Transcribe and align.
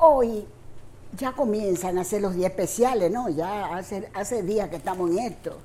hoy 0.00 0.46
ya 1.16 1.32
comienzan 1.32 1.98
a 1.98 2.04
ser 2.04 2.22
los 2.22 2.34
días 2.34 2.50
especiales, 2.50 3.10
¿no? 3.10 3.28
Ya 3.28 3.76
hace, 3.76 4.10
hace 4.14 4.42
días 4.42 4.68
que 4.68 4.76
estamos 4.76 5.10
en 5.10 5.18
esto. 5.18 5.58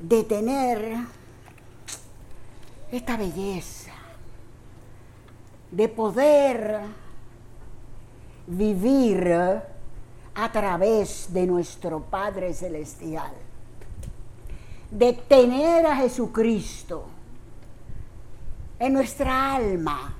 De 0.00 0.24
tener 0.24 0.96
esta 2.90 3.16
belleza, 3.16 3.92
de 5.70 5.88
poder 5.88 6.80
vivir 8.46 9.32
a 10.34 10.52
través 10.52 11.32
de 11.32 11.46
nuestro 11.46 12.00
Padre 12.00 12.54
Celestial, 12.54 13.32
de 14.90 15.12
tener 15.12 15.86
a 15.86 15.96
Jesucristo 15.96 17.04
en 18.78 18.94
nuestra 18.94 19.54
alma, 19.54 20.16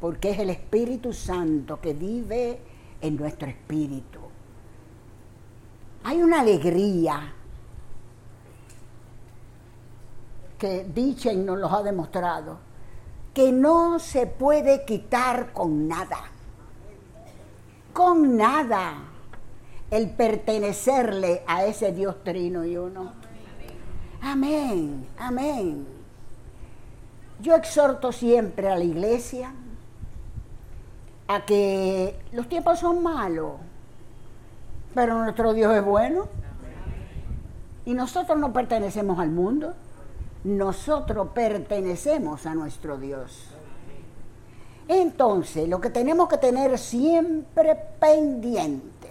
porque 0.00 0.30
es 0.30 0.38
el 0.38 0.50
Espíritu 0.50 1.12
Santo 1.12 1.80
que 1.80 1.92
vive 1.92 2.60
en 3.00 3.16
nuestro 3.16 3.48
espíritu. 3.48 4.20
Hay 6.04 6.22
una 6.22 6.40
alegría 6.40 7.34
que 10.58 10.84
Dichen 10.84 11.46
nos 11.46 11.58
lo 11.58 11.68
ha 11.68 11.82
demostrado, 11.82 12.58
que 13.32 13.52
no 13.52 13.98
se 13.98 14.26
puede 14.26 14.84
quitar 14.84 15.52
con 15.52 15.86
nada, 15.86 16.18
con 17.92 18.36
nada, 18.36 19.04
el 19.90 20.10
pertenecerle 20.10 21.42
a 21.46 21.64
ese 21.64 21.92
Dios 21.92 22.22
trino 22.22 22.64
y 22.64 22.76
uno. 22.76 23.12
Amén, 24.20 25.06
amén. 25.18 25.86
Yo 27.40 27.54
exhorto 27.54 28.10
siempre 28.12 28.68
a 28.68 28.76
la 28.76 28.84
iglesia 28.84 29.52
a 31.28 31.44
que 31.44 32.18
los 32.32 32.48
tiempos 32.48 32.80
son 32.80 33.02
malos, 33.02 33.52
pero 34.94 35.18
nuestro 35.18 35.52
Dios 35.52 35.74
es 35.74 35.84
bueno. 35.84 36.26
Y 37.84 37.94
nosotros 37.94 38.38
no 38.38 38.52
pertenecemos 38.52 39.18
al 39.18 39.30
mundo, 39.30 39.74
nosotros 40.44 41.28
pertenecemos 41.34 42.44
a 42.46 42.54
nuestro 42.54 42.98
Dios. 42.98 43.50
Entonces, 44.88 45.68
lo 45.68 45.80
que 45.80 45.90
tenemos 45.90 46.28
que 46.28 46.38
tener 46.38 46.78
siempre 46.78 47.76
pendiente 48.00 49.08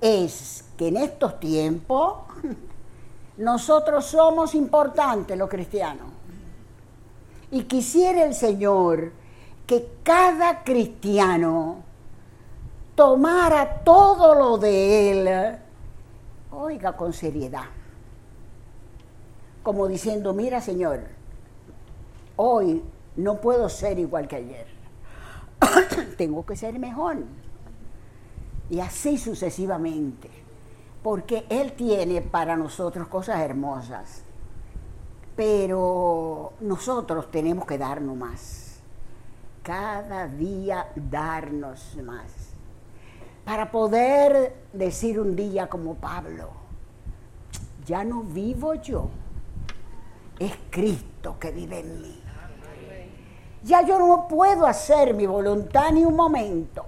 es 0.00 0.64
que 0.76 0.88
en 0.88 0.98
estos 0.98 1.40
tiempos 1.40 2.18
nosotros 3.38 4.04
somos 4.04 4.54
importantes 4.54 5.36
los 5.36 5.48
cristianos. 5.48 6.08
Y 7.50 7.62
quisiera 7.62 8.24
el 8.24 8.34
Señor 8.34 9.12
que 9.66 9.98
cada 10.02 10.62
cristiano 10.62 11.82
tomara 12.94 13.80
todo 13.84 14.34
lo 14.34 14.58
de 14.58 15.10
él, 15.10 15.58
oiga, 16.50 16.96
con 16.96 17.12
seriedad. 17.12 17.66
Como 19.62 19.88
diciendo, 19.88 20.32
mira 20.32 20.60
Señor, 20.60 21.00
hoy 22.36 22.82
no 23.16 23.40
puedo 23.40 23.68
ser 23.68 23.98
igual 23.98 24.28
que 24.28 24.36
ayer. 24.36 24.66
Tengo 26.16 26.46
que 26.46 26.56
ser 26.56 26.78
mejor. 26.78 27.18
Y 28.70 28.80
así 28.80 29.18
sucesivamente. 29.18 30.30
Porque 31.02 31.46
Él 31.48 31.72
tiene 31.72 32.20
para 32.20 32.56
nosotros 32.56 33.08
cosas 33.08 33.40
hermosas. 33.40 34.22
Pero 35.34 36.52
nosotros 36.60 37.30
tenemos 37.30 37.66
que 37.66 37.78
darnos 37.78 38.16
más. 38.16 38.65
Cada 39.66 40.28
día 40.28 40.92
darnos 40.94 41.96
más. 41.96 42.52
Para 43.44 43.68
poder 43.68 44.54
decir 44.72 45.18
un 45.18 45.34
día 45.34 45.68
como 45.68 45.96
Pablo, 45.96 46.50
ya 47.84 48.04
no 48.04 48.22
vivo 48.22 48.74
yo, 48.74 49.08
es 50.38 50.52
Cristo 50.70 51.36
que 51.40 51.50
vive 51.50 51.80
en 51.80 52.00
mí. 52.00 52.22
Ya 53.64 53.84
yo 53.84 53.98
no 53.98 54.28
puedo 54.28 54.68
hacer 54.68 55.14
mi 55.14 55.26
voluntad 55.26 55.90
ni 55.90 56.04
un 56.04 56.14
momento, 56.14 56.84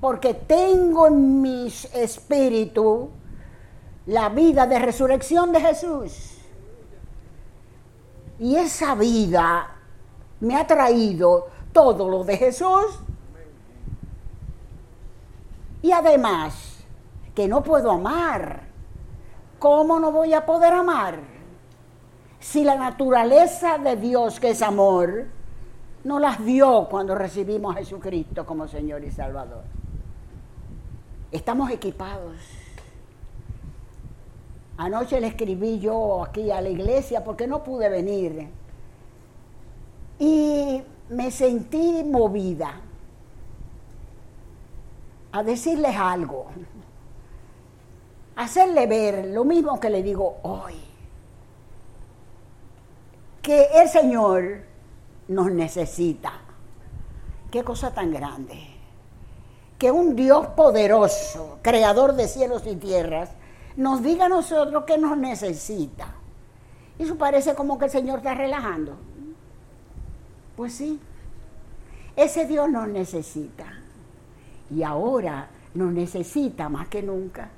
porque 0.00 0.34
tengo 0.34 1.08
en 1.08 1.42
mi 1.42 1.66
espíritu 1.66 3.10
la 4.06 4.28
vida 4.28 4.68
de 4.68 4.78
resurrección 4.78 5.50
de 5.50 5.60
Jesús. 5.60 6.38
Y 8.38 8.54
esa 8.54 8.94
vida 8.94 9.72
me 10.38 10.54
ha 10.54 10.64
traído 10.64 11.55
todo 11.76 12.08
lo 12.08 12.24
de 12.24 12.38
Jesús. 12.38 12.86
Y 15.82 15.92
además, 15.92 16.82
que 17.34 17.46
no 17.46 17.62
puedo 17.62 17.90
amar. 17.90 18.62
¿Cómo 19.58 20.00
no 20.00 20.10
voy 20.10 20.32
a 20.32 20.46
poder 20.46 20.72
amar? 20.72 21.18
Si 22.40 22.64
la 22.64 22.76
naturaleza 22.76 23.76
de 23.76 23.94
Dios, 23.96 24.40
que 24.40 24.50
es 24.50 24.62
amor, 24.62 25.26
no 26.02 26.18
las 26.18 26.42
dio 26.42 26.88
cuando 26.90 27.14
recibimos 27.14 27.76
a 27.76 27.80
Jesucristo 27.80 28.46
como 28.46 28.66
Señor 28.68 29.04
y 29.04 29.10
Salvador. 29.10 29.64
Estamos 31.30 31.70
equipados. 31.70 32.38
Anoche 34.78 35.20
le 35.20 35.26
escribí 35.26 35.78
yo 35.78 36.24
aquí 36.24 36.50
a 36.50 36.62
la 36.62 36.70
iglesia 36.70 37.22
porque 37.22 37.46
no 37.46 37.62
pude 37.62 37.90
venir. 37.90 38.48
Y 40.18 40.82
me 41.08 41.30
sentí 41.30 42.02
movida 42.04 42.80
a 45.32 45.42
decirles 45.42 45.96
algo, 45.96 46.46
hacerle 48.36 48.86
ver 48.86 49.26
lo 49.26 49.44
mismo 49.44 49.78
que 49.78 49.90
le 49.90 50.02
digo 50.02 50.38
hoy, 50.42 50.74
que 53.42 53.68
el 53.74 53.88
Señor 53.88 54.62
nos 55.28 55.50
necesita. 55.50 56.32
Qué 57.50 57.62
cosa 57.62 57.92
tan 57.92 58.12
grande. 58.12 58.58
Que 59.78 59.90
un 59.90 60.16
Dios 60.16 60.48
poderoso, 60.48 61.58
creador 61.62 62.14
de 62.14 62.28
cielos 62.28 62.66
y 62.66 62.76
tierras, 62.76 63.30
nos 63.76 64.02
diga 64.02 64.24
a 64.24 64.28
nosotros 64.28 64.84
que 64.84 64.98
nos 64.98 65.16
necesita. 65.18 66.14
Eso 66.98 67.16
parece 67.16 67.54
como 67.54 67.78
que 67.78 67.84
el 67.84 67.90
Señor 67.90 68.18
está 68.18 68.34
relajando. 68.34 68.96
Pues 70.56 70.72
sí, 70.74 70.98
ese 72.16 72.46
Dios 72.46 72.70
nos 72.70 72.88
necesita. 72.88 73.66
Y 74.70 74.82
ahora 74.82 75.48
nos 75.74 75.92
necesita 75.92 76.68
más 76.68 76.88
que 76.88 77.02
nunca. 77.02 77.50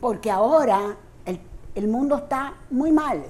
Porque 0.00 0.30
ahora 0.30 0.96
el, 1.24 1.38
el 1.74 1.88
mundo 1.88 2.16
está 2.16 2.54
muy 2.70 2.90
mal. 2.90 3.22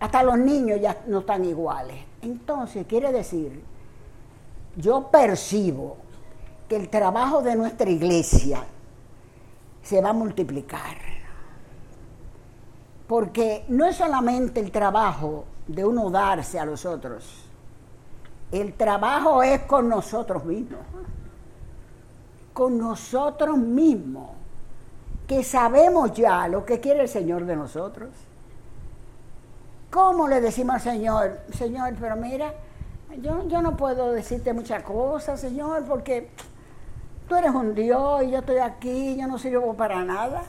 Hasta 0.00 0.22
los 0.22 0.38
niños 0.38 0.80
ya 0.80 1.02
no 1.06 1.20
están 1.20 1.44
iguales. 1.44 2.04
Entonces, 2.22 2.86
quiere 2.86 3.12
decir, 3.12 3.62
yo 4.76 5.08
percibo 5.10 5.96
que 6.68 6.76
el 6.76 6.88
trabajo 6.88 7.42
de 7.42 7.56
nuestra 7.56 7.88
iglesia 7.88 8.64
se 9.82 10.00
va 10.00 10.10
a 10.10 10.12
multiplicar. 10.12 11.19
Porque 13.10 13.64
no 13.66 13.86
es 13.86 13.96
solamente 13.96 14.60
el 14.60 14.70
trabajo 14.70 15.44
de 15.66 15.84
uno 15.84 16.10
darse 16.10 16.60
a 16.60 16.64
los 16.64 16.86
otros, 16.86 17.44
el 18.52 18.74
trabajo 18.74 19.42
es 19.42 19.62
con 19.62 19.88
nosotros 19.88 20.44
mismos, 20.44 20.78
con 22.52 22.78
nosotros 22.78 23.58
mismos, 23.58 24.30
que 25.26 25.42
sabemos 25.42 26.12
ya 26.12 26.46
lo 26.46 26.64
que 26.64 26.78
quiere 26.78 27.00
el 27.00 27.08
Señor 27.08 27.46
de 27.46 27.56
nosotros. 27.56 28.10
¿Cómo 29.90 30.28
le 30.28 30.40
decimos 30.40 30.76
al 30.76 30.80
Señor, 30.80 31.40
Señor, 31.52 31.94
pero 32.00 32.14
mira, 32.14 32.54
yo, 33.20 33.48
yo 33.48 33.60
no 33.60 33.76
puedo 33.76 34.12
decirte 34.12 34.52
muchas 34.52 34.84
cosas, 34.84 35.40
Señor, 35.40 35.84
porque 35.84 36.30
tú 37.28 37.34
eres 37.34 37.50
un 37.50 37.74
Dios 37.74 38.22
y 38.22 38.30
yo 38.30 38.38
estoy 38.38 38.58
aquí, 38.58 39.16
yo 39.16 39.26
no 39.26 39.36
sirvo 39.36 39.74
para 39.74 40.04
nada? 40.04 40.44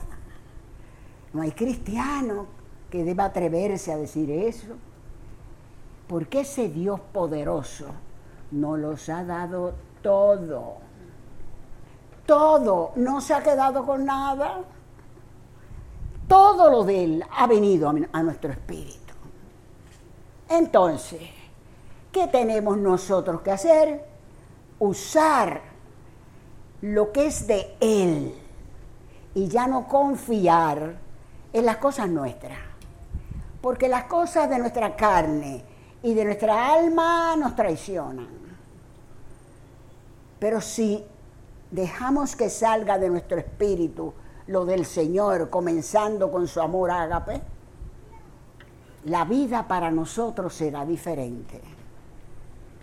No 1.32 1.40
hay 1.40 1.52
cristiano 1.52 2.61
que 2.92 3.04
deba 3.04 3.24
atreverse 3.24 3.90
a 3.90 3.96
decir 3.96 4.30
eso, 4.30 4.74
porque 6.06 6.40
ese 6.40 6.68
Dios 6.68 7.00
poderoso 7.00 7.86
nos 8.50 8.78
los 8.78 9.08
ha 9.08 9.24
dado 9.24 9.72
todo. 10.02 10.74
Todo, 12.26 12.92
no 12.96 13.22
se 13.22 13.32
ha 13.32 13.42
quedado 13.42 13.86
con 13.86 14.04
nada. 14.04 14.60
Todo 16.28 16.70
lo 16.70 16.84
de 16.84 17.04
Él 17.04 17.24
ha 17.34 17.46
venido 17.46 17.88
a, 17.88 17.94
a 18.12 18.22
nuestro 18.22 18.52
espíritu. 18.52 19.14
Entonces, 20.50 21.30
¿qué 22.12 22.28
tenemos 22.28 22.76
nosotros 22.76 23.40
que 23.40 23.52
hacer? 23.52 24.04
Usar 24.78 25.62
lo 26.82 27.10
que 27.10 27.24
es 27.24 27.46
de 27.46 27.74
Él 27.80 28.34
y 29.34 29.48
ya 29.48 29.66
no 29.66 29.88
confiar 29.88 30.96
en 31.54 31.64
las 31.64 31.78
cosas 31.78 32.10
nuestras. 32.10 32.71
Porque 33.62 33.88
las 33.88 34.04
cosas 34.04 34.50
de 34.50 34.58
nuestra 34.58 34.94
carne 34.96 35.64
y 36.02 36.12
de 36.12 36.24
nuestra 36.24 36.74
alma 36.74 37.34
nos 37.36 37.56
traicionan. 37.56 38.28
Pero 40.38 40.60
si 40.60 41.02
dejamos 41.70 42.36
que 42.36 42.50
salga 42.50 42.98
de 42.98 43.08
nuestro 43.08 43.38
espíritu 43.38 44.12
lo 44.48 44.64
del 44.64 44.84
Señor, 44.84 45.48
comenzando 45.48 46.30
con 46.30 46.48
su 46.48 46.60
amor 46.60 46.90
ágape, 46.90 47.40
la 49.04 49.24
vida 49.24 49.66
para 49.66 49.90
nosotros 49.90 50.52
será 50.52 50.84
diferente. 50.84 51.60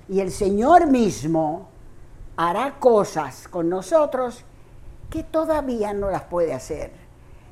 Y 0.07 0.21
el 0.21 0.31
Señor 0.31 0.87
mismo 0.87 1.67
hará 2.37 2.79
cosas 2.79 3.47
con 3.47 3.69
nosotros 3.69 4.45
que 5.09 5.23
todavía 5.23 5.93
no 5.93 6.09
las 6.09 6.23
puede 6.23 6.53
hacer, 6.53 6.91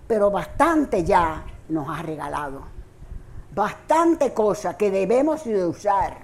pero 0.07 0.31
bastante 0.31 1.03
ya 1.03 1.43
nos 1.69 1.89
ha 1.89 2.01
regalado. 2.01 2.76
Bastante 3.57 4.35
cosa 4.35 4.77
que 4.77 4.91
debemos 4.91 5.43
de 5.43 5.65
usar 5.65 6.15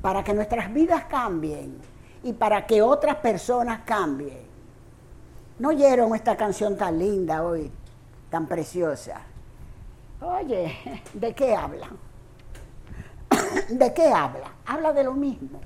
para 0.00 0.24
que 0.24 0.32
nuestras 0.32 0.72
vidas 0.72 1.04
cambien 1.04 1.78
y 2.22 2.32
para 2.32 2.64
que 2.64 2.80
otras 2.80 3.16
personas 3.16 3.80
cambien. 3.84 4.40
¿No 5.58 5.68
oyeron 5.68 6.14
esta 6.14 6.34
canción 6.34 6.78
tan 6.78 6.98
linda 6.98 7.44
hoy, 7.44 7.70
tan 8.30 8.46
preciosa? 8.46 9.20
Oye, 10.22 11.02
¿de 11.12 11.34
qué 11.34 11.54
habla? 11.54 11.88
¿De 13.68 13.92
qué 13.92 14.06
habla? 14.06 14.50
Habla 14.64 14.94
de 14.94 15.04
lo 15.04 15.12
mismo. 15.12 15.60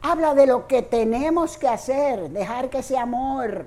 Habla 0.00 0.34
de 0.34 0.46
lo 0.46 0.68
que 0.68 0.82
tenemos 0.82 1.58
que 1.58 1.66
hacer, 1.66 2.30
dejar 2.30 2.70
que 2.70 2.78
ese 2.78 2.96
amor 2.96 3.66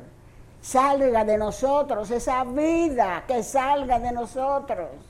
salga 0.62 1.26
de 1.26 1.38
nosotros, 1.38 2.10
esa 2.10 2.46
vida 2.46 3.26
que 3.28 3.44
salga 3.44 4.00
de 4.00 4.14
nosotros. 4.14 5.09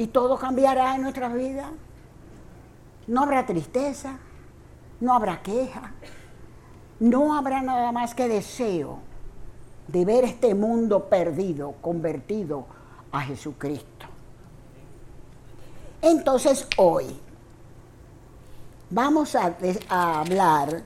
Y 0.00 0.06
todo 0.06 0.38
cambiará 0.38 0.94
en 0.94 1.02
nuestras 1.02 1.34
vidas. 1.34 1.68
No 3.06 3.20
habrá 3.22 3.44
tristeza, 3.44 4.16
no 4.98 5.12
habrá 5.12 5.42
queja, 5.42 5.92
no 7.00 7.36
habrá 7.36 7.60
nada 7.60 7.92
más 7.92 8.14
que 8.14 8.26
deseo 8.26 9.00
de 9.88 10.06
ver 10.06 10.24
este 10.24 10.54
mundo 10.54 11.10
perdido, 11.10 11.74
convertido 11.82 12.64
a 13.12 13.20
Jesucristo. 13.20 14.06
Entonces 16.00 16.66
hoy 16.78 17.04
vamos 18.88 19.34
a, 19.34 19.54
a, 19.90 20.20
hablar 20.20 20.80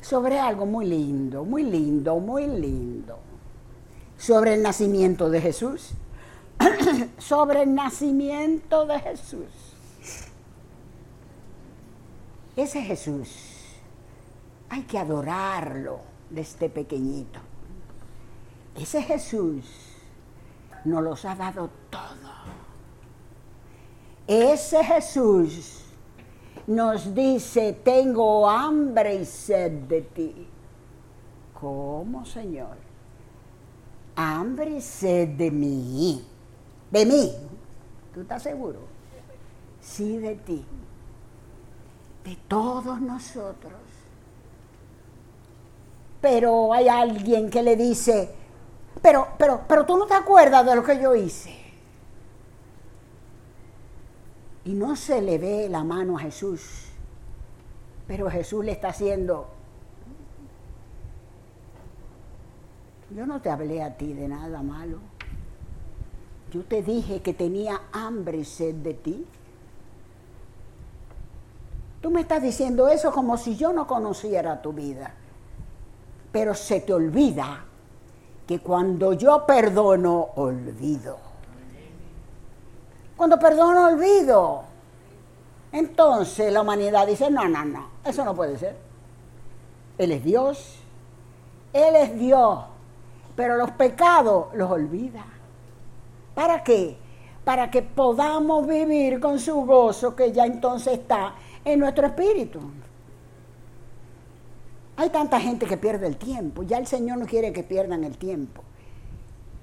sobre 0.00 0.40
algo 0.40 0.66
muy 0.66 0.84
lindo, 0.86 1.44
muy 1.44 1.62
lindo, 1.62 2.18
muy 2.18 2.48
lindo. 2.48 3.20
Sobre 4.18 4.54
el 4.54 4.64
nacimiento 4.64 5.30
de 5.30 5.40
Jesús. 5.40 5.94
sobre 7.18 7.62
el 7.62 7.74
nacimiento 7.74 8.86
de 8.86 9.00
Jesús. 9.00 9.48
Ese 12.56 12.82
Jesús 12.82 13.28
hay 14.68 14.82
que 14.82 14.98
adorarlo 14.98 16.00
desde 16.28 16.68
pequeñito. 16.68 17.40
Ese 18.76 19.02
Jesús 19.02 19.64
nos 20.84 21.02
los 21.02 21.24
ha 21.24 21.34
dado 21.34 21.70
todo. 21.90 22.30
Ese 24.26 24.84
Jesús 24.84 25.84
nos 26.66 27.14
dice, 27.14 27.72
tengo 27.84 28.48
hambre 28.48 29.16
y 29.16 29.24
sed 29.24 29.72
de 29.72 30.02
ti. 30.02 30.46
¿Cómo, 31.60 32.24
Señor? 32.24 32.76
Hambre 34.14 34.76
y 34.76 34.80
sed 34.80 35.28
de 35.30 35.50
mí. 35.50 36.29
De 36.90 37.06
mí. 37.06 37.32
¿Tú 38.12 38.22
estás 38.22 38.42
seguro? 38.42 38.80
Sí, 39.80 40.18
de 40.18 40.34
ti. 40.36 40.64
De 42.24 42.36
todos 42.48 43.00
nosotros. 43.00 43.72
Pero 46.20 46.72
hay 46.72 46.88
alguien 46.88 47.48
que 47.48 47.62
le 47.62 47.76
dice, 47.76 48.34
pero, 49.00 49.28
pero, 49.38 49.62
pero 49.66 49.86
tú 49.86 49.96
no 49.96 50.06
te 50.06 50.14
acuerdas 50.14 50.66
de 50.66 50.76
lo 50.76 50.84
que 50.84 51.00
yo 51.00 51.14
hice. 51.14 51.56
Y 54.64 54.74
no 54.74 54.94
se 54.96 55.22
le 55.22 55.38
ve 55.38 55.68
la 55.70 55.82
mano 55.82 56.18
a 56.18 56.20
Jesús, 56.20 56.88
pero 58.06 58.30
Jesús 58.30 58.62
le 58.62 58.72
está 58.72 58.88
haciendo, 58.88 59.48
yo 63.10 63.24
no 63.24 63.40
te 63.40 63.48
hablé 63.48 63.82
a 63.82 63.96
ti 63.96 64.12
de 64.12 64.28
nada 64.28 64.62
malo. 64.62 64.98
Yo 66.50 66.62
te 66.64 66.82
dije 66.82 67.22
que 67.22 67.32
tenía 67.32 67.80
hambre 67.92 68.38
y 68.38 68.44
sed 68.44 68.74
de 68.76 68.94
ti. 68.94 69.26
Tú 72.00 72.10
me 72.10 72.22
estás 72.22 72.42
diciendo 72.42 72.88
eso 72.88 73.12
como 73.12 73.36
si 73.36 73.56
yo 73.56 73.72
no 73.72 73.86
conociera 73.86 74.60
tu 74.62 74.72
vida. 74.72 75.14
Pero 76.32 76.54
se 76.54 76.80
te 76.80 76.92
olvida 76.92 77.64
que 78.46 78.60
cuando 78.60 79.12
yo 79.12 79.46
perdono, 79.46 80.30
olvido. 80.36 81.18
Cuando 83.16 83.38
perdono, 83.38 83.86
olvido. 83.86 84.64
Entonces 85.72 86.52
la 86.52 86.62
humanidad 86.62 87.06
dice, 87.06 87.30
no, 87.30 87.46
no, 87.48 87.64
no, 87.64 87.88
eso 88.04 88.24
no 88.24 88.34
puede 88.34 88.58
ser. 88.58 88.76
Él 89.98 90.10
es 90.12 90.24
Dios, 90.24 90.78
Él 91.72 91.94
es 91.94 92.18
Dios, 92.18 92.64
pero 93.36 93.56
los 93.56 93.70
pecados 93.72 94.46
los 94.54 94.70
olvida. 94.70 95.24
¿Para 96.40 96.64
qué? 96.64 96.96
Para 97.44 97.70
que 97.70 97.82
podamos 97.82 98.66
vivir 98.66 99.20
con 99.20 99.38
su 99.38 99.56
gozo 99.66 100.16
que 100.16 100.32
ya 100.32 100.46
entonces 100.46 100.94
está 100.94 101.34
en 101.62 101.78
nuestro 101.78 102.06
espíritu. 102.06 102.60
Hay 104.96 105.10
tanta 105.10 105.38
gente 105.38 105.66
que 105.66 105.76
pierde 105.76 106.06
el 106.06 106.16
tiempo. 106.16 106.62
Ya 106.62 106.78
el 106.78 106.86
Señor 106.86 107.18
no 107.18 107.26
quiere 107.26 107.52
que 107.52 107.62
pierdan 107.62 108.04
el 108.04 108.16
tiempo. 108.16 108.62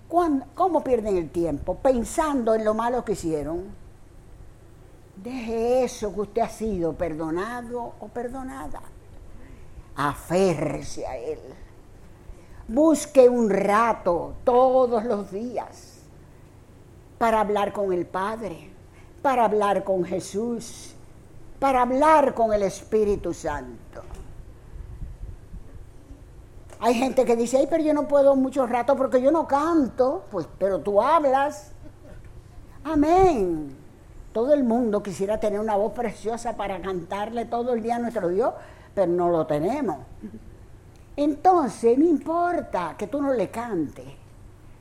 ¿Cómo 0.07 0.83
pierden 0.83 1.18
el 1.18 1.31
tiempo? 1.31 1.77
Pensando 1.77 2.53
en 2.53 2.63
lo 2.63 2.75
malo 2.75 3.03
que 3.03 3.13
hicieron. 3.13 3.63
Deje 5.15 5.83
eso 5.83 6.13
que 6.13 6.21
usted 6.21 6.41
ha 6.44 6.50
sido 6.50 6.94
perdonado 6.94 7.94
o 8.00 8.07
perdonada. 8.07 8.83
Aférrese 9.95 11.07
a 11.07 11.18
Él. 11.18 11.39
Busque 12.68 13.27
un 13.27 13.50
rato 13.50 14.35
todos 14.44 15.03
los 15.06 15.31
días 15.31 15.96
para 17.18 17.42
hablar 17.42 17.74
con 17.74 17.94
el 17.94 18.06
Padre, 18.06 18.69
para 19.22 19.46
hablar 19.46 19.84
con 19.84 20.04
Jesús, 20.04 20.94
para 21.59 21.81
hablar 21.81 22.33
con 22.33 22.54
el 22.54 22.64
Espíritu 22.64 23.33
Santo. 23.33 24.04
Hay 26.80 26.94
gente 26.94 27.26
que 27.26 27.36
dice, 27.36 27.57
ay, 27.57 27.68
pero 27.69 27.83
yo 27.83 27.94
no 27.94 28.07
puedo 28.07 28.36
mucho 28.36 28.68
rato 28.68 28.95
porque 28.95 29.21
yo 29.21 29.31
no 29.31 29.47
canto, 29.47 30.26
pues, 30.30 30.47
pero 30.59 30.80
tú 30.80 31.02
hablas. 31.02 31.71
Amén. 32.83 33.76
Todo 34.31 34.54
el 34.54 34.64
mundo 34.64 35.02
quisiera 35.02 35.40
tener 35.40 35.59
una 35.59 35.76
voz 35.76 35.94
preciosa 35.94 36.56
para 36.56 36.80
cantarle 36.80 37.45
todo 37.45 37.74
el 37.74 37.81
día 37.81 37.95
a 37.95 38.00
nuestro 38.00 38.30
Dios, 38.30 38.54
pero 38.94 39.12
no 39.12 39.30
lo 39.30 39.47
tenemos. 39.47 39.97
Entonces, 41.16 41.97
no 41.97 42.06
importa 42.06 42.94
que 42.95 43.07
tú 43.07 43.19
no 43.19 43.33
le 43.33 43.50
cantes. 43.50 44.06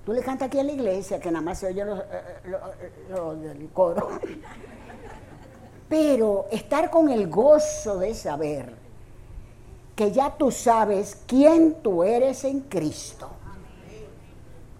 Tú 0.06 0.12
le 0.12 0.22
cantas 0.22 0.46
aquí 0.46 0.60
en 0.60 0.68
la 0.68 0.72
iglesia, 0.72 1.18
que 1.18 1.32
nada 1.32 1.44
más 1.44 1.58
se 1.58 1.66
oye 1.66 1.84
lo, 1.84 2.00
lo 3.10 3.34
del 3.34 3.68
coro. 3.70 4.08
Pero 5.88 6.46
estar 6.52 6.90
con 6.90 7.10
el 7.10 7.26
gozo 7.28 7.98
de 7.98 8.14
saber 8.14 8.72
que 9.96 10.12
ya 10.12 10.30
tú 10.30 10.52
sabes 10.52 11.18
quién 11.26 11.82
tú 11.82 12.04
eres 12.04 12.44
en 12.44 12.60
Cristo. 12.60 13.28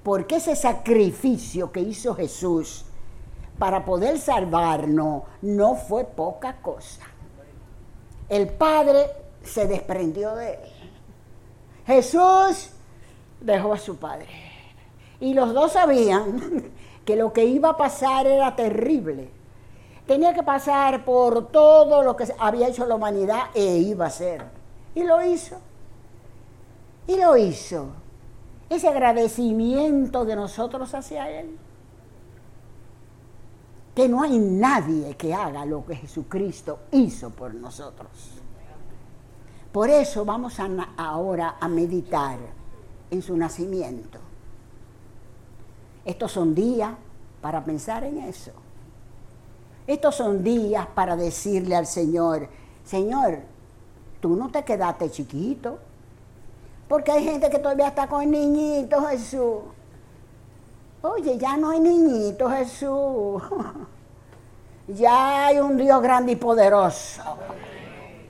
Porque 0.04 0.36
ese 0.36 0.54
sacrificio 0.54 1.72
que 1.72 1.80
hizo 1.80 2.14
Jesús 2.14 2.84
para 3.58 3.84
poder 3.84 4.20
salvarnos 4.20 5.24
no 5.42 5.74
fue 5.74 6.04
poca 6.04 6.58
cosa. 6.62 7.02
El 8.28 8.46
Padre 8.50 9.10
se 9.42 9.66
desprendió 9.66 10.36
de 10.36 10.52
él. 10.52 10.70
Jesús 11.84 12.70
dejó 13.40 13.72
a 13.72 13.78
su 13.78 13.96
Padre. 13.96 14.45
Y 15.20 15.34
los 15.34 15.54
dos 15.54 15.72
sabían 15.72 16.70
que 17.04 17.16
lo 17.16 17.32
que 17.32 17.44
iba 17.44 17.70
a 17.70 17.76
pasar 17.76 18.26
era 18.26 18.54
terrible. 18.54 19.30
Tenía 20.06 20.34
que 20.34 20.42
pasar 20.42 21.04
por 21.04 21.48
todo 21.48 22.02
lo 22.02 22.14
que 22.16 22.32
había 22.38 22.68
hecho 22.68 22.86
la 22.86 22.94
humanidad 22.94 23.50
e 23.54 23.78
iba 23.78 24.06
a 24.06 24.10
ser. 24.10 24.44
Y 24.94 25.02
lo 25.02 25.24
hizo. 25.24 25.56
Y 27.08 27.16
lo 27.16 27.36
hizo. 27.36 27.88
Ese 28.68 28.88
agradecimiento 28.88 30.24
de 30.24 30.36
nosotros 30.36 30.92
hacia 30.94 31.30
Él. 31.30 31.58
Que 33.94 34.08
no 34.08 34.22
hay 34.22 34.38
nadie 34.38 35.16
que 35.16 35.34
haga 35.34 35.64
lo 35.64 35.84
que 35.84 35.96
Jesucristo 35.96 36.80
hizo 36.92 37.30
por 37.30 37.54
nosotros. 37.54 38.10
Por 39.72 39.90
eso 39.90 40.24
vamos 40.24 40.58
a, 40.60 40.68
ahora 40.96 41.56
a 41.60 41.68
meditar 41.68 42.38
en 43.10 43.22
su 43.22 43.36
nacimiento. 43.36 44.25
Estos 46.06 46.30
son 46.30 46.54
días 46.54 46.92
para 47.42 47.64
pensar 47.64 48.04
en 48.04 48.18
eso. 48.18 48.52
Estos 49.88 50.14
son 50.14 50.42
días 50.42 50.86
para 50.94 51.16
decirle 51.16 51.74
al 51.74 51.86
Señor, 51.86 52.48
Señor, 52.84 53.40
tú 54.20 54.36
no 54.36 54.48
te 54.50 54.64
quedaste 54.64 55.10
chiquito. 55.10 55.78
Porque 56.88 57.10
hay 57.10 57.24
gente 57.24 57.50
que 57.50 57.58
todavía 57.58 57.88
está 57.88 58.06
con 58.06 58.30
niñito 58.30 59.04
Jesús. 59.06 59.58
Oye, 61.02 61.36
ya 61.36 61.56
no 61.56 61.70
hay 61.70 61.80
niñito 61.80 62.48
Jesús. 62.48 63.42
Ya 64.88 65.48
hay 65.48 65.58
un 65.58 65.76
Dios 65.76 66.00
grande 66.00 66.30
y 66.30 66.36
poderoso. 66.36 67.20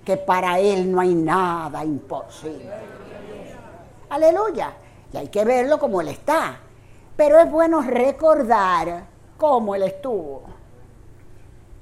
Que 0.02 0.16
para 0.16 0.58
Él 0.58 0.90
no 0.90 1.00
hay 1.00 1.14
nada 1.14 1.84
imposible. 1.84 2.70
Aleluya. 4.08 4.72
Y 5.12 5.18
hay 5.18 5.28
que 5.28 5.44
verlo 5.44 5.78
como 5.78 6.00
Él 6.00 6.08
está. 6.08 6.58
Pero 7.16 7.38
es 7.38 7.50
bueno 7.50 7.80
recordar 7.80 9.06
cómo 9.36 9.74
Él 9.74 9.84
estuvo. 9.84 10.42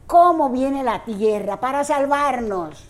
Cómo 0.07 0.50
viene 0.50 0.85
la 0.85 1.05
tierra 1.05 1.59
para 1.59 1.83
salvarnos. 1.83 2.85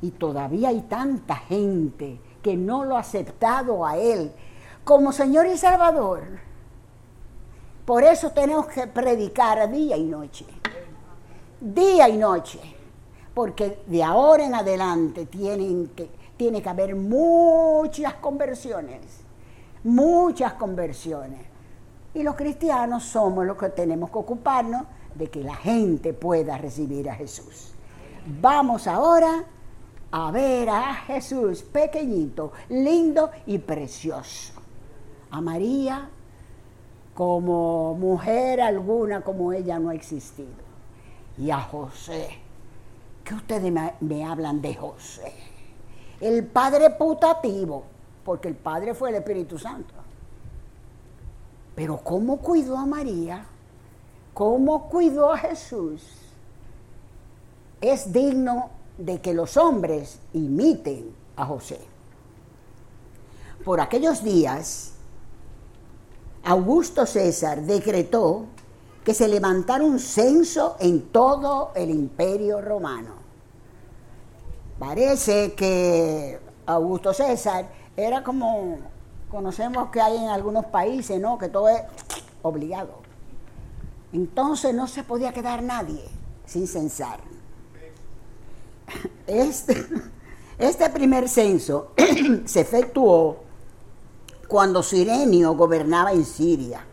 Y 0.00 0.12
todavía 0.12 0.70
hay 0.70 0.82
tanta 0.82 1.36
gente 1.36 2.20
que 2.42 2.56
no 2.56 2.84
lo 2.84 2.96
ha 2.96 3.00
aceptado 3.00 3.84
a 3.84 3.96
Él 3.98 4.32
como 4.84 5.12
Señor 5.12 5.46
y 5.46 5.58
Salvador. 5.58 6.22
Por 7.84 8.02
eso 8.02 8.30
tenemos 8.30 8.66
que 8.66 8.86
predicar 8.86 9.70
día 9.70 9.96
y 9.96 10.04
noche. 10.04 10.46
Día 11.60 12.08
y 12.08 12.16
noche. 12.16 12.60
Porque 13.34 13.82
de 13.86 14.02
ahora 14.02 14.44
en 14.44 14.54
adelante 14.54 15.26
tienen 15.26 15.88
que, 15.88 16.08
tiene 16.36 16.62
que 16.62 16.68
haber 16.68 16.94
muchas 16.96 18.14
conversiones. 18.14 19.25
Muchas 19.86 20.54
conversiones. 20.54 21.40
Y 22.14 22.22
los 22.22 22.34
cristianos 22.34 23.04
somos 23.04 23.46
los 23.46 23.56
que 23.56 23.70
tenemos 23.70 24.10
que 24.10 24.18
ocuparnos 24.18 24.82
de 25.14 25.28
que 25.30 25.42
la 25.42 25.54
gente 25.54 26.12
pueda 26.12 26.58
recibir 26.58 27.08
a 27.08 27.14
Jesús. 27.14 27.72
Vamos 28.40 28.86
ahora 28.86 29.44
a 30.10 30.30
ver 30.30 30.68
a 30.68 30.94
Jesús 30.94 31.62
pequeñito, 31.62 32.52
lindo 32.68 33.30
y 33.46 33.58
precioso. 33.58 34.54
A 35.30 35.40
María 35.40 36.08
como 37.14 37.94
mujer 37.94 38.60
alguna 38.60 39.22
como 39.22 39.52
ella 39.52 39.78
no 39.78 39.90
ha 39.90 39.94
existido. 39.94 40.66
Y 41.38 41.50
a 41.50 41.60
José. 41.60 42.28
¿Qué 43.24 43.34
ustedes 43.34 43.72
me, 44.00 44.24
hablan 44.24 44.60
de 44.60 44.74
José? 44.74 45.32
El 46.20 46.46
padre 46.46 46.90
putativo, 46.90 47.84
porque 48.26 48.48
el 48.48 48.56
padre 48.56 48.92
fue 48.92 49.10
el 49.10 49.14
Espíritu 49.14 49.56
Santo. 49.56 49.94
Pero 51.76 51.98
¿cómo 51.98 52.38
cuidó 52.38 52.76
a 52.76 52.84
María? 52.84 53.46
¿Cómo 54.34 54.88
cuidó 54.88 55.32
a 55.32 55.38
Jesús? 55.38 56.02
Es 57.80 58.12
digno 58.12 58.70
de 58.98 59.20
que 59.20 59.32
los 59.32 59.56
hombres 59.56 60.18
imiten 60.32 61.14
a 61.36 61.46
José. 61.46 61.78
Por 63.64 63.80
aquellos 63.80 64.24
días, 64.24 64.94
Augusto 66.42 67.06
César 67.06 67.62
decretó 67.62 68.46
que 69.04 69.14
se 69.14 69.28
levantara 69.28 69.84
un 69.84 70.00
censo 70.00 70.76
en 70.80 71.10
todo 71.10 71.70
el 71.76 71.90
imperio 71.90 72.60
romano. 72.60 73.14
Parece 74.80 75.52
que 75.54 76.40
Augusto 76.66 77.14
César 77.14 77.85
era 77.96 78.22
como 78.22 78.78
conocemos 79.30 79.90
que 79.90 80.00
hay 80.00 80.16
en 80.16 80.28
algunos 80.28 80.66
países, 80.66 81.20
¿no? 81.20 81.38
Que 81.38 81.48
todo 81.48 81.68
es 81.68 81.82
obligado. 82.42 82.94
Entonces 84.12 84.74
no 84.74 84.86
se 84.86 85.02
podía 85.02 85.32
quedar 85.32 85.62
nadie 85.62 86.04
sin 86.46 86.66
censar. 86.66 87.20
Este, 89.26 89.84
este 90.58 90.88
primer 90.90 91.28
censo 91.28 91.90
se 92.44 92.60
efectuó 92.60 93.38
cuando 94.46 94.84
Sirenio 94.84 95.54
gobernaba 95.54 96.12
en 96.12 96.24
Siria. 96.24 96.84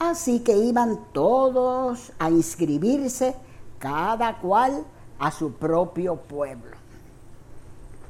Así 0.00 0.40
que 0.40 0.56
iban 0.56 0.98
todos 1.12 2.12
a 2.18 2.28
inscribirse, 2.28 3.36
cada 3.78 4.40
cual 4.40 4.84
a 5.20 5.30
su 5.30 5.52
propio 5.52 6.16
pueblo. 6.16 6.76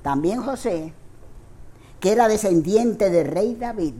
También 0.03 0.43
José, 0.43 0.95
que 2.03 2.11
era 2.11 2.27
descendiente 2.27 3.11
del 3.11 3.29
rey 3.29 3.55
David, 3.55 3.95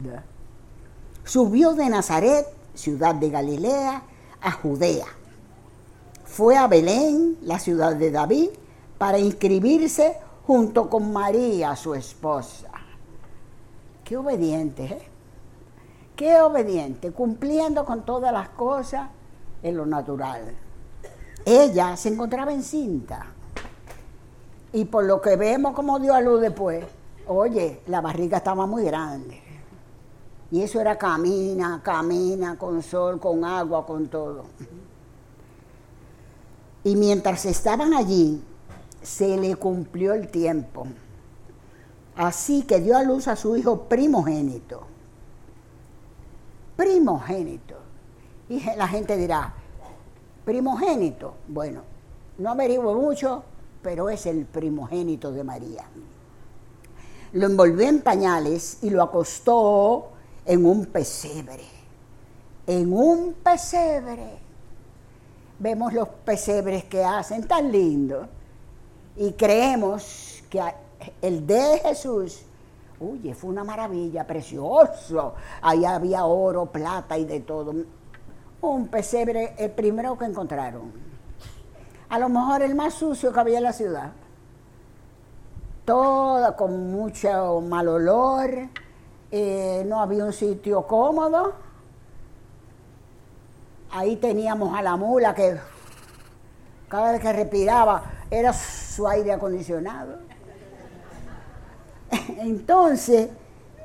subió 1.23 1.73
de 1.73 1.89
Nazaret, 1.89 2.45
ciudad 2.73 3.15
de 3.15 3.29
Galilea, 3.29 4.03
a 4.41 4.51
Judea. 4.51 5.05
Fue 6.25 6.57
a 6.57 6.67
Belén, 6.67 7.37
la 7.43 7.59
ciudad 7.59 7.95
de 7.95 8.11
David, 8.11 8.49
para 8.97 9.19
inscribirse 9.19 10.17
junto 10.45 10.89
con 10.89 11.13
María, 11.13 11.77
su 11.77 11.95
esposa. 11.95 12.67
Qué 14.03 14.17
obediente, 14.17 14.83
¿eh? 14.83 15.07
Qué 16.17 16.41
obediente, 16.41 17.11
cumpliendo 17.11 17.85
con 17.85 18.03
todas 18.03 18.33
las 18.33 18.49
cosas 18.49 19.07
en 19.63 19.77
lo 19.77 19.85
natural. 19.85 20.53
Ella 21.45 21.95
se 21.95 22.09
encontraba 22.09 22.51
encinta. 22.51 23.27
Y 24.73 24.83
por 24.83 25.05
lo 25.05 25.21
que 25.21 25.37
vemos 25.37 25.73
como 25.73 25.99
dio 25.99 26.13
a 26.13 26.19
luz 26.19 26.41
después, 26.41 26.83
oye, 27.27 27.81
la 27.87 28.01
barriga 28.01 28.37
estaba 28.37 28.65
muy 28.65 28.83
grande. 28.83 29.41
Y 30.51 30.61
eso 30.61 30.79
era 30.79 30.97
camina, 30.97 31.81
camina, 31.83 32.57
con 32.57 32.83
sol, 32.83 33.19
con 33.19 33.43
agua, 33.43 33.85
con 33.85 34.07
todo. 34.07 34.45
Y 36.83 36.95
mientras 36.95 37.45
estaban 37.45 37.93
allí, 37.93 38.43
se 39.01 39.37
le 39.37 39.55
cumplió 39.55 40.13
el 40.13 40.29
tiempo. 40.29 40.85
Así 42.15 42.63
que 42.63 42.79
dio 42.79 42.95
a 42.95 43.03
luz 43.03 43.27
a 43.27 43.35
su 43.35 43.55
hijo 43.57 43.85
primogénito. 43.85 44.81
Primogénito. 46.75 47.75
Y 48.49 48.59
la 48.75 48.87
gente 48.87 49.17
dirá, 49.17 49.53
primogénito. 50.45 51.33
Bueno, 51.47 51.81
no 52.37 52.51
averiguo 52.51 52.93
mucho, 52.93 53.43
pero 53.81 54.09
es 54.09 54.25
el 54.25 54.45
primogénito 54.45 55.31
de 55.31 55.43
María. 55.43 55.85
Lo 57.33 57.47
envolvió 57.47 57.87
en 57.87 58.01
pañales 58.01 58.77
y 58.83 58.91
lo 58.91 59.01
acostó 59.01 60.09
en 60.45 60.65
un 60.65 60.85
pesebre. 60.85 61.63
En 62.67 62.93
un 62.93 63.33
pesebre. 63.33 64.37
Vemos 65.57 65.93
los 65.93 66.07
pesebres 66.09 66.83
que 66.85 67.03
hacen 67.03 67.47
tan 67.47 67.71
lindos 67.71 68.27
y 69.15 69.31
creemos 69.33 70.43
que 70.49 70.61
el 71.21 71.45
de 71.45 71.79
Jesús, 71.83 72.41
oye, 72.99 73.33
fue 73.33 73.49
una 73.49 73.63
maravilla, 73.63 74.25
precioso. 74.27 75.33
Ahí 75.61 75.85
había 75.85 76.25
oro, 76.25 76.67
plata 76.67 77.17
y 77.17 77.25
de 77.25 77.39
todo. 77.39 77.73
Un 78.61 78.87
pesebre, 78.87 79.55
el 79.57 79.71
primero 79.71 80.17
que 80.17 80.25
encontraron. 80.25 80.91
A 82.09 82.19
lo 82.19 82.29
mejor 82.29 82.61
el 82.61 82.75
más 82.75 82.93
sucio 82.93 83.33
que 83.33 83.39
había 83.39 83.57
en 83.57 83.63
la 83.63 83.73
ciudad. 83.73 84.11
Todo 85.85 86.55
con 86.55 86.91
mucho 86.91 87.61
mal 87.61 87.87
olor. 87.87 88.69
Eh, 89.31 89.83
no 89.85 89.99
había 89.99 90.23
un 90.25 90.33
sitio 90.33 90.87
cómodo. 90.87 91.53
Ahí 93.91 94.15
teníamos 94.15 94.77
a 94.77 94.81
la 94.81 94.95
mula 94.95 95.35
que 95.35 95.57
cada 96.87 97.11
vez 97.11 97.21
que 97.21 97.33
respiraba 97.33 98.03
era 98.29 98.53
su 98.53 99.07
aire 99.07 99.33
acondicionado. 99.33 100.19
Entonces, 102.37 103.29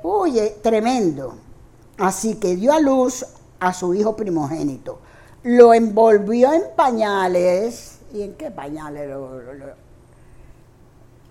oye, 0.03 0.57
tremendo. 0.63 1.35
Así 1.97 2.35
que 2.35 2.55
dio 2.55 2.71
a 2.71 2.79
luz 2.79 3.25
a 3.59 3.73
su 3.73 3.93
hijo 3.93 4.15
primogénito. 4.15 4.99
Lo 5.43 5.73
envolvió 5.73 6.53
en 6.53 6.63
pañales. 6.75 7.99
¿Y 8.13 8.21
en 8.21 8.35
qué 8.35 8.51
pañales? 8.51 9.09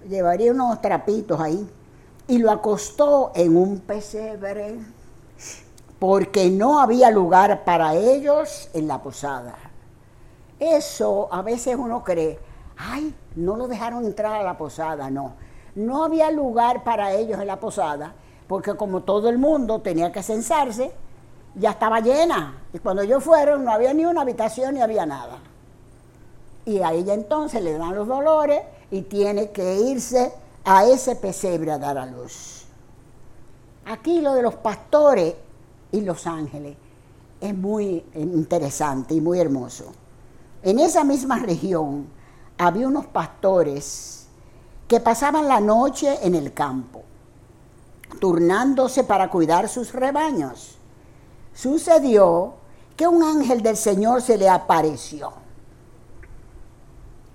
Llevaría 0.08 0.52
unos 0.52 0.80
trapitos 0.80 1.40
ahí. 1.40 1.68
Y 2.26 2.38
lo 2.38 2.50
acostó 2.50 3.32
en 3.34 3.56
un 3.56 3.80
pesebre 3.80 4.78
porque 5.98 6.50
no 6.50 6.80
había 6.80 7.10
lugar 7.10 7.64
para 7.64 7.94
ellos 7.94 8.68
en 8.74 8.86
la 8.86 9.02
posada. 9.02 9.56
Eso 10.60 11.28
a 11.32 11.42
veces 11.42 11.76
uno 11.76 12.04
cree, 12.04 12.38
ay, 12.76 13.14
no 13.36 13.56
lo 13.56 13.66
dejaron 13.66 14.04
entrar 14.04 14.34
a 14.34 14.42
la 14.42 14.58
posada, 14.58 15.10
no. 15.10 15.34
No 15.74 16.04
había 16.04 16.30
lugar 16.30 16.84
para 16.84 17.12
ellos 17.12 17.40
en 17.40 17.46
la 17.46 17.60
posada, 17.60 18.12
porque 18.46 18.74
como 18.74 19.02
todo 19.02 19.28
el 19.28 19.38
mundo 19.38 19.80
tenía 19.80 20.12
que 20.12 20.22
censarse, 20.22 20.92
ya 21.54 21.70
estaba 21.70 22.00
llena. 22.00 22.62
Y 22.72 22.78
cuando 22.78 23.02
ellos 23.02 23.22
fueron 23.22 23.64
no 23.64 23.72
había 23.72 23.94
ni 23.94 24.04
una 24.04 24.22
habitación 24.22 24.74
ni 24.74 24.80
había 24.80 25.06
nada. 25.06 25.38
Y 26.64 26.80
a 26.80 26.92
ella 26.92 27.14
entonces 27.14 27.62
le 27.62 27.78
dan 27.78 27.94
los 27.94 28.06
dolores 28.06 28.60
y 28.90 29.02
tiene 29.02 29.50
que 29.50 29.80
irse 29.80 30.32
a 30.64 30.84
ese 30.84 31.16
pesebre 31.16 31.72
a 31.72 31.78
dar 31.78 31.98
a 31.98 32.06
luz. 32.06 32.64
Aquí 33.86 34.20
lo 34.20 34.34
de 34.34 34.42
los 34.42 34.54
pastores 34.56 35.34
y 35.92 36.00
los 36.02 36.26
ángeles 36.26 36.76
es 37.40 37.56
muy 37.56 38.04
interesante 38.14 39.14
y 39.14 39.20
muy 39.20 39.38
hermoso. 39.38 39.92
en 40.62 40.80
esa 40.80 41.04
misma 41.04 41.38
región 41.38 42.08
había 42.58 42.88
unos 42.88 43.06
pastores 43.06 44.26
que 44.88 45.00
pasaban 45.00 45.46
la 45.46 45.60
noche 45.60 46.18
en 46.22 46.34
el 46.34 46.52
campo, 46.52 47.02
turnándose 48.20 49.04
para 49.04 49.30
cuidar 49.30 49.68
sus 49.68 49.92
rebaños. 49.92 50.78
Sucedió 51.54 52.54
que 52.96 53.06
un 53.06 53.22
ángel 53.22 53.62
del 53.62 53.76
Señor 53.76 54.22
se 54.22 54.36
le 54.36 54.48
apareció. 54.48 55.32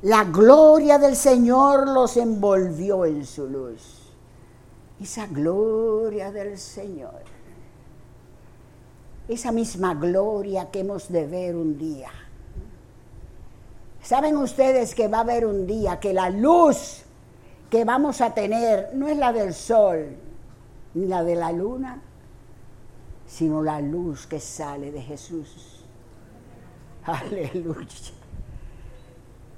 La 0.03 0.25
gloria 0.25 0.97
del 0.97 1.15
Señor 1.15 1.87
los 1.87 2.17
envolvió 2.17 3.05
en 3.05 3.25
su 3.25 3.47
luz. 3.47 4.11
Esa 4.99 5.27
gloria 5.27 6.29
del 6.29 6.57
Señor. 6.57 7.21
Esa 9.29 9.53
misma 9.53 9.93
gloria 9.93 10.69
que 10.69 10.81
hemos 10.81 11.09
de 11.09 11.25
ver 11.25 11.55
un 11.55 11.77
día. 11.77 12.11
¿Saben 14.01 14.35
ustedes 14.35 14.93
que 14.93 15.07
va 15.07 15.19
a 15.19 15.21
haber 15.21 15.45
un 15.45 15.65
día 15.65 16.01
que 16.01 16.13
la 16.13 16.29
luz 16.29 17.03
que 17.69 17.85
vamos 17.85 18.19
a 18.19 18.33
tener 18.33 18.89
no 18.95 19.07
es 19.07 19.15
la 19.15 19.31
del 19.31 19.53
sol 19.53 20.17
ni 20.95 21.07
la 21.07 21.23
de 21.23 21.35
la 21.35 21.53
luna, 21.53 22.01
sino 23.25 23.63
la 23.63 23.79
luz 23.79 24.27
que 24.27 24.41
sale 24.41 24.91
de 24.91 25.01
Jesús? 25.01 25.85
Aleluya. 27.05 28.22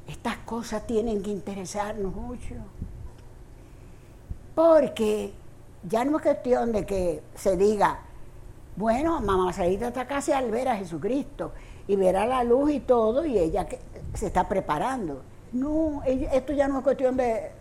Estas 0.08 0.38
cosas 0.38 0.86
tienen 0.86 1.22
que 1.22 1.32
interesarnos 1.32 2.14
mucho. 2.14 2.56
Porque 4.54 5.34
ya 5.88 6.06
no 6.06 6.18
es 6.18 6.24
cuestión 6.24 6.72
de 6.72 6.86
que 6.86 7.24
se 7.36 7.58
diga, 7.58 8.00
bueno, 8.76 9.20
mamá 9.22 9.52
Sarita 9.54 9.88
está 9.88 10.06
casi 10.06 10.32
al 10.32 10.52
ver 10.52 10.68
a 10.68 10.76
Jesucristo 10.76 11.52
y 11.88 11.96
verá 11.96 12.26
la 12.26 12.44
luz 12.44 12.72
y 12.72 12.80
todo 12.80 13.26
y 13.26 13.38
ella 13.38 13.68
se 14.14 14.28
está 14.28 14.48
preparando. 14.48 15.22
No, 15.54 16.02
esto 16.06 16.54
ya 16.54 16.68
no 16.68 16.80
es 16.80 16.84
cuestión 16.84 17.16
de, 17.18 17.52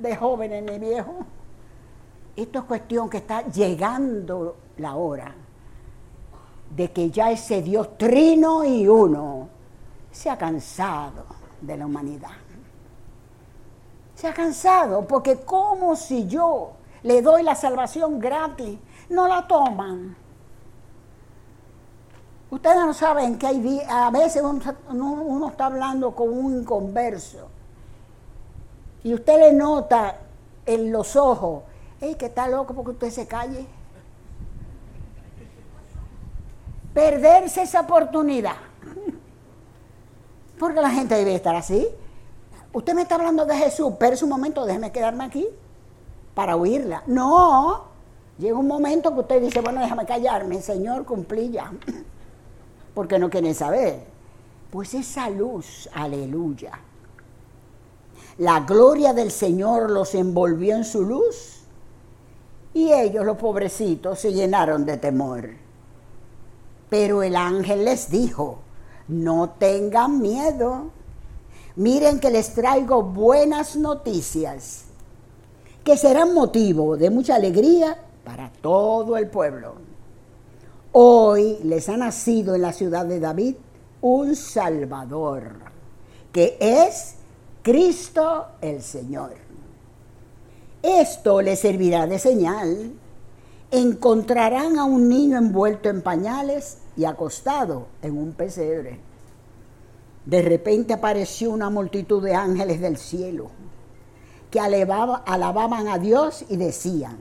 de 0.00 0.16
jóvenes 0.16 0.62
ni 0.62 0.78
viejos. 0.78 1.26
Esto 2.36 2.60
es 2.60 2.64
cuestión 2.66 3.08
que 3.08 3.18
está 3.18 3.46
llegando 3.48 4.56
la 4.78 4.94
hora 4.94 5.34
de 6.74 6.92
que 6.92 7.10
ya 7.10 7.30
ese 7.30 7.62
Dios 7.62 7.96
trino 7.96 8.64
y 8.64 8.86
uno 8.86 9.48
se 10.10 10.28
ha 10.28 10.36
cansado 10.36 11.24
de 11.60 11.76
la 11.76 11.86
humanidad. 11.86 12.30
Se 14.14 14.28
ha 14.28 14.34
cansado, 14.34 15.06
porque 15.06 15.40
como 15.40 15.94
si 15.96 16.26
yo 16.26 16.72
le 17.02 17.22
doy 17.22 17.42
la 17.42 17.54
salvación 17.54 18.18
gratis, 18.18 18.78
no 19.10 19.28
la 19.28 19.46
toman. 19.46 20.16
Ustedes 22.50 22.76
no 22.76 22.94
saben 22.94 23.38
que 23.38 23.46
hay 23.46 23.82
a 23.88 24.10
veces 24.10 24.42
uno, 24.42 25.48
está 25.48 25.66
hablando 25.66 26.14
con 26.14 26.28
un 26.28 26.60
inconverso 26.60 27.48
y 29.02 29.14
usted 29.14 29.38
le 29.38 29.52
nota 29.52 30.16
en 30.64 30.90
los 30.90 31.16
ojos, 31.16 31.62
hey, 32.00 32.16
que 32.18 32.26
está 32.26 32.48
loco 32.48 32.74
porque 32.74 32.92
usted 32.92 33.10
se 33.10 33.26
calle. 33.26 33.66
Perderse 36.94 37.62
esa 37.62 37.80
oportunidad. 37.82 38.56
Porque 40.58 40.80
la 40.80 40.90
gente 40.90 41.14
debe 41.14 41.34
estar 41.34 41.54
así. 41.54 41.86
Usted 42.72 42.94
me 42.94 43.02
está 43.02 43.14
hablando 43.14 43.44
de 43.46 43.56
Jesús, 43.56 43.94
pero 43.98 44.14
es 44.14 44.22
un 44.22 44.28
momento, 44.28 44.64
déjeme 44.64 44.92
quedarme 44.92 45.24
aquí 45.24 45.46
para 46.34 46.56
oírla. 46.56 47.02
No, 47.06 47.84
llega 48.38 48.58
un 48.58 48.66
momento 48.66 49.14
que 49.14 49.20
usted 49.20 49.40
dice, 49.40 49.60
bueno, 49.60 49.80
déjame 49.80 50.04
callarme, 50.04 50.60
Señor, 50.60 51.04
cumplí 51.04 51.50
ya. 51.50 51.72
Porque 52.94 53.18
no 53.18 53.30
quieren 53.30 53.54
saber. 53.54 54.00
Pues 54.70 54.92
esa 54.94 55.30
luz, 55.30 55.88
aleluya. 55.94 56.72
La 58.38 58.60
gloria 58.60 59.14
del 59.14 59.30
Señor 59.30 59.90
los 59.90 60.14
envolvió 60.14 60.76
en 60.76 60.84
su 60.84 61.02
luz 61.02 61.62
y 62.74 62.92
ellos, 62.92 63.24
los 63.24 63.38
pobrecitos, 63.38 64.18
se 64.18 64.34
llenaron 64.34 64.84
de 64.84 64.98
temor. 64.98 65.48
Pero 66.90 67.22
el 67.22 67.34
ángel 67.34 67.86
les 67.86 68.10
dijo, 68.10 68.58
no 69.08 69.50
tengan 69.58 70.20
miedo. 70.20 70.90
Miren 71.76 72.20
que 72.20 72.30
les 72.30 72.54
traigo 72.54 73.02
buenas 73.02 73.76
noticias, 73.76 74.84
que 75.84 75.96
serán 75.96 76.32
motivo 76.34 76.96
de 76.96 77.10
mucha 77.10 77.34
alegría 77.34 77.98
para 78.24 78.50
todo 78.60 79.16
el 79.16 79.28
pueblo. 79.28 79.74
Hoy 80.92 81.58
les 81.62 81.88
ha 81.88 81.96
nacido 81.96 82.54
en 82.54 82.62
la 82.62 82.72
ciudad 82.72 83.04
de 83.04 83.20
David 83.20 83.56
un 84.00 84.34
Salvador, 84.34 85.52
que 86.32 86.56
es 86.58 87.16
Cristo 87.62 88.46
el 88.60 88.82
Señor. 88.82 89.34
Esto 90.82 91.42
les 91.42 91.58
servirá 91.58 92.06
de 92.06 92.18
señal. 92.18 92.92
Encontrarán 93.76 94.78
a 94.78 94.84
un 94.84 95.06
niño 95.06 95.36
envuelto 95.36 95.90
en 95.90 96.00
pañales 96.00 96.78
y 96.96 97.04
acostado 97.04 97.88
en 98.00 98.16
un 98.16 98.32
pesebre. 98.32 99.00
De 100.24 100.40
repente 100.40 100.94
apareció 100.94 101.50
una 101.50 101.68
multitud 101.68 102.24
de 102.24 102.34
ángeles 102.34 102.80
del 102.80 102.96
cielo 102.96 103.50
que 104.50 104.60
alababan 104.60 105.88
a 105.88 105.98
Dios 105.98 106.46
y 106.48 106.56
decían, 106.56 107.18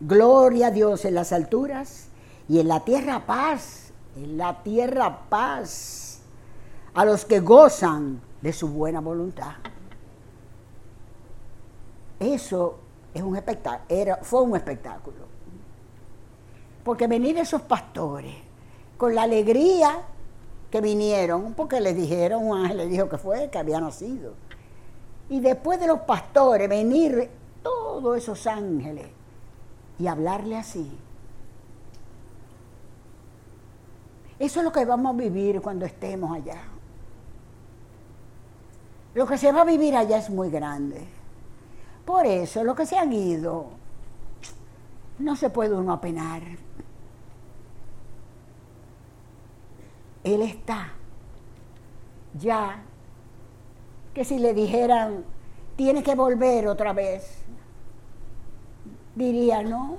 gloria 0.00 0.68
a 0.68 0.70
Dios 0.70 1.04
en 1.04 1.14
las 1.14 1.30
alturas 1.30 2.06
y 2.48 2.58
en 2.58 2.68
la 2.68 2.86
tierra 2.86 3.26
paz, 3.26 3.92
en 4.16 4.38
la 4.38 4.62
tierra 4.62 5.28
paz 5.28 6.20
a 6.94 7.04
los 7.04 7.26
que 7.26 7.40
gozan 7.40 8.22
de 8.40 8.54
su 8.54 8.68
buena 8.68 9.00
voluntad. 9.00 9.56
Eso 12.18 12.78
es 13.12 13.22
un 13.22 13.36
espectáculo, 13.36 14.16
fue 14.22 14.40
un 14.40 14.56
espectáculo. 14.56 15.37
Porque 16.88 17.06
venir 17.06 17.36
esos 17.36 17.60
pastores 17.60 18.34
con 18.96 19.14
la 19.14 19.24
alegría 19.24 20.00
que 20.70 20.80
vinieron, 20.80 21.52
porque 21.52 21.82
les 21.82 21.94
dijeron, 21.94 22.48
un 22.48 22.56
ángel 22.56 22.78
les 22.78 22.88
dijo 22.88 23.10
que 23.10 23.18
fue, 23.18 23.50
que 23.50 23.58
había 23.58 23.78
nacido. 23.78 24.32
Y 25.28 25.40
después 25.40 25.78
de 25.80 25.86
los 25.86 26.00
pastores, 26.00 26.66
venir 26.66 27.28
todos 27.62 28.16
esos 28.16 28.46
ángeles 28.46 29.06
y 29.98 30.06
hablarle 30.06 30.56
así. 30.56 30.90
Eso 34.38 34.60
es 34.60 34.64
lo 34.64 34.72
que 34.72 34.86
vamos 34.86 35.14
a 35.14 35.18
vivir 35.18 35.60
cuando 35.60 35.84
estemos 35.84 36.34
allá. 36.34 36.62
Lo 39.12 39.26
que 39.26 39.36
se 39.36 39.52
va 39.52 39.60
a 39.60 39.64
vivir 39.66 39.94
allá 39.94 40.16
es 40.16 40.30
muy 40.30 40.48
grande. 40.48 41.06
Por 42.06 42.24
eso, 42.24 42.64
lo 42.64 42.74
que 42.74 42.86
se 42.86 42.96
han 42.96 43.12
ido, 43.12 43.66
no 45.18 45.36
se 45.36 45.50
puede 45.50 45.74
uno 45.74 45.92
apenar. 45.92 46.67
Él 50.24 50.42
está 50.42 50.92
ya 52.34 52.82
que 54.14 54.24
si 54.24 54.38
le 54.38 54.54
dijeran, 54.54 55.24
tiene 55.76 56.02
que 56.02 56.14
volver 56.14 56.66
otra 56.66 56.92
vez, 56.92 57.38
diría, 59.14 59.62
no, 59.62 59.96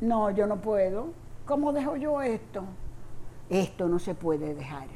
no, 0.00 0.30
yo 0.30 0.46
no 0.46 0.56
puedo. 0.60 1.08
¿Cómo 1.44 1.72
dejo 1.72 1.96
yo 1.96 2.22
esto? 2.22 2.62
Esto 3.48 3.88
no 3.88 3.98
se 3.98 4.14
puede 4.14 4.54
dejar. 4.54 4.86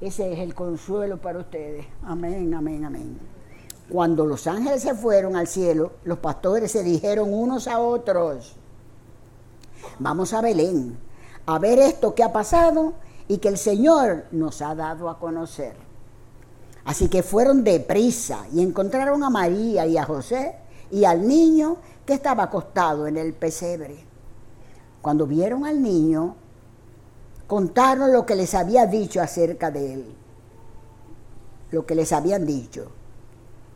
Ese 0.00 0.32
es 0.32 0.38
el 0.40 0.54
consuelo 0.54 1.18
para 1.18 1.38
ustedes. 1.40 1.86
Amén, 2.04 2.52
amén, 2.54 2.84
amén. 2.84 3.18
Cuando 3.88 4.24
los 4.26 4.46
ángeles 4.46 4.82
se 4.82 4.94
fueron 4.94 5.36
al 5.36 5.46
cielo, 5.46 5.92
los 6.04 6.18
pastores 6.18 6.72
se 6.72 6.82
dijeron 6.82 7.32
unos 7.32 7.68
a 7.68 7.78
otros, 7.78 8.56
vamos 9.98 10.32
a 10.32 10.40
Belén, 10.40 10.96
a 11.46 11.58
ver 11.58 11.78
esto 11.78 12.14
que 12.14 12.22
ha 12.22 12.32
pasado 12.32 12.94
y 13.28 13.38
que 13.38 13.48
el 13.48 13.58
Señor 13.58 14.26
nos 14.32 14.62
ha 14.62 14.74
dado 14.74 15.08
a 15.08 15.18
conocer. 15.18 15.74
Así 16.84 17.08
que 17.08 17.22
fueron 17.22 17.62
deprisa 17.62 18.46
y 18.52 18.60
encontraron 18.60 19.22
a 19.22 19.30
María 19.30 19.86
y 19.86 19.96
a 19.96 20.04
José 20.04 20.56
y 20.90 21.04
al 21.04 21.26
niño 21.26 21.76
que 22.04 22.14
estaba 22.14 22.44
acostado 22.44 23.06
en 23.06 23.16
el 23.16 23.32
pesebre. 23.32 24.04
Cuando 25.00 25.26
vieron 25.26 25.64
al 25.64 25.82
niño, 25.82 26.36
contaron 27.46 28.12
lo 28.12 28.26
que 28.26 28.34
les 28.34 28.54
había 28.54 28.86
dicho 28.86 29.20
acerca 29.20 29.70
de 29.70 29.94
él, 29.94 30.14
lo 31.70 31.86
que 31.86 31.94
les 31.94 32.12
habían 32.12 32.46
dicho. 32.46 32.90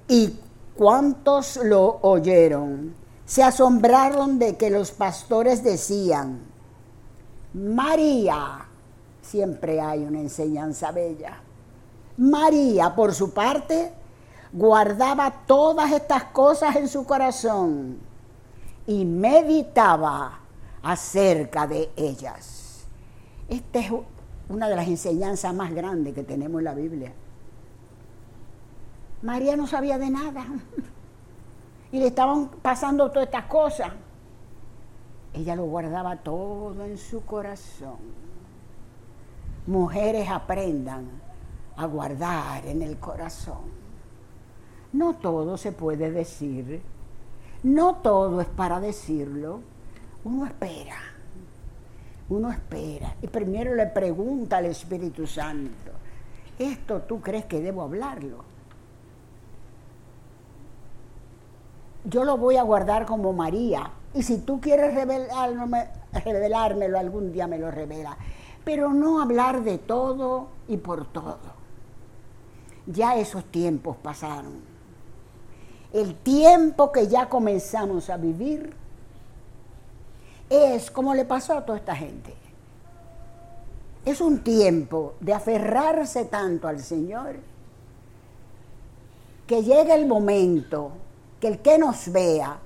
Y 0.09 0.39
cuantos 0.77 1.59
lo 1.63 1.99
oyeron, 2.03 2.95
se 3.25 3.43
asombraron 3.43 4.39
de 4.39 4.57
que 4.57 4.71
los 4.71 4.93
pastores 4.93 5.65
decían, 5.65 6.41
María, 7.55 8.66
siempre 9.27 9.81
hay 9.81 10.05
una 10.05 10.21
enseñanza 10.21 10.93
bella. 10.93 11.41
María, 12.17 12.95
por 12.95 13.15
su 13.15 13.33
parte, 13.35 13.93
guardaba 14.53 15.31
todas 15.47 15.93
estas 15.93 16.25
cosas 16.25 16.77
en 16.77 16.89
su 16.89 17.05
corazón 17.05 17.99
y 18.87 19.05
meditaba 19.05 20.39
acerca 20.83 21.67
de 21.67 21.91
ellas. 21.97 22.87
Esta 23.49 23.79
es 23.81 23.93
una 24.49 24.69
de 24.69 24.77
las 24.77 24.87
enseñanzas 24.87 25.53
más 25.55 25.75
grandes 25.75 26.15
que 26.15 26.23
tenemos 26.23 26.61
en 26.61 26.65
la 26.65 26.75
Biblia. 26.75 27.13
María 29.23 29.57
no 29.57 29.67
sabía 29.67 29.99
de 29.99 30.11
nada. 30.11 30.47
Y 31.93 32.01
le 32.01 32.09
estaban 32.09 32.49
pasando 32.49 33.11
todas 33.11 33.27
estas 33.27 33.45
cosas. 33.45 33.93
Ella 35.33 35.55
lo 35.55 35.67
guardaba 35.67 36.17
todo 36.17 36.85
en 36.85 36.99
su 36.99 37.25
corazón. 37.25 38.26
Mujeres 39.67 40.29
aprendan 40.29 41.09
a 41.77 41.87
guardar 41.87 42.67
en 42.67 42.83
el 42.83 42.99
corazón. 42.99 43.77
No 44.93 45.15
todo 45.15 45.57
se 45.57 45.73
puede 45.73 46.11
decir. 46.11 46.83
No 47.63 47.97
todo 47.97 48.41
es 48.41 48.49
para 48.49 48.81
decirlo. 48.81 49.61
Uno 50.25 50.47
espera. 50.47 50.97
Uno 52.29 52.51
espera. 52.51 53.15
Y 53.23 53.29
primero 53.29 53.75
le 53.75 53.87
pregunta 53.87 54.59
al 54.59 54.67
Espíritu 54.67 55.27
Santo, 55.27 55.93
¿esto 56.59 57.03
tú 57.03 57.21
crees 57.21 57.45
que 57.45 57.61
debo 57.61 57.83
hablarlo? 57.83 58.57
yo 62.09 62.25
lo 62.25 62.37
voy 62.37 62.57
a 62.57 62.63
guardar 62.63 63.05
como 63.05 63.33
María. 63.33 63.91
Y 64.15 64.23
si 64.23 64.39
tú 64.39 64.61
quieres 64.61 64.95
revelármelo, 64.95 66.99
algún 66.99 67.33
día 67.33 67.47
me 67.47 67.59
lo 67.59 67.71
revela. 67.71 68.17
Pero 68.67 68.93
no 68.93 69.23
hablar 69.23 69.63
de 69.63 69.79
todo 69.79 70.49
y 70.67 70.77
por 70.77 71.07
todo. 71.07 71.39
Ya 72.85 73.15
esos 73.15 73.45
tiempos 73.45 73.97
pasaron. 73.97 74.61
El 75.93 76.17
tiempo 76.17 76.91
que 76.91 77.07
ya 77.07 77.29
comenzamos 77.29 78.11
a 78.11 78.17
vivir 78.17 78.75
es 80.51 80.91
como 80.91 81.15
le 81.15 81.25
pasó 81.25 81.57
a 81.57 81.65
toda 81.65 81.79
esta 81.79 81.95
gente. 81.95 82.35
Es 84.05 84.21
un 84.21 84.43
tiempo 84.43 85.15
de 85.21 85.33
aferrarse 85.33 86.25
tanto 86.25 86.67
al 86.67 86.81
Señor 86.81 87.37
que 89.47 89.63
llega 89.63 89.95
el 89.95 90.07
momento 90.07 90.91
que 91.39 91.47
el 91.47 91.59
que 91.61 91.79
nos 91.79 92.11
vea 92.11 92.59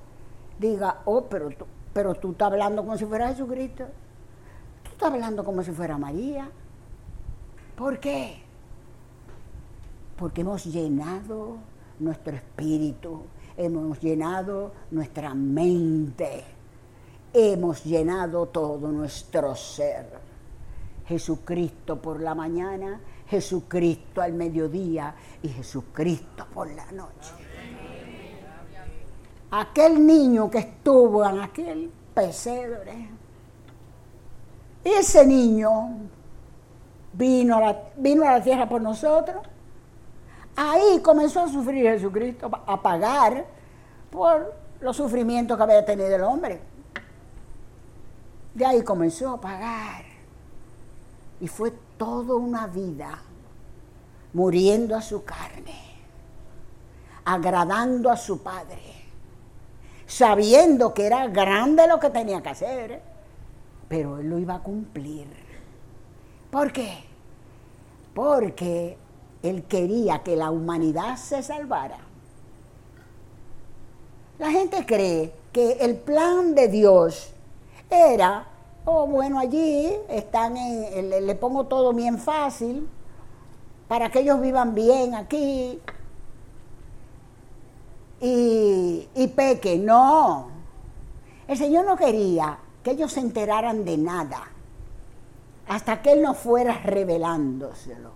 diga, 0.57 1.01
oh, 1.05 1.25
pero 1.25 1.49
tú, 1.51 1.65
pero 1.93 2.15
tú 2.15 2.31
estás 2.31 2.51
hablando 2.51 2.81
como 2.81 2.97
si 2.97 3.05
fuera 3.05 3.27
Jesucristo. 3.27 3.85
Tú 5.01 5.07
estás 5.07 5.15
hablando 5.15 5.43
como 5.43 5.63
si 5.63 5.71
fuera 5.71 5.97
María. 5.97 6.47
¿Por 7.75 7.99
qué? 7.99 8.39
Porque 10.15 10.41
hemos 10.41 10.63
llenado 10.65 11.57
nuestro 11.97 12.35
espíritu, 12.35 13.23
hemos 13.57 13.99
llenado 13.99 14.71
nuestra 14.91 15.33
mente, 15.33 16.43
hemos 17.33 17.83
llenado 17.83 18.45
todo 18.49 18.91
nuestro 18.91 19.55
ser. 19.55 20.05
Jesucristo 21.07 21.99
por 21.99 22.21
la 22.21 22.35
mañana, 22.35 23.01
Jesucristo 23.27 24.21
al 24.21 24.33
mediodía 24.33 25.15
y 25.41 25.49
Jesucristo 25.49 26.45
por 26.53 26.69
la 26.69 26.91
noche 26.91 27.33
aquel 29.51 30.05
niño 30.05 30.49
que 30.49 30.59
estuvo 30.59 31.27
en 31.27 31.41
aquel 31.41 31.91
pesebre, 32.13 33.09
ese 34.83 35.25
niño 35.25 35.71
vino 37.13 37.57
a, 37.57 37.59
la, 37.59 37.83
vino 37.97 38.27
a 38.27 38.31
la 38.31 38.43
tierra 38.43 38.67
por 38.67 38.81
nosotros. 38.81 39.37
Ahí 40.55 40.99
comenzó 41.01 41.41
a 41.41 41.47
sufrir 41.47 41.85
Jesucristo, 41.85 42.49
a 42.65 42.81
pagar 42.81 43.45
por 44.09 44.53
los 44.79 44.97
sufrimientos 44.97 45.55
que 45.57 45.63
había 45.63 45.85
tenido 45.85 46.15
el 46.15 46.23
hombre. 46.23 46.61
De 48.53 48.65
ahí 48.65 48.83
comenzó 48.83 49.29
a 49.31 49.41
pagar. 49.41 50.03
Y 51.39 51.47
fue 51.47 51.71
toda 51.97 52.35
una 52.35 52.67
vida 52.67 53.19
muriendo 54.33 54.95
a 54.95 55.01
su 55.01 55.23
carne, 55.23 55.79
agradando 57.25 58.09
a 58.09 58.17
su 58.17 58.41
Padre 58.41 59.01
sabiendo 60.11 60.93
que 60.93 61.05
era 61.05 61.27
grande 61.27 61.87
lo 61.87 61.97
que 61.97 62.09
tenía 62.09 62.41
que 62.41 62.49
hacer, 62.49 63.01
pero 63.91 64.19
él 64.19 64.29
lo 64.29 64.39
iba 64.39 64.55
a 64.55 64.63
cumplir. 64.63 65.27
¿Por 66.49 66.71
qué? 66.71 67.03
Porque 68.15 68.97
él 69.43 69.63
quería 69.63 70.23
que 70.23 70.37
la 70.37 70.49
humanidad 70.49 71.17
se 71.17 71.43
salvara. 71.43 71.97
La 74.39 74.49
gente 74.49 74.85
cree 74.85 75.33
que 75.51 75.73
el 75.73 75.97
plan 75.97 76.55
de 76.55 76.69
Dios 76.69 77.33
era, 77.89 78.47
oh 78.85 79.07
bueno, 79.07 79.37
allí 79.39 79.91
están 80.07 80.55
en, 80.55 81.09
le, 81.09 81.19
le 81.19 81.35
pongo 81.35 81.65
todo 81.65 81.91
bien 81.91 82.17
fácil 82.17 82.87
para 83.89 84.09
que 84.09 84.21
ellos 84.21 84.39
vivan 84.39 84.73
bien 84.73 85.15
aquí, 85.15 85.81
y, 88.21 89.09
y 89.15 89.27
peque. 89.27 89.77
No. 89.77 90.47
El 91.45 91.57
Señor 91.57 91.83
no 91.83 91.97
quería 91.97 92.57
que 92.83 92.91
ellos 92.91 93.13
se 93.13 93.19
enteraran 93.19 93.85
de 93.85 93.97
nada 93.97 94.47
hasta 95.67 96.01
que 96.01 96.13
Él 96.13 96.21
no 96.21 96.33
fuera 96.33 96.79
revelándoselo. 96.79 98.11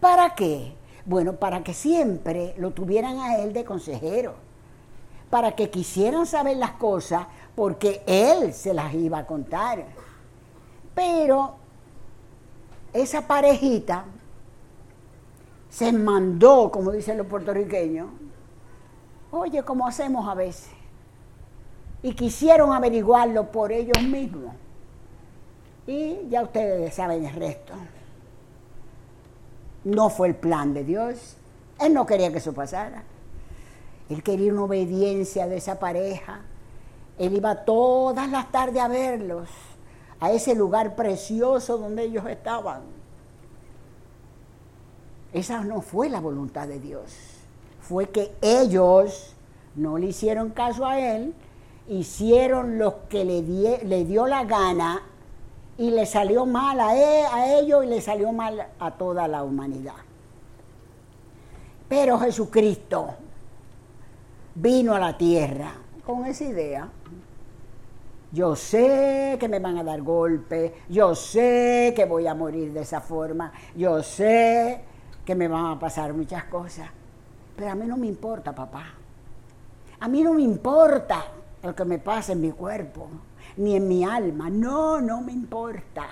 ¿Para 0.00 0.34
qué? 0.34 0.74
Bueno, 1.04 1.34
para 1.34 1.62
que 1.62 1.74
siempre 1.74 2.54
lo 2.58 2.72
tuvieran 2.72 3.18
a 3.18 3.36
Él 3.38 3.52
de 3.52 3.64
consejero, 3.64 4.34
para 5.28 5.52
que 5.52 5.70
quisieran 5.70 6.26
saber 6.26 6.56
las 6.56 6.72
cosas 6.72 7.26
porque 7.54 8.02
Él 8.06 8.52
se 8.52 8.74
las 8.74 8.92
iba 8.94 9.18
a 9.18 9.26
contar. 9.26 9.84
Pero 10.94 11.54
esa 12.92 13.26
parejita 13.26 14.04
se 15.68 15.92
mandó, 15.92 16.70
como 16.70 16.90
dicen 16.90 17.18
los 17.18 17.26
puertorriqueños, 17.26 18.08
Oye, 19.32 19.62
como 19.62 19.86
hacemos 19.86 20.28
a 20.28 20.34
veces. 20.34 20.70
Y 22.02 22.14
quisieron 22.14 22.72
averiguarlo 22.72 23.50
por 23.50 23.72
ellos 23.72 24.02
mismos. 24.02 24.54
Y 25.86 26.28
ya 26.28 26.42
ustedes 26.42 26.94
saben 26.94 27.24
el 27.24 27.34
resto. 27.34 27.74
No 29.84 30.10
fue 30.10 30.28
el 30.28 30.34
plan 30.34 30.72
de 30.72 30.84
Dios. 30.84 31.36
Él 31.78 31.94
no 31.94 32.06
quería 32.06 32.30
que 32.30 32.38
eso 32.38 32.52
pasara. 32.52 33.02
Él 34.08 34.22
quería 34.22 34.52
una 34.52 34.64
obediencia 34.64 35.46
de 35.46 35.56
esa 35.56 35.78
pareja. 35.78 36.40
Él 37.18 37.36
iba 37.36 37.64
todas 37.64 38.30
las 38.30 38.50
tardes 38.50 38.82
a 38.82 38.88
verlos, 38.88 39.48
a 40.20 40.30
ese 40.32 40.54
lugar 40.54 40.96
precioso 40.96 41.76
donde 41.76 42.04
ellos 42.04 42.24
estaban. 42.26 42.82
Esa 45.32 45.62
no 45.62 45.80
fue 45.80 46.08
la 46.08 46.20
voluntad 46.20 46.66
de 46.66 46.80
Dios 46.80 47.40
fue 47.90 48.08
que 48.08 48.32
ellos 48.40 49.32
no 49.74 49.98
le 49.98 50.06
hicieron 50.06 50.50
caso 50.50 50.86
a 50.86 51.00
él, 51.00 51.34
hicieron 51.90 52.78
lo 52.78 53.08
que 53.08 53.24
le, 53.24 53.42
dio 54.04 54.26
la 54.28 54.44
gana 54.44 55.02
y 55.76 55.90
le 55.90 56.06
salió 56.06 56.46
mal 56.46 56.78
a, 56.78 56.94
él, 56.94 57.26
a 57.32 57.58
ellos 57.58 57.84
y 57.84 57.88
le 57.88 58.00
salió 58.00 58.32
mal 58.32 58.64
a 58.78 58.90
toda 58.92 59.26
la 59.26 59.42
humanidad. 59.42 59.96
Pero 61.88 62.18
Jesucristo 62.20 63.08
vino 64.54 64.94
a 64.94 65.00
la 65.00 65.18
tierra 65.18 65.72
con 66.06 66.24
esa 66.26 66.44
idea. 66.44 66.88
Yo 68.30 68.54
sé 68.54 69.36
que 69.40 69.48
me 69.48 69.58
van 69.58 69.78
a 69.78 69.82
dar 69.82 70.00
golpes, 70.02 70.70
yo 70.88 71.16
sé 71.16 71.92
que 71.96 72.04
voy 72.04 72.28
a 72.28 72.34
morir 72.34 72.72
de 72.72 72.82
esa 72.82 73.00
forma, 73.00 73.52
yo 73.74 74.00
sé 74.04 74.84
que 75.24 75.34
me 75.34 75.48
van 75.48 75.66
a 75.66 75.78
pasar 75.80 76.14
muchas 76.14 76.44
cosas. 76.44 76.88
Pero 77.56 77.72
a 77.72 77.74
mí 77.74 77.84
no 77.86 77.96
me 77.96 78.06
importa, 78.06 78.54
papá. 78.54 78.94
A 79.98 80.06
mí 80.06 80.22
no 80.22 80.34
me 80.34 80.42
importa 80.42 81.24
lo 81.62 81.74
que 81.74 81.84
me 81.84 81.98
pasa 81.98 82.32
en 82.32 82.40
mi 82.40 82.52
cuerpo, 82.52 83.08
ni 83.56 83.76
en 83.76 83.86
mi 83.86 84.04
alma. 84.04 84.48
No, 84.48 85.00
no 85.00 85.20
me 85.20 85.32
importa. 85.32 86.06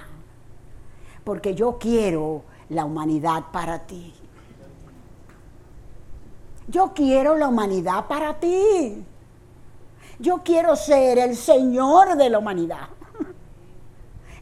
Porque 1.25 1.55
yo 1.55 1.79
quiero 1.79 2.43
la 2.69 2.85
humanidad 2.85 3.45
para 3.53 3.81
ti. 3.81 4.15
Yo 6.67 6.93
quiero 6.95 7.37
la 7.37 7.49
humanidad 7.49 8.07
para 8.07 8.39
ti. 8.39 9.05
Yo 10.19 10.43
quiero 10.45 10.77
ser 10.77 11.19
el 11.19 11.35
Señor 11.35 12.17
de 12.17 12.29
la 12.29 12.39
humanidad. 12.39 12.89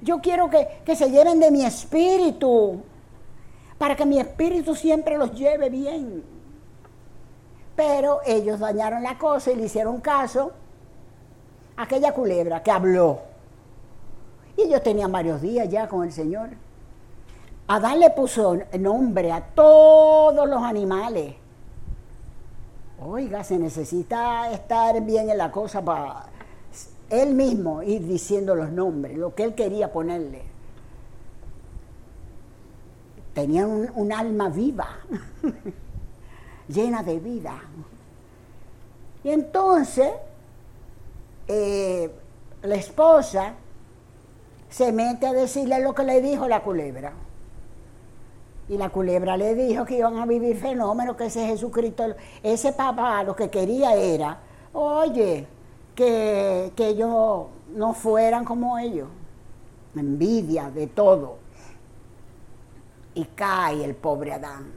Yo 0.03 0.21
quiero 0.21 0.51
que, 0.51 0.83
que, 0.85 0.97
se 0.97 1.11
lleven 1.11 1.41
de 1.41 1.51
mi 1.51 1.65
espíritu, 1.65 2.83
para 3.79 3.97
que 3.97 4.07
mi 4.07 4.19
espíritu 4.19 4.75
siempre 4.75 5.17
los 5.19 5.33
lleve 5.33 5.71
bien. 5.71 6.25
Pero 7.75 8.21
ellos 8.25 8.59
dañaron 8.59 9.03
la 9.03 9.19
cosa 9.19 9.53
y 9.53 9.57
le 9.57 9.67
hicieron 9.67 10.01
caso 10.01 10.53
aquella 11.77 12.13
culebra 12.13 12.63
que 12.63 12.71
habló. 12.71 13.21
Y 14.57 14.63
ellos 14.63 14.83
tenían 14.83 15.13
varios 15.13 15.41
días 15.43 15.69
ya 15.69 15.89
con 15.89 16.05
el 16.05 16.13
Señor. 16.13 16.51
Adán 17.69 18.01
le 18.01 18.11
puso 18.11 18.59
nombre 18.79 19.33
a 19.33 19.41
todos 19.41 20.49
los 20.49 20.63
animales. 20.63 21.35
Oiga, 23.01 23.45
se 23.45 23.59
necesita 23.59 24.51
estar 24.53 25.01
bien 25.03 25.29
en 25.29 25.39
la 25.39 25.51
cosa 25.51 25.85
para 25.85 26.27
él 27.11 27.35
mismo 27.35 27.83
ir 27.83 28.07
diciendo 28.07 28.55
los 28.55 28.71
nombres, 28.71 29.17
lo 29.19 29.35
que 29.35 29.45
él 29.45 29.55
quería 29.55 29.93
ponerle. 29.93 30.43
Tenían 33.35 33.69
un, 33.69 33.91
un 33.95 34.13
alma 34.13 34.49
viva. 34.49 34.89
llena 36.69 37.03
de 37.03 37.19
vida. 37.19 37.61
Y 39.25 39.31
entonces 39.31 40.11
eh, 41.49 42.11
la 42.63 42.75
esposa 42.75 43.55
se 44.69 44.93
mete 44.93 45.27
a 45.27 45.33
decirle 45.33 45.81
lo 45.81 45.95
que 45.95 46.05
le 46.05 46.21
dijo 46.21 46.49
la 46.49 46.63
culebra. 46.63 47.13
Y 48.69 48.77
la 48.77 48.89
culebra 48.89 49.37
le 49.37 49.55
dijo 49.55 49.85
que 49.85 49.99
iban 49.99 50.19
a 50.19 50.27
vivir 50.27 50.57
fenómenos, 50.57 51.17
que 51.17 51.27
ese 51.27 51.47
Jesucristo, 51.47 52.05
ese 52.43 52.73
papá 52.73 53.23
lo 53.23 53.37
que 53.37 53.49
quería 53.49 53.95
era, 53.95 54.39
oye, 54.73 55.47
que, 55.95 56.73
que 56.75 56.89
ellos 56.89 57.47
no 57.75 57.95
fueran 57.95 58.45
como 58.45 58.77
ellos. 58.79 59.09
Envidia 59.95 60.71
de 60.71 60.89
todo. 60.89 61.39
Y 63.15 63.25
cae 63.25 63.85
el 63.85 63.95
pobre 63.95 64.33
Adán. 64.33 64.73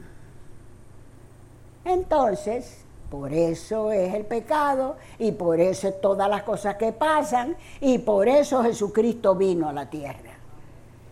Entonces, 1.84 2.86
por 3.10 3.34
eso 3.34 3.92
es 3.92 4.14
el 4.14 4.26
pecado 4.26 4.98
y 5.18 5.32
por 5.32 5.60
eso 5.60 5.88
es 5.88 6.00
todas 6.00 6.30
las 6.30 6.44
cosas 6.44 6.76
que 6.76 6.92
pasan 6.92 7.56
y 7.82 7.98
por 7.98 8.28
eso 8.28 8.64
Jesucristo 8.64 9.36
vino 9.36 9.68
a 9.68 9.74
la 9.74 9.90
tierra. 9.90 10.34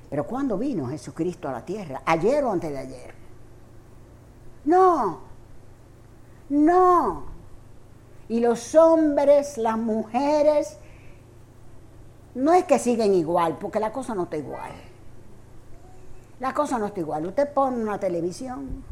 Pero 0.10 0.26
¿cuándo 0.26 0.58
vino 0.58 0.88
Jesucristo 0.88 1.50
a 1.50 1.54
la 1.54 1.66
tierra? 1.66 2.04
¿Ayer 2.06 2.44
o 2.44 2.52
antes 2.52 2.72
de 2.72 2.78
ayer? 2.78 3.14
No, 4.66 5.20
no. 6.50 7.24
Y 8.30 8.40
los 8.42 8.76
hombres, 8.76 9.58
las 9.58 9.78
mujeres, 9.78 10.78
no 12.36 12.54
es 12.54 12.66
que 12.66 12.78
siguen 12.78 13.14
igual, 13.16 13.58
porque 13.60 13.80
la 13.80 13.92
cosa 13.92 14.14
no 14.14 14.24
está 14.24 14.38
igual. 14.38 14.72
La 16.40 16.54
cosa 16.54 16.78
no 16.78 16.86
está 16.86 17.00
igual. 17.00 17.26
Usted 17.26 17.52
pone 17.52 17.82
una 17.82 18.00
televisión, 18.00 18.84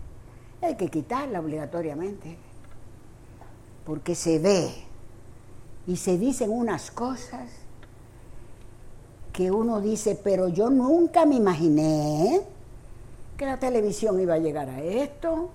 hay 0.62 0.76
que 0.76 0.90
quitarla 0.90 1.40
obligatoriamente 1.40 2.45
porque 3.86 4.16
se 4.16 4.40
ve 4.40 4.70
y 5.88 5.98
se 5.98 6.18
dicen 6.18 6.52
unas 6.52 6.92
cosas 6.92 7.50
que 9.32 9.52
uno 9.52 9.82
dice, 9.82 10.20
pero 10.22 10.48
yo 10.48 10.70
nunca 10.70 11.26
me 11.26 11.36
imaginé 11.36 12.42
que 13.38 13.46
la 13.46 13.58
televisión 13.58 14.20
iba 14.20 14.36
a 14.36 14.40
llegar 14.40 14.70
a 14.70 14.82
esto. 14.82 15.50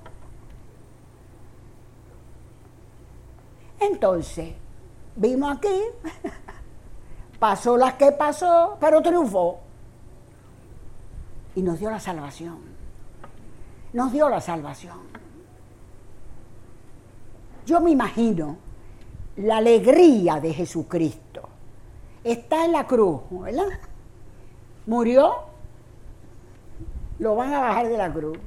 Entonces, 3.80 4.52
vimos 5.16 5.56
aquí, 5.56 5.80
pasó 7.38 7.76
las 7.76 7.94
que 7.94 8.12
pasó, 8.12 8.76
pero 8.78 9.00
triunfó. 9.00 9.60
Y 11.56 11.62
nos 11.62 11.78
dio 11.78 11.90
la 11.90 11.98
salvación. 11.98 12.58
Nos 13.94 14.12
dio 14.12 14.28
la 14.28 14.40
salvación. 14.40 15.19
Yo 17.66 17.80
me 17.80 17.90
imagino 17.90 18.56
la 19.36 19.58
alegría 19.58 20.40
de 20.40 20.52
Jesucristo. 20.52 21.48
Está 22.22 22.64
en 22.64 22.72
la 22.72 22.86
cruz, 22.86 23.20
¿verdad? 23.30 23.66
Murió, 24.86 25.34
lo 27.18 27.36
van 27.36 27.54
a 27.54 27.60
bajar 27.60 27.88
de 27.88 27.96
la 27.96 28.12
cruz. 28.12 28.38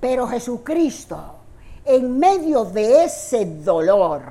Pero 0.00 0.26
Jesucristo, 0.26 1.36
en 1.84 2.18
medio 2.18 2.64
de 2.64 3.04
ese 3.04 3.44
dolor, 3.62 4.22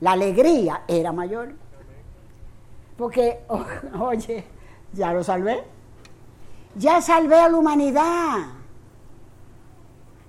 la 0.00 0.12
alegría 0.12 0.82
era 0.88 1.12
mayor. 1.12 1.52
Porque, 2.96 3.44
oye, 4.00 4.44
ya 4.92 5.12
lo 5.12 5.22
salvé. 5.22 5.62
Ya 6.74 7.00
salvé 7.00 7.36
a 7.36 7.48
la 7.48 7.56
humanidad. 7.56 8.57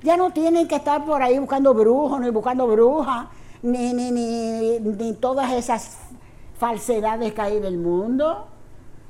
Ya 0.01 0.15
no 0.15 0.31
tienen 0.31 0.67
que 0.67 0.75
estar 0.75 1.03
por 1.05 1.21
ahí 1.21 1.37
buscando 1.39 1.73
brujos, 1.73 2.19
ni 2.21 2.29
buscando 2.29 2.67
brujas, 2.67 3.27
ni, 3.61 3.93
ni, 3.93 4.11
ni, 4.11 4.79
ni 4.79 5.13
todas 5.13 5.51
esas 5.51 5.97
falsedades 6.57 7.33
que 7.33 7.41
hay 7.41 7.57
en 7.57 7.65
el 7.65 7.77
mundo. 7.77 8.47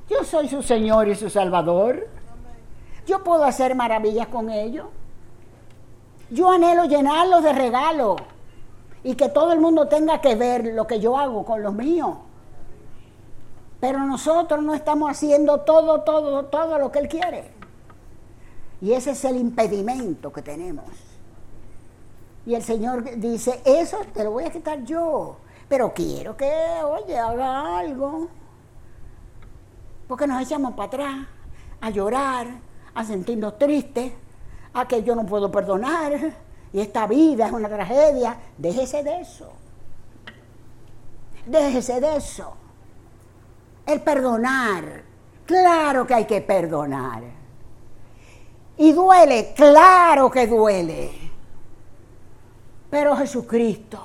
Yo 0.08 0.24
soy 0.24 0.48
su 0.48 0.62
Señor 0.62 1.08
y 1.08 1.14
su 1.14 1.30
Salvador. 1.30 2.08
Yo 3.06 3.22
puedo 3.22 3.44
hacer 3.44 3.74
maravillas 3.74 4.26
con 4.28 4.50
ellos. 4.50 4.86
Yo 6.30 6.50
anhelo 6.50 6.84
llenarlos 6.84 7.42
de 7.42 7.52
regalos 7.52 8.16
y 9.02 9.14
que 9.14 9.28
todo 9.28 9.52
el 9.52 9.60
mundo 9.60 9.88
tenga 9.88 10.20
que 10.20 10.34
ver 10.34 10.66
lo 10.74 10.86
que 10.86 11.00
yo 11.00 11.16
hago 11.16 11.44
con 11.44 11.62
los 11.62 11.74
míos. 11.74 12.16
Pero 13.80 14.00
nosotros 14.00 14.62
no 14.62 14.74
estamos 14.74 15.10
haciendo 15.10 15.60
todo, 15.60 16.02
todo, 16.02 16.44
todo 16.46 16.78
lo 16.78 16.92
que 16.92 16.98
Él 16.98 17.08
quiere. 17.08 17.59
Y 18.80 18.92
ese 18.92 19.10
es 19.10 19.24
el 19.24 19.36
impedimento 19.36 20.32
que 20.32 20.42
tenemos. 20.42 20.86
Y 22.46 22.54
el 22.54 22.62
Señor 22.62 23.04
dice, 23.16 23.60
eso 23.64 23.98
te 24.14 24.24
lo 24.24 24.32
voy 24.32 24.44
a 24.44 24.50
quitar 24.50 24.82
yo, 24.84 25.36
pero 25.68 25.92
quiero 25.92 26.36
que, 26.36 26.50
oye, 26.84 27.18
haga 27.18 27.78
algo. 27.78 28.28
Porque 30.08 30.26
nos 30.26 30.42
echamos 30.42 30.72
para 30.74 30.86
atrás 30.86 31.26
a 31.80 31.90
llorar, 31.90 32.46
a 32.94 33.04
sentirnos 33.04 33.58
tristes, 33.58 34.12
a 34.72 34.88
que 34.88 35.02
yo 35.02 35.14
no 35.14 35.26
puedo 35.26 35.50
perdonar, 35.50 36.34
y 36.72 36.80
esta 36.80 37.06
vida 37.06 37.46
es 37.46 37.52
una 37.52 37.68
tragedia. 37.68 38.38
Déjese 38.56 39.02
de 39.02 39.20
eso. 39.20 39.52
Déjese 41.46 42.00
de 42.00 42.16
eso. 42.16 42.54
El 43.86 44.00
perdonar. 44.02 45.02
Claro 45.46 46.06
que 46.06 46.14
hay 46.14 46.24
que 46.24 46.40
perdonar. 46.40 47.39
Y 48.80 48.92
duele, 48.92 49.52
claro 49.54 50.30
que 50.30 50.46
duele. 50.46 51.10
Pero 52.88 53.14
Jesucristo 53.14 54.00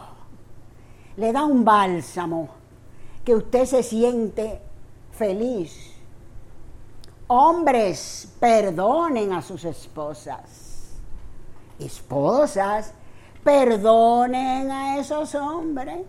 le 1.15 1.31
da 1.31 1.45
un 1.45 1.63
bálsamo 1.63 2.49
que 3.23 3.35
usted 3.35 3.63
se 3.63 3.81
siente 3.83 4.61
feliz. 5.13 5.93
Hombres, 7.27 8.35
perdonen 8.38 9.31
a 9.31 9.41
sus 9.41 9.63
esposas. 9.63 10.97
Esposas, 11.79 12.93
perdonen 13.45 14.69
a 14.69 14.97
esos 14.97 15.35
hombres. 15.35 16.01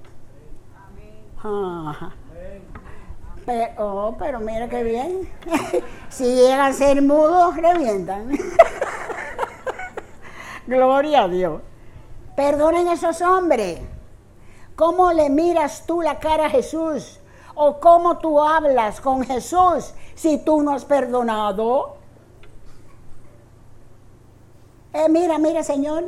Amén. 1.41 2.13
Pero, 3.47 3.73
oh, 3.79 4.17
pero 4.19 4.41
mira 4.41 4.69
qué 4.69 4.83
bien. 4.83 5.31
si 6.09 6.25
llegan 6.25 6.61
a 6.61 6.73
ser 6.73 7.01
mudos, 7.01 7.57
revientan. 7.57 8.29
Gloria 10.67 11.23
a 11.23 11.29
Dios. 11.29 11.63
Perdonen 12.35 12.89
a 12.89 12.95
esos 12.95 13.23
hombres. 13.23 13.81
¿Cómo 14.75 15.13
le 15.13 15.31
miras 15.31 15.87
tú 15.87 16.03
la 16.03 16.19
cara 16.19 16.47
a 16.47 16.51
Jesús? 16.51 17.21
¿O 17.55 17.79
cómo 17.79 18.19
tú 18.19 18.43
hablas 18.43 19.01
con 19.01 19.25
Jesús 19.25 19.95
si 20.17 20.39
tú 20.39 20.61
no 20.61 20.73
has 20.73 20.85
perdonado? 20.85 21.97
Eh, 24.93 25.09
mira, 25.09 25.39
mira, 25.39 25.63
Señor, 25.63 26.05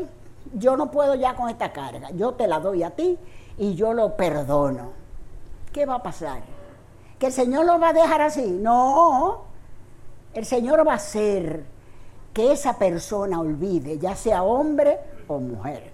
yo 0.55 0.77
no 0.77 0.91
puedo 0.91 1.15
ya 1.15 1.35
con 1.35 1.49
esta 1.49 1.73
carga. 1.73 2.11
Yo 2.11 2.35
te 2.35 2.49
la 2.49 2.59
doy 2.59 2.83
a 2.83 2.91
ti 2.91 3.17
y 3.57 3.75
yo 3.75 3.95
lo 3.95 4.17
perdono. 4.17 4.91
¿Qué 5.73 5.87
va 5.87 5.95
a 5.95 6.03
pasar? 6.03 6.58
Que 7.19 7.27
el 7.27 7.33
Señor 7.33 7.67
lo 7.67 7.79
va 7.79 7.91
a 7.91 7.93
dejar 7.93 8.23
así. 8.23 8.47
No, 8.47 9.43
el 10.35 10.45
Señor 10.45 10.87
va 10.87 10.93
a 10.93 10.97
hacer 10.97 11.65
que 12.33 12.53
esa 12.53 12.79
persona 12.79 13.41
olvide, 13.41 13.99
ya 13.99 14.15
sea 14.15 14.43
hombre 14.43 14.99
o 15.27 15.39
mujer. 15.39 15.93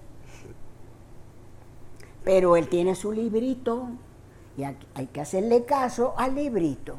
Pero 2.23 2.57
Él 2.57 2.69
tiene 2.69 2.95
su 2.95 3.13
librito 3.13 3.89
y 4.57 4.65
hay 4.65 5.07
que 5.07 5.21
hacerle 5.21 5.65
caso 5.65 6.15
al 6.17 6.35
librito. 6.35 6.95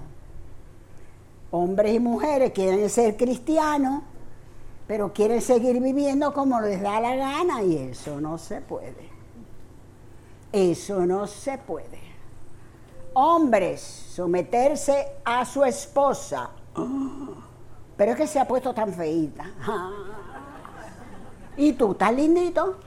Hombres 1.51 1.93
y 1.93 1.99
mujeres 1.99 2.51
quieren 2.51 2.89
ser 2.89 3.15
cristianos, 3.15 4.01
pero 4.88 5.13
quieren 5.13 5.41
seguir 5.41 5.79
viviendo 5.81 6.33
como 6.33 6.59
les 6.61 6.81
da 6.81 6.99
la 6.99 7.15
gana 7.15 7.63
y 7.63 7.77
eso 7.77 8.19
no 8.19 8.38
se 8.38 8.61
puede. 8.61 9.15
Eso 10.51 11.05
no 11.05 11.27
se 11.27 11.57
puede 11.57 12.14
hombres 13.15 13.82
someterse 13.82 15.17
a 15.25 15.43
su 15.45 15.63
esposa. 15.63 16.51
Pero 17.97 18.12
es 18.12 18.17
que 18.17 18.28
se 18.28 18.39
ha 18.39 18.47
puesto 18.47 18.73
tan 18.73 18.93
feita. 18.93 19.45
¿Y 21.58 21.73
tú 21.73 21.93
estás 21.93 22.13
lindito? 22.13 22.78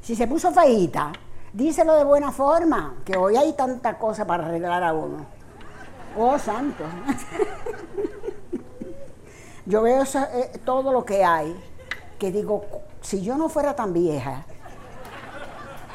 Si 0.00 0.16
se 0.16 0.26
puso 0.26 0.50
feita, 0.52 1.12
díselo 1.52 1.92
de 1.92 2.04
buena 2.04 2.32
forma, 2.32 2.96
que 3.04 3.14
hoy 3.16 3.36
hay 3.36 3.52
tanta 3.52 3.98
cosa 3.98 4.26
para 4.26 4.46
arreglar 4.46 4.82
a 4.82 4.94
uno. 4.94 5.26
Oh, 6.16 6.38
santo. 6.38 6.84
Yo 9.66 9.82
veo 9.82 10.02
eh, 10.02 10.60
todo 10.64 10.92
lo 10.92 11.04
que 11.04 11.22
hay, 11.22 11.54
que 12.18 12.32
digo, 12.32 12.64
si 13.08 13.22
yo 13.22 13.38
no 13.38 13.48
fuera 13.48 13.74
tan 13.74 13.94
vieja 13.94 14.44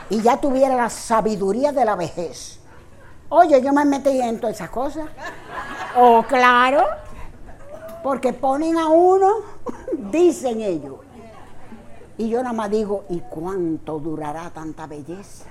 y 0.10 0.20
ya 0.24 0.38
tuviera 0.38 0.76
la 0.76 0.90
sabiduría 0.90 1.72
de 1.72 1.86
la 1.86 1.96
vejez, 1.96 2.60
oye, 3.30 3.62
yo 3.62 3.72
me 3.72 3.86
metí 3.86 4.20
en 4.20 4.40
todas 4.40 4.56
esas 4.56 4.72
cosas. 4.72 5.06
Oh, 5.96 6.24
claro. 6.28 6.84
Porque 8.02 8.34
ponen 8.34 8.80
a 8.80 8.88
uno, 8.88 9.30
dicen 10.12 10.60
ellos. 10.62 10.96
Y 12.18 12.30
yo 12.30 12.42
nada 12.42 12.54
más 12.54 12.72
digo, 12.72 13.04
¿y 13.10 13.20
cuánto 13.20 14.00
durará 14.00 14.50
tanta 14.50 14.88
belleza? 14.88 15.46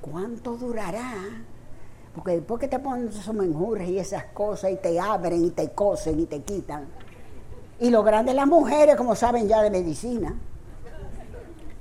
¿Cuánto 0.00 0.56
durará? 0.56 1.14
Porque 2.14 2.36
después 2.36 2.60
que 2.60 2.68
te 2.68 2.78
ponen 2.78 3.08
esos 3.08 3.34
menjures 3.34 3.88
y 3.88 3.98
esas 3.98 4.26
cosas 4.26 4.70
y 4.70 4.76
te 4.76 5.00
abren 5.00 5.44
y 5.44 5.50
te 5.50 5.72
cosen 5.72 6.20
y 6.20 6.26
te 6.26 6.42
quitan. 6.42 7.01
Y 7.80 7.90
lo 7.90 8.02
grande 8.02 8.34
las 8.34 8.46
mujeres, 8.46 8.96
como 8.96 9.14
saben 9.14 9.48
ya 9.48 9.62
de 9.62 9.70
medicina. 9.70 10.34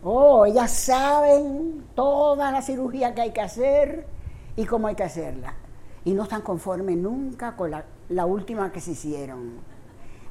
Oh, 0.04 0.46
ellas 0.46 0.72
saben 0.72 1.86
toda 1.94 2.52
la 2.52 2.62
cirugía 2.62 3.14
que 3.14 3.22
hay 3.22 3.32
que 3.32 3.42
hacer 3.42 4.08
y 4.56 4.66
cómo 4.66 4.88
hay 4.88 4.96
que 4.96 5.04
hacerla. 5.04 5.54
Y 6.04 6.14
no 6.14 6.24
están 6.24 6.42
conformes 6.42 6.98
nunca 6.98 7.56
con 7.56 7.70
la, 7.70 8.26
última 8.26 8.72
que 8.72 8.82
se 8.82 8.92
hicieron. 8.92 9.60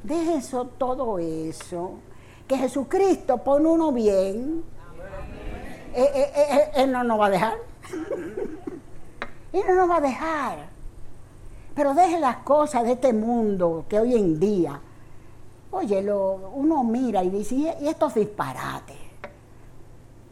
De 0.03 0.35
eso, 0.35 0.65
todo 0.65 1.19
eso, 1.19 1.99
que 2.47 2.57
Jesucristo 2.57 3.37
pone 3.37 3.67
uno 3.67 3.93
bien, 3.93 4.63
eh, 5.93 6.09
eh, 6.15 6.31
eh, 6.35 6.71
Él 6.75 6.91
no 6.91 7.03
nos 7.05 7.19
va 7.19 7.27
a 7.27 7.29
dejar. 7.29 7.57
Él 9.53 9.61
no 9.67 9.75
nos 9.75 9.89
va 9.89 9.97
a 9.97 10.01
dejar. 10.01 10.57
Pero 11.73 11.93
deje 11.93 12.19
las 12.19 12.37
cosas 12.37 12.83
de 12.83 12.93
este 12.93 13.13
mundo 13.13 13.85
que 13.87 13.99
hoy 13.99 14.15
en 14.15 14.37
día, 14.39 14.81
oye, 15.71 15.99
uno 16.11 16.83
mira 16.83 17.23
y 17.23 17.29
dice, 17.29 17.55
y 17.55 17.87
estos 17.87 18.13
disparates. 18.13 18.97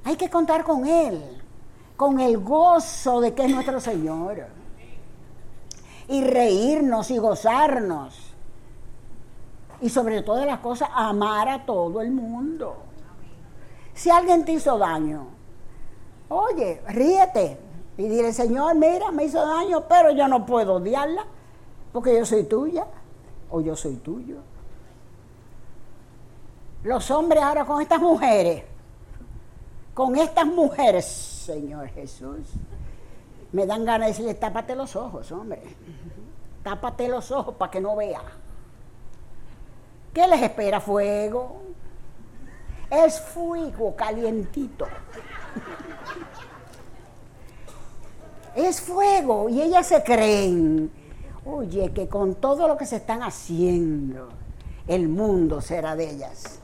Hay 0.04 0.16
que 0.16 0.30
contar 0.30 0.64
con 0.64 0.86
Él, 0.86 1.42
con 1.96 2.20
el 2.20 2.38
gozo 2.40 3.22
de 3.22 3.34
que 3.34 3.46
es 3.46 3.52
nuestro 3.52 3.80
Señor. 3.80 4.48
Y 6.08 6.24
reírnos 6.24 7.12
y 7.12 7.18
gozarnos. 7.18 8.34
Y 9.82 9.90
sobre 9.90 10.22
todas 10.22 10.46
las 10.46 10.60
cosas, 10.60 10.90
amar 10.94 11.48
a 11.48 11.66
todo 11.66 12.02
el 12.02 12.12
mundo. 12.12 12.76
Si 13.94 14.10
alguien 14.10 14.46
te 14.46 14.54
hizo 14.54 14.78
daño, 14.78 15.28
oye, 16.30 16.82
ríete 16.88 17.58
y 17.98 18.04
dile, 18.04 18.32
Señor, 18.34 18.76
mira, 18.76 19.12
me 19.12 19.26
hizo 19.26 19.46
daño, 19.46 19.84
pero 19.88 20.12
yo 20.12 20.28
no 20.28 20.46
puedo 20.46 20.76
odiarla 20.76 21.26
porque 21.92 22.16
yo 22.16 22.26
soy 22.26 22.46
tuya 22.46 22.88
o 23.50 23.62
yo 23.62 23.76
soy 23.76 23.96
tuyo. 23.98 24.38
Los 26.84 27.12
hombres 27.12 27.44
ahora 27.44 27.66
con 27.66 27.82
estas 27.82 28.00
mujeres 28.00 28.64
con 30.00 30.16
estas 30.16 30.46
mujeres, 30.46 31.06
Señor 31.06 31.90
Jesús, 31.90 32.48
me 33.52 33.66
dan 33.66 33.84
ganas 33.84 34.08
de 34.08 34.12
decirle, 34.14 34.34
tápate 34.34 34.74
los 34.74 34.96
ojos, 34.96 35.30
hombre. 35.34 35.62
Tápate 36.64 37.10
los 37.10 37.32
ojos 37.32 37.56
para 37.56 37.70
que 37.70 37.82
no 37.82 37.98
vea. 37.98 38.22
¿Qué 40.14 40.26
les 40.26 40.42
espera? 40.42 40.80
Fuego. 40.80 41.64
Es 42.90 43.20
fuego 43.20 43.94
calientito. 43.94 44.88
Es 48.56 48.80
fuego 48.80 49.50
y 49.50 49.62
ellas 49.62 49.86
se 49.86 50.02
creen, 50.02 50.90
oye, 51.44 51.92
que 51.92 52.08
con 52.08 52.36
todo 52.36 52.70
lo 52.70 52.78
que 52.78 52.86
se 52.86 52.96
están 52.96 53.22
haciendo, 53.22 54.30
el 54.88 55.10
mundo 55.10 55.60
será 55.60 55.98
de 55.98 56.10
ellas. 56.10 56.59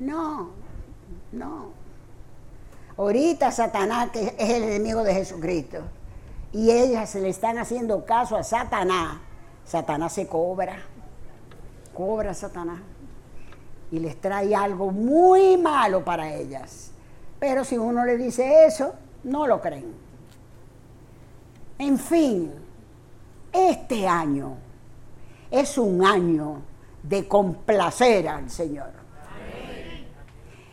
No, 0.00 0.50
no. 1.32 1.72
Ahorita 2.96 3.50
Satanás, 3.52 4.10
que 4.10 4.34
es 4.38 4.50
el 4.50 4.64
enemigo 4.64 5.02
de 5.02 5.14
Jesucristo, 5.14 5.78
y 6.52 6.70
ellas 6.70 7.10
se 7.10 7.20
le 7.20 7.28
están 7.28 7.58
haciendo 7.58 8.04
caso 8.04 8.36
a 8.36 8.42
Satanás, 8.42 9.18
Satanás 9.64 10.12
se 10.12 10.26
cobra, 10.26 10.80
cobra 11.94 12.32
Satanás 12.34 12.80
y 13.90 13.98
les 13.98 14.20
trae 14.20 14.54
algo 14.54 14.90
muy 14.90 15.56
malo 15.56 16.04
para 16.04 16.32
ellas. 16.34 16.90
Pero 17.38 17.64
si 17.64 17.78
uno 17.78 18.04
le 18.04 18.16
dice 18.16 18.66
eso, 18.66 18.94
no 19.24 19.46
lo 19.46 19.60
creen. 19.60 19.94
En 21.78 21.98
fin, 21.98 22.52
este 23.52 24.06
año 24.06 24.56
es 25.50 25.78
un 25.78 26.04
año 26.04 26.62
de 27.02 27.26
complacer 27.28 28.28
al 28.28 28.50
Señor. 28.50 28.90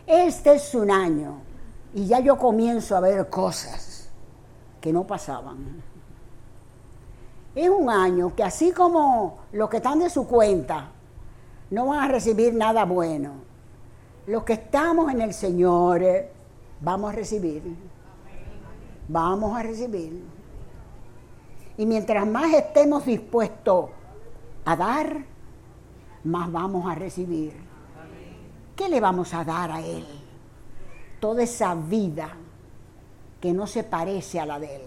Este 0.07 0.53
es 0.53 0.75
un 0.75 0.91
año 0.91 1.41
y 1.93 2.05
ya 2.05 2.19
yo 2.19 2.37
comienzo 2.37 2.95
a 2.95 2.99
ver 2.99 3.27
cosas 3.29 4.09
que 4.79 4.93
no 4.93 5.05
pasaban. 5.05 5.81
Es 7.55 7.69
un 7.69 7.89
año 7.89 8.35
que 8.35 8.43
así 8.43 8.71
como 8.71 9.39
los 9.51 9.69
que 9.69 9.77
están 9.77 9.99
de 9.99 10.09
su 10.09 10.27
cuenta 10.27 10.89
no 11.71 11.87
van 11.87 11.99
a 12.03 12.07
recibir 12.07 12.53
nada 12.53 12.85
bueno, 12.85 13.31
los 14.27 14.43
que 14.43 14.53
estamos 14.53 15.11
en 15.11 15.21
el 15.21 15.33
Señor 15.33 16.03
eh, 16.03 16.31
vamos 16.81 17.11
a 17.11 17.15
recibir. 17.15 17.63
Vamos 19.07 19.57
a 19.57 19.63
recibir. 19.63 20.23
Y 21.77 21.85
mientras 21.85 22.27
más 22.27 22.53
estemos 22.53 23.05
dispuestos 23.05 23.89
a 24.65 24.75
dar, 24.75 25.25
más 26.23 26.51
vamos 26.51 26.89
a 26.89 26.95
recibir. 26.95 27.64
¿Qué 28.75 28.89
le 28.89 28.99
vamos 28.99 29.33
a 29.33 29.43
dar 29.43 29.71
a 29.71 29.81
Él? 29.81 30.05
Toda 31.19 31.43
esa 31.43 31.73
vida 31.75 32.29
que 33.39 33.53
no 33.53 33.67
se 33.67 33.83
parece 33.83 34.39
a 34.39 34.45
la 34.45 34.59
de 34.59 34.75
Él. 34.75 34.81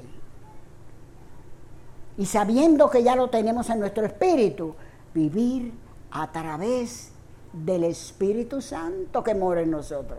Y 2.19 2.27
sabiendo 2.27 2.91
que 2.91 3.03
ya 3.03 3.17
lo 3.17 3.31
tenemos 3.31 3.71
en 3.71 3.81
nuestro 3.81 4.05
espíritu, 4.05 4.75
vivir 5.15 5.73
a 6.11 6.31
través 6.31 7.13
del 7.53 7.85
Espíritu 7.85 8.61
Santo 8.61 9.23
que 9.23 9.35
mora 9.35 9.63
en 9.63 9.71
nosotros. 9.71 10.19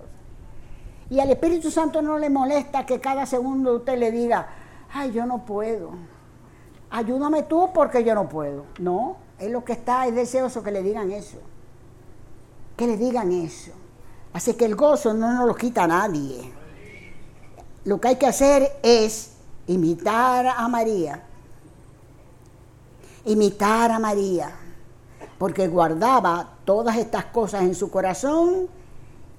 Y 1.11 1.19
al 1.19 1.29
Espíritu 1.29 1.69
Santo 1.69 2.01
no 2.01 2.17
le 2.17 2.29
molesta 2.29 2.85
que 2.85 2.99
cada 2.99 3.25
segundo 3.25 3.75
usted 3.77 3.99
le 3.99 4.11
diga, 4.11 4.47
ay, 4.91 5.11
yo 5.11 5.25
no 5.25 5.45
puedo. 5.45 5.91
Ayúdame 6.89 7.43
tú 7.43 7.69
porque 7.73 8.03
yo 8.03 8.15
no 8.15 8.29
puedo. 8.29 8.65
No, 8.79 9.17
es 9.37 9.51
lo 9.51 9.63
que 9.63 9.73
está, 9.73 10.07
es 10.07 10.15
deseoso 10.15 10.63
que 10.63 10.71
le 10.71 10.81
digan 10.81 11.11
eso 11.11 11.39
que 12.79 12.87
le 12.87 12.95
digan 12.95 13.29
eso. 13.33 13.71
Así 14.31 14.53
que 14.53 14.63
el 14.63 14.77
gozo 14.77 15.13
no 15.13 15.33
nos 15.33 15.45
lo 15.45 15.53
quita 15.53 15.83
a 15.83 15.87
nadie. 15.87 16.49
Lo 17.83 17.99
que 17.99 18.07
hay 18.07 18.15
que 18.15 18.25
hacer 18.25 18.79
es 18.81 19.33
imitar 19.67 20.47
a 20.47 20.65
María. 20.69 21.21
Imitar 23.25 23.91
a 23.91 23.99
María. 23.99 24.51
Porque 25.37 25.67
guardaba 25.67 26.51
todas 26.63 26.95
estas 26.95 27.25
cosas 27.25 27.63
en 27.63 27.75
su 27.75 27.91
corazón 27.91 28.69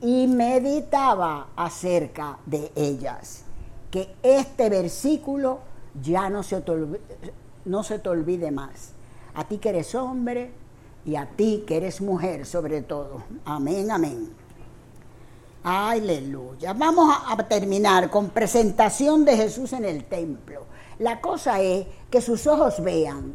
y 0.03 0.27
meditaba 0.27 1.49
acerca 1.57 2.37
de 2.45 2.71
ellas. 2.77 3.45
Que 3.91 4.17
este 4.23 4.69
versículo 4.69 5.61
ya 6.03 6.29
no 6.29 6.43
se 6.43 6.63
no 7.65 7.85
se 7.85 7.99
te 8.01 8.09
olvide 8.11 8.51
más. 8.51 8.91
A 9.33 9.45
ti 9.45 9.57
que 9.57 9.71
eres 9.71 9.95
hombre, 9.95 10.53
y 11.05 11.17
a 11.17 11.27
ti 11.27 11.65
que 11.67 11.77
eres 11.77 12.01
mujer 12.01 12.47
sobre 12.47 12.83
todo. 12.83 13.23
Amén, 13.45 13.91
amén. 13.91 14.41
Aleluya. 15.63 16.73
Vamos 16.73 17.15
a, 17.27 17.37
terminar 17.49 18.09
con 18.09 18.31
presentación 18.31 19.25
de 19.25 19.37
Jesús 19.37 19.73
en 19.73 19.85
el 19.85 20.05
templo. 20.05 20.65
La 20.99 21.21
cosa 21.21 21.61
es 21.61 21.87
que 22.11 22.21
sus 22.21 22.47
ojos 22.47 22.83
vean 22.83 23.35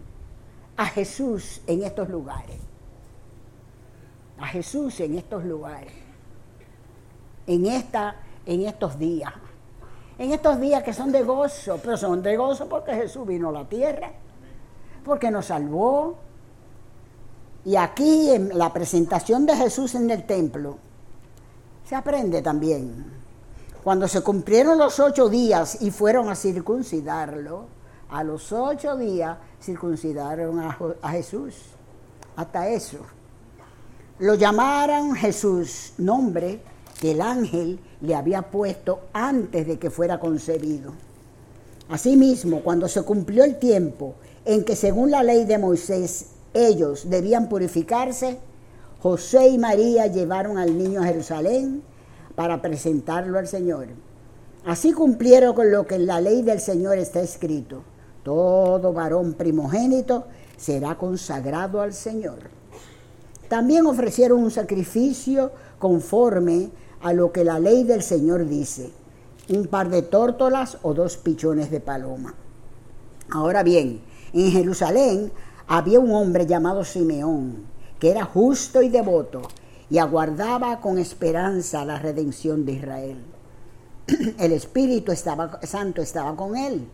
a 0.77 0.85
Jesús 0.85 1.61
en 1.67 1.83
estos 1.83 2.09
lugares. 2.09 2.57
A 4.39 4.47
Jesús 4.47 4.99
en 4.99 5.17
estos 5.17 5.43
lugares. 5.45 5.93
En, 7.47 7.67
esta, 7.67 8.15
en 8.45 8.61
estos 8.61 8.97
días. 8.97 9.33
En 10.17 10.31
estos 10.31 10.59
días 10.59 10.81
que 10.81 10.93
son 10.93 11.11
de 11.11 11.23
gozo, 11.23 11.79
pero 11.83 11.97
son 11.97 12.23
de 12.23 12.37
gozo 12.37 12.67
porque 12.67 12.93
Jesús 12.95 13.27
vino 13.27 13.49
a 13.49 13.51
la 13.51 13.65
tierra, 13.65 14.11
porque 15.03 15.29
nos 15.29 15.47
salvó, 15.47 16.17
y 17.65 17.75
aquí 17.75 18.29
en 18.29 18.55
la 18.55 18.71
presentación 18.71 19.47
de 19.47 19.55
Jesús 19.57 19.95
en 19.95 20.09
el 20.11 20.25
templo 20.25 20.77
se 21.87 21.95
aprende 21.95 22.43
también. 22.43 23.05
Cuando 23.83 24.07
se 24.07 24.21
cumplieron 24.21 24.77
los 24.77 24.99
ocho 24.99 25.29
días 25.29 25.81
y 25.81 25.91
fueron 25.91 26.29
a 26.29 26.35
circuncidarlo, 26.35 27.65
a 28.09 28.23
los 28.23 28.51
ocho 28.51 28.95
días 28.95 29.37
circuncidaron 29.61 30.59
a, 30.59 31.09
Jesús. 31.09 31.55
Hasta 32.35 32.69
eso. 32.69 32.99
Lo 34.19 34.35
llamaron 34.35 35.15
Jesús, 35.15 35.93
nombre 35.97 36.61
que 36.99 37.11
el 37.11 37.21
ángel 37.21 37.79
le 38.01 38.15
había 38.15 38.43
puesto 38.43 39.01
antes 39.11 39.67
de 39.67 39.77
que 39.79 39.89
fuera 39.89 40.19
concebido. 40.19 40.93
Asimismo, 41.89 42.61
cuando 42.61 42.87
se 42.87 43.03
cumplió 43.03 43.43
el 43.43 43.59
tiempo 43.59 44.15
en 44.45 44.63
que 44.63 44.75
según 44.75 45.11
la 45.11 45.23
ley 45.23 45.45
de 45.45 45.57
Moisés 45.57 46.34
ellos 46.55 47.09
debían 47.09 47.49
purificarse, 47.49 48.39
José 49.01 49.49
y 49.49 49.59
María 49.59 50.07
llevaron 50.07 50.57
al 50.57 50.75
niño 50.77 51.01
a 51.01 51.05
Jerusalén 51.05 51.83
para 52.33 52.61
presentarlo 52.61 53.37
al 53.37 53.47
Señor. 53.47 53.87
Así 54.65 54.93
cumplieron 54.93 55.53
con 55.53 55.71
lo 55.71 55.85
que 55.85 55.95
en 55.95 56.07
la 56.07 56.19
ley 56.19 56.41
del 56.41 56.59
Señor 56.59 56.97
está 56.97 57.21
escrito. 57.21 57.83
Todo 58.23 58.93
varón 58.93 59.33
primogénito 59.33 60.25
será 60.57 60.97
consagrado 60.97 61.81
al 61.81 61.93
Señor. 61.93 62.49
También 63.47 63.85
ofrecieron 63.85 64.43
un 64.43 64.49
sacrificio 64.49 65.51
conforme 65.77 66.71
a 67.01 67.13
lo 67.13 67.31
que 67.31 67.43
la 67.43 67.59
ley 67.59 67.83
del 67.83 68.01
Señor 68.01 68.47
dice, 68.47 68.89
un 69.49 69.67
par 69.67 69.89
de 69.89 70.01
tórtolas 70.01 70.79
o 70.81 70.95
dos 70.95 71.17
pichones 71.17 71.69
de 71.69 71.79
paloma. 71.79 72.33
Ahora 73.29 73.61
bien, 73.61 74.01
en 74.33 74.51
Jerusalén 74.51 75.31
había 75.67 75.99
un 75.99 76.13
hombre 76.13 76.45
llamado 76.45 76.83
Simeón, 76.83 77.65
que 77.99 78.11
era 78.11 78.25
justo 78.25 78.81
y 78.81 78.89
devoto, 78.89 79.41
y 79.89 79.97
aguardaba 79.97 80.79
con 80.81 80.97
esperanza 80.97 81.85
la 81.85 81.99
redención 81.99 82.65
de 82.65 82.73
Israel. 82.73 83.17
El 84.39 84.51
Espíritu 84.51 85.13
Santo 85.15 86.01
estaba 86.01 86.35
con 86.35 86.55
él 86.55 86.87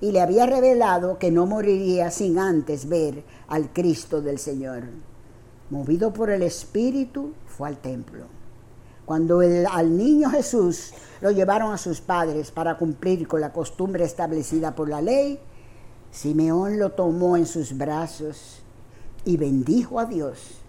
y 0.00 0.12
le 0.12 0.20
había 0.20 0.46
revelado 0.46 1.18
que 1.18 1.30
no 1.30 1.46
moriría 1.46 2.10
sin 2.10 2.38
antes 2.38 2.88
ver 2.88 3.24
al 3.48 3.72
Cristo 3.72 4.20
del 4.20 4.38
Señor. 4.38 4.82
Movido 5.70 6.12
por 6.12 6.30
el 6.30 6.42
Espíritu, 6.42 7.32
fue 7.46 7.68
al 7.68 7.78
templo. 7.78 8.24
Cuando 9.04 9.40
al 9.40 9.96
niño 9.96 10.30
Jesús 10.30 10.92
lo 11.20 11.30
llevaron 11.30 11.72
a 11.72 11.78
sus 11.78 12.00
padres 12.00 12.50
para 12.50 12.76
cumplir 12.76 13.26
con 13.26 13.40
la 13.40 13.52
costumbre 13.52 14.04
establecida 14.04 14.74
por 14.74 14.88
la 14.88 15.00
ley, 15.00 15.38
Simeón 16.16 16.78
lo 16.78 16.92
tomó 16.92 17.36
en 17.36 17.44
sus 17.44 17.76
brazos 17.76 18.62
y 19.26 19.36
bendijo 19.36 20.00
a 20.00 20.06
Dios. 20.06 20.62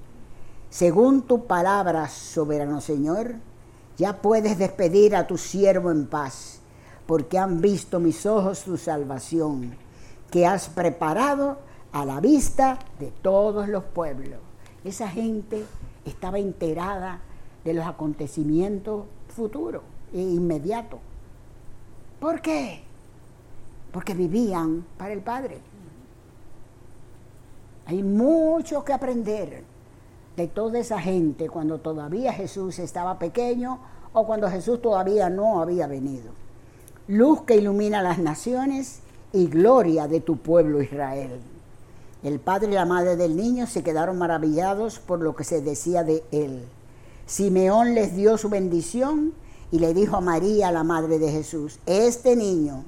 Según 0.70 1.22
tu 1.22 1.46
palabra, 1.46 2.10
soberano 2.10 2.82
Señor, 2.82 3.36
ya 3.98 4.22
puedes 4.22 4.58
despedir 4.58 5.16
a 5.16 5.26
tu 5.26 5.38
siervo 5.38 5.90
en 5.90 6.06
paz, 6.08 6.60
porque 7.06 7.38
han 7.38 7.62
visto 7.62 8.02
mis 8.02 8.26
ojos 8.26 8.64
tu 8.64 8.76
salvación, 8.76 9.74
que 10.32 10.46
has 10.46 10.68
preparado 10.68 11.60
a 11.94 12.04
la 12.04 12.20
vista 12.20 12.78
de 13.00 13.14
todos 13.22 13.70
los 13.70 13.86
pueblos. 13.86 14.42
Esa 14.84 15.08
gente 15.08 15.64
estaba 16.04 16.40
enterada 16.40 17.22
de 17.64 17.74
los 17.74 17.88
acontecimientos 17.88 19.06
futuros 19.30 19.84
e 20.14 20.20
inmediatos. 20.20 21.00
¿Por 22.20 22.42
qué? 22.42 22.87
Porque 23.98 24.14
vivían 24.14 24.86
para 24.96 25.12
el 25.12 25.22
Padre. 25.22 25.58
Hay 27.88 28.04
mucho 28.04 28.86
que 28.86 28.94
aprender 28.94 29.64
de 30.36 30.48
toda 30.48 30.78
esa 30.78 31.02
gente 31.02 31.50
cuando 31.50 31.80
todavía 31.80 32.32
Jesús 32.32 32.78
estaba 32.78 33.18
pequeño 33.18 33.80
o 34.14 34.28
cuando 34.28 34.52
Jesús 34.52 34.84
todavía 34.84 35.32
no 35.32 35.64
había 35.64 35.88
venido. 35.88 36.30
Luz 37.08 37.42
que 37.42 37.56
ilumina 37.56 38.04
las 38.04 38.20
naciones 38.20 39.00
y 39.34 39.48
gloria 39.48 40.08
de 40.08 40.22
tu 40.22 40.38
pueblo 40.38 40.80
Israel. 40.84 41.42
El 42.22 42.40
padre 42.40 42.70
y 42.70 42.76
la 42.76 42.86
madre 42.86 43.16
del 43.16 43.36
niño 43.36 43.66
se 43.66 43.82
quedaron 43.82 44.20
maravillados 44.20 45.00
por 45.00 45.22
lo 45.22 45.36
que 45.36 45.44
se 45.44 45.62
decía 45.62 46.04
de 46.04 46.24
él. 46.32 46.68
Simeón 47.26 47.96
les 47.96 48.16
dio 48.16 48.38
su 48.38 48.50
bendición 48.50 49.34
y 49.72 49.80
le 49.80 49.96
dijo 49.96 50.18
a 50.18 50.22
María, 50.22 50.72
la 50.72 50.84
madre 50.84 51.18
de 51.18 51.32
Jesús, 51.32 51.80
este 51.88 52.36
niño 52.36 52.84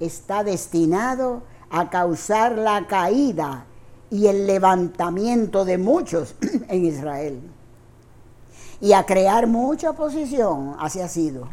está 0.00 0.44
destinado 0.44 1.42
a 1.70 1.90
causar 1.90 2.56
la 2.56 2.86
caída 2.86 3.66
y 4.10 4.26
el 4.26 4.46
levantamiento 4.46 5.64
de 5.64 5.78
muchos 5.78 6.34
en 6.68 6.84
Israel 6.84 7.40
y 8.80 8.92
a 8.92 9.04
crear 9.04 9.46
mucha 9.46 9.90
oposición 9.90 10.76
hacia 10.78 11.08
sido 11.08 11.48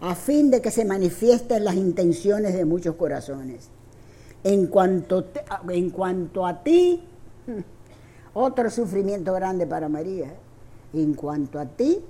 a 0.00 0.14
fin 0.14 0.50
de 0.50 0.60
que 0.60 0.70
se 0.70 0.84
manifiesten 0.84 1.64
las 1.64 1.76
intenciones 1.76 2.52
de 2.52 2.66
muchos 2.66 2.96
corazones. 2.96 3.70
En 4.42 4.66
cuanto, 4.66 5.24
en 5.70 5.88
cuanto 5.88 6.44
a 6.46 6.62
ti, 6.62 7.02
otro 8.34 8.68
sufrimiento 8.70 9.32
grande 9.32 9.66
para 9.66 9.88
María, 9.88 10.34
en 10.92 11.14
cuanto 11.14 11.58
a 11.58 11.64
ti, 11.64 12.04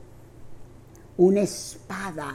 una 1.18 1.42
espada 1.42 2.34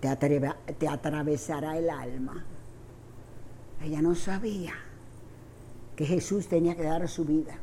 te, 0.00 0.54
te 0.78 0.88
atravesará 0.88 1.76
el 1.76 1.90
alma. 1.90 2.44
Ella 3.82 4.02
no 4.02 4.14
sabía 4.14 4.74
que 5.94 6.04
Jesús 6.04 6.48
tenía 6.48 6.76
que 6.76 6.82
dar 6.82 7.08
su 7.08 7.24
vida. 7.24 7.54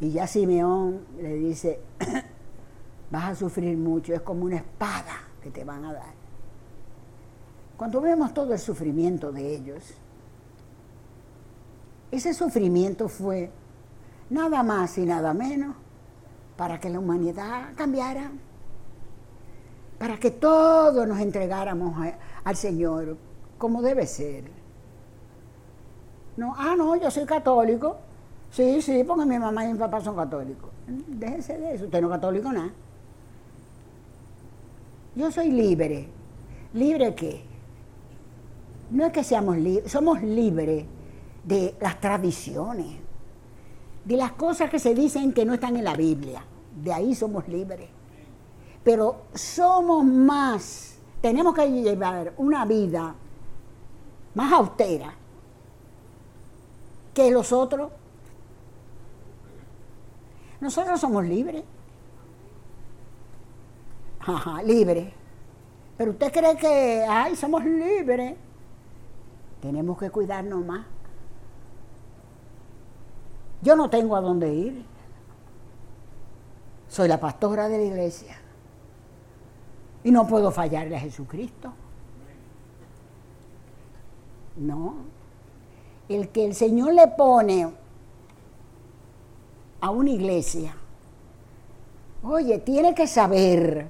Y 0.00 0.10
ya 0.10 0.26
Simeón 0.26 1.02
le 1.20 1.34
dice, 1.34 1.80
vas 3.10 3.24
a 3.24 3.34
sufrir 3.34 3.76
mucho, 3.76 4.14
es 4.14 4.22
como 4.22 4.44
una 4.44 4.56
espada 4.56 5.28
que 5.42 5.50
te 5.50 5.64
van 5.64 5.84
a 5.84 5.92
dar. 5.92 6.20
Cuando 7.76 8.00
vemos 8.00 8.34
todo 8.34 8.52
el 8.52 8.58
sufrimiento 8.58 9.32
de 9.32 9.54
ellos, 9.54 9.94
ese 12.10 12.34
sufrimiento 12.34 13.08
fue 13.08 13.50
nada 14.28 14.62
más 14.62 14.98
y 14.98 15.06
nada 15.06 15.32
menos 15.32 15.76
para 16.56 16.80
que 16.80 16.90
la 16.90 16.98
humanidad 16.98 17.74
cambiara, 17.76 18.32
para 20.00 20.16
que 20.16 20.30
todos 20.30 21.06
nos 21.06 21.20
entregáramos 21.20 21.94
al 22.42 22.56
Señor 22.56 23.18
como 23.58 23.82
debe 23.82 24.06
ser. 24.06 24.44
No, 26.38 26.54
ah, 26.56 26.74
no, 26.74 26.96
yo 26.96 27.10
soy 27.10 27.26
católico. 27.26 27.98
Sí, 28.50 28.80
sí, 28.80 29.04
porque 29.04 29.26
mi 29.26 29.38
mamá 29.38 29.66
y 29.66 29.74
mi 29.74 29.78
papá 29.78 30.00
son 30.00 30.16
católicos. 30.16 30.70
Déjese 30.86 31.58
de 31.58 31.74
eso, 31.74 31.84
usted 31.84 32.00
no 32.00 32.06
es 32.06 32.14
católico 32.14 32.50
nada. 32.50 32.70
Yo 35.16 35.30
soy 35.30 35.50
libre. 35.50 36.08
¿Libre 36.72 37.14
qué? 37.14 37.42
No 38.90 39.04
es 39.04 39.12
que 39.12 39.22
seamos 39.22 39.58
libres, 39.58 39.92
somos 39.92 40.22
libres 40.22 40.86
de 41.44 41.74
las 41.78 42.00
tradiciones, 42.00 42.96
de 44.06 44.16
las 44.16 44.32
cosas 44.32 44.70
que 44.70 44.78
se 44.78 44.94
dicen 44.94 45.34
que 45.34 45.44
no 45.44 45.52
están 45.52 45.76
en 45.76 45.84
la 45.84 45.94
Biblia. 45.94 46.42
De 46.82 46.90
ahí 46.90 47.14
somos 47.14 47.46
libres. 47.48 47.99
Pero 48.82 49.22
somos 49.34 50.04
más, 50.04 50.98
tenemos 51.20 51.54
que 51.54 51.70
llevar 51.70 52.32
una 52.38 52.64
vida 52.64 53.14
más 54.34 54.52
austera 54.52 55.14
que 57.12 57.30
los 57.30 57.52
otros. 57.52 57.90
Nosotros 60.60 61.00
somos 61.00 61.24
libres. 61.24 61.64
Ajá, 64.20 64.62
libres. 64.62 65.12
Pero 65.96 66.12
usted 66.12 66.32
cree 66.32 66.56
que, 66.56 67.04
ay, 67.08 67.36
somos 67.36 67.64
libres. 67.64 68.36
Tenemos 69.60 69.98
que 69.98 70.10
cuidarnos 70.10 70.64
más. 70.64 70.86
Yo 73.62 73.76
no 73.76 73.90
tengo 73.90 74.16
a 74.16 74.20
dónde 74.20 74.52
ir. 74.52 74.84
Soy 76.88 77.08
la 77.08 77.20
pastora 77.20 77.68
de 77.68 77.78
la 77.78 77.84
iglesia. 77.84 78.38
Y 80.02 80.10
no 80.10 80.26
puedo 80.26 80.50
fallarle 80.50 80.96
a 80.96 81.00
Jesucristo. 81.00 81.72
No, 84.56 84.94
el 86.08 86.28
que 86.28 86.44
el 86.44 86.54
Señor 86.54 86.94
le 86.94 87.06
pone 87.08 87.70
a 89.80 89.90
una 89.90 90.10
iglesia, 90.10 90.74
oye, 92.22 92.58
tiene 92.58 92.94
que 92.94 93.06
saber 93.06 93.88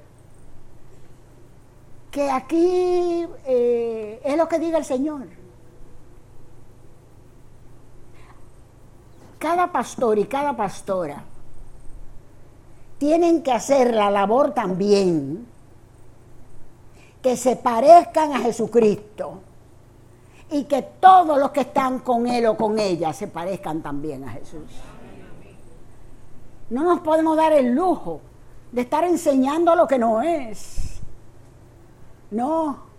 que 2.09 2.29
aquí 2.29 3.25
eh, 3.45 4.21
es 4.23 4.37
lo 4.37 4.47
que 4.47 4.59
diga 4.59 4.77
el 4.77 4.85
Señor. 4.85 5.27
Cada 9.39 9.71
pastor 9.71 10.19
y 10.19 10.25
cada 10.25 10.55
pastora 10.55 11.23
tienen 12.99 13.41
que 13.41 13.51
hacer 13.51 13.95
la 13.95 14.11
labor 14.11 14.53
también 14.53 15.50
que 17.21 17.37
se 17.37 17.55
parezcan 17.55 18.33
a 18.33 18.39
Jesucristo 18.39 19.39
y 20.49 20.63
que 20.65 20.81
todos 20.81 21.37
los 21.37 21.51
que 21.51 21.61
están 21.61 21.99
con 21.99 22.27
él 22.27 22.45
o 22.47 22.57
con 22.57 22.77
ella 22.77 23.13
se 23.13 23.27
parezcan 23.27 23.81
también 23.81 24.23
a 24.25 24.31
Jesús. 24.31 24.69
No 26.69 26.83
nos 26.83 27.01
podemos 27.01 27.37
dar 27.37 27.53
el 27.53 27.73
lujo 27.73 28.21
de 28.71 28.81
estar 28.81 29.03
enseñando 29.03 29.75
lo 29.75 29.87
que 29.87 29.97
no 29.97 30.21
es. 30.21 30.99
No. 32.31 32.91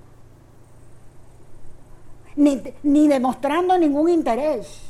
Ni, 2.36 2.62
ni 2.82 3.08
demostrando 3.08 3.76
ningún 3.76 4.08
interés. 4.08 4.80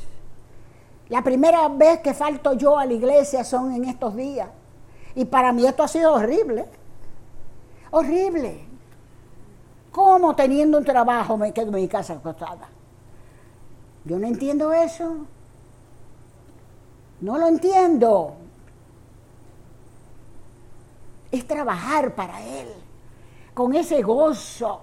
La 1.09 1.21
primera 1.21 1.67
vez 1.67 1.99
que 1.99 2.13
falto 2.13 2.53
yo 2.53 2.77
a 2.77 2.85
la 2.85 2.93
iglesia 2.93 3.43
son 3.43 3.73
en 3.73 3.85
estos 3.85 4.15
días. 4.15 4.49
Y 5.15 5.25
para 5.25 5.51
mí 5.51 5.65
esto 5.65 5.83
ha 5.83 5.87
sido 5.87 6.13
horrible. 6.13 6.65
Horrible. 7.91 8.72
¿Cómo 9.93 10.35
teniendo 10.35 10.79
un 10.79 10.83
trabajo 10.83 11.37
me 11.37 11.53
quedo 11.53 11.67
en 11.67 11.75
mi 11.75 11.87
casa 11.87 12.13
acostada? 12.13 12.67
Yo 14.05 14.17
no 14.17 14.25
entiendo 14.27 14.73
eso. 14.73 15.27
No 17.21 17.37
lo 17.37 17.47
entiendo. 17.47 18.33
Es 21.31 21.45
trabajar 21.45 22.15
para 22.15 22.41
Él, 22.41 22.69
con 23.53 23.75
ese 23.75 24.01
gozo, 24.01 24.81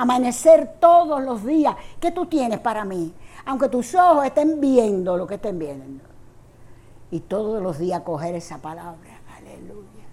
Amanecer 0.00 0.76
todos 0.78 1.20
los 1.24 1.44
días. 1.44 1.74
¿Qué 1.98 2.12
tú 2.12 2.26
tienes 2.26 2.60
para 2.60 2.84
mí? 2.84 3.12
Aunque 3.46 3.68
tus 3.68 3.96
ojos 3.96 4.24
estén 4.24 4.60
viendo 4.60 5.16
lo 5.16 5.26
que 5.26 5.34
estén 5.34 5.58
viendo. 5.58 6.04
Y 7.10 7.18
todos 7.18 7.60
los 7.60 7.78
días 7.78 8.02
coger 8.02 8.36
esa 8.36 8.58
palabra. 8.58 9.18
Aleluya. 9.36 10.06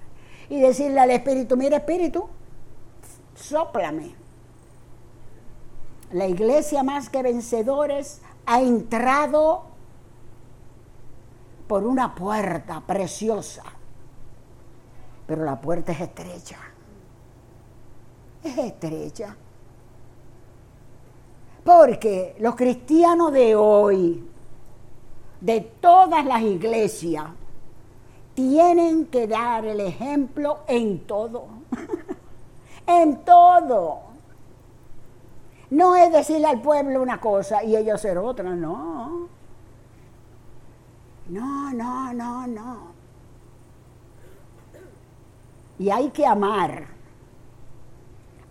Y 0.49 0.59
decirle 0.59 0.99
al 0.99 1.11
Espíritu, 1.11 1.55
mira 1.55 1.77
Espíritu, 1.77 2.27
sóplame. 3.45 4.15
La 6.11 6.27
iglesia 6.27 6.83
más 6.83 7.09
que 7.09 7.21
vencedores 7.21 8.21
ha 8.45 8.61
entrado 8.61 9.63
por 11.67 11.83
una 11.83 12.13
puerta 12.13 12.81
preciosa, 12.81 13.63
pero 15.27 15.43
la 15.43 15.59
puerta 15.59 15.91
es 15.91 16.01
estrecha. 16.01 16.57
Es 18.43 18.57
estrecha. 18.57 19.35
Porque 21.63 22.35
los 22.39 22.55
cristianos 22.55 23.33
de 23.33 23.55
hoy, 23.55 24.23
de 25.41 25.61
todas 25.61 26.23
las 26.23 26.43
iglesias, 26.43 27.25
tienen 28.35 29.05
que 29.07 29.27
dar 29.27 29.65
el 29.65 29.79
ejemplo 29.79 30.59
en 30.67 30.99
todo. 31.07 31.47
en 32.87 33.17
todo. 33.23 33.99
No 35.69 35.95
es 35.95 36.11
decirle 36.11 36.47
al 36.47 36.61
pueblo 36.61 37.01
una 37.01 37.19
cosa 37.19 37.63
y 37.63 37.75
ellos 37.75 37.95
hacer 37.95 38.17
otra, 38.17 38.51
no. 38.51 39.27
No, 41.27 41.73
no, 41.73 42.13
no, 42.13 42.47
no. 42.47 42.77
Y 45.79 45.89
hay 45.89 46.09
que 46.11 46.25
amar 46.25 46.85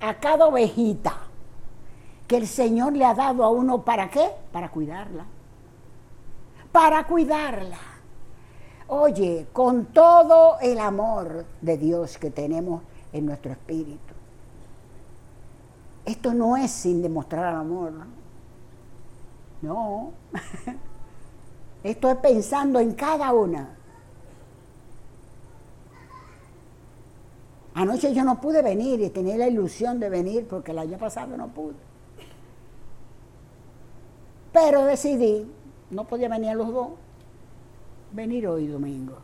a 0.01 0.14
cada 0.14 0.47
ovejita 0.47 1.14
que 2.26 2.37
el 2.37 2.47
Señor 2.47 2.95
le 2.95 3.05
ha 3.05 3.14
dado 3.14 3.45
a 3.45 3.51
uno, 3.51 3.82
¿para 3.82 4.11
qué? 4.11 4.28
Para 4.53 4.70
cuidarla. 4.70 5.24
Para 6.72 7.07
cuidarla. 7.07 7.78
Oye, 8.89 9.47
con 9.53 9.87
todo 9.87 10.59
el 10.61 10.78
amor 10.78 11.47
de 11.61 11.78
Dios 11.78 12.18
que 12.18 12.30
tenemos 12.30 12.82
en 13.12 13.26
nuestro 13.26 13.53
espíritu. 13.53 14.14
Esto 16.05 16.34
no 16.34 16.57
es 16.57 16.70
sin 16.70 17.02
demostrar 17.02 17.55
amor. 17.55 17.92
No. 19.62 20.12
Esto 21.82 22.11
es 22.11 22.16
pensando 22.16 22.78
en 22.80 22.92
cada 22.94 23.32
una. 23.32 23.76
Anoche 27.74 28.14
yo 28.14 28.22
no 28.22 28.40
pude 28.40 28.62
venir 28.62 29.00
y 29.00 29.11
tenía 29.11 29.36
la 29.36 29.48
ilusión 29.48 29.98
de 29.98 30.09
venir 30.09 30.46
porque 30.46 30.70
el 30.70 30.78
año 30.78 30.96
pasado 30.96 31.36
no 31.36 31.48
pude. 31.48 31.74
Pero 34.52 34.84
decidí, 34.84 35.50
no 35.90 36.05
podía 36.05 36.28
venir 36.28 36.50
a 36.50 36.55
los 36.55 36.72
dos, 36.72 36.88
venir 38.12 38.46
hoy 38.46 38.68
domingo. 38.68 39.16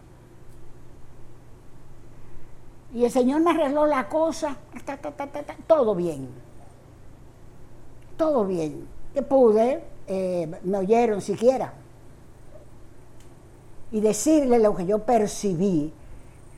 Y 2.92 3.04
el 3.04 3.10
Señor 3.12 3.40
me 3.40 3.52
arregló 3.52 3.86
la 3.86 4.08
cosa, 4.08 4.56
todo 5.68 5.94
bien. 5.94 6.28
Todo 8.20 8.44
bien. 8.44 8.86
Que 9.14 9.22
pude, 9.22 9.82
eh, 10.06 10.46
me 10.62 10.76
oyeron 10.76 11.22
siquiera. 11.22 11.72
Y 13.90 14.00
decirle 14.00 14.58
lo 14.58 14.76
que 14.76 14.84
yo 14.84 14.98
percibí 14.98 15.90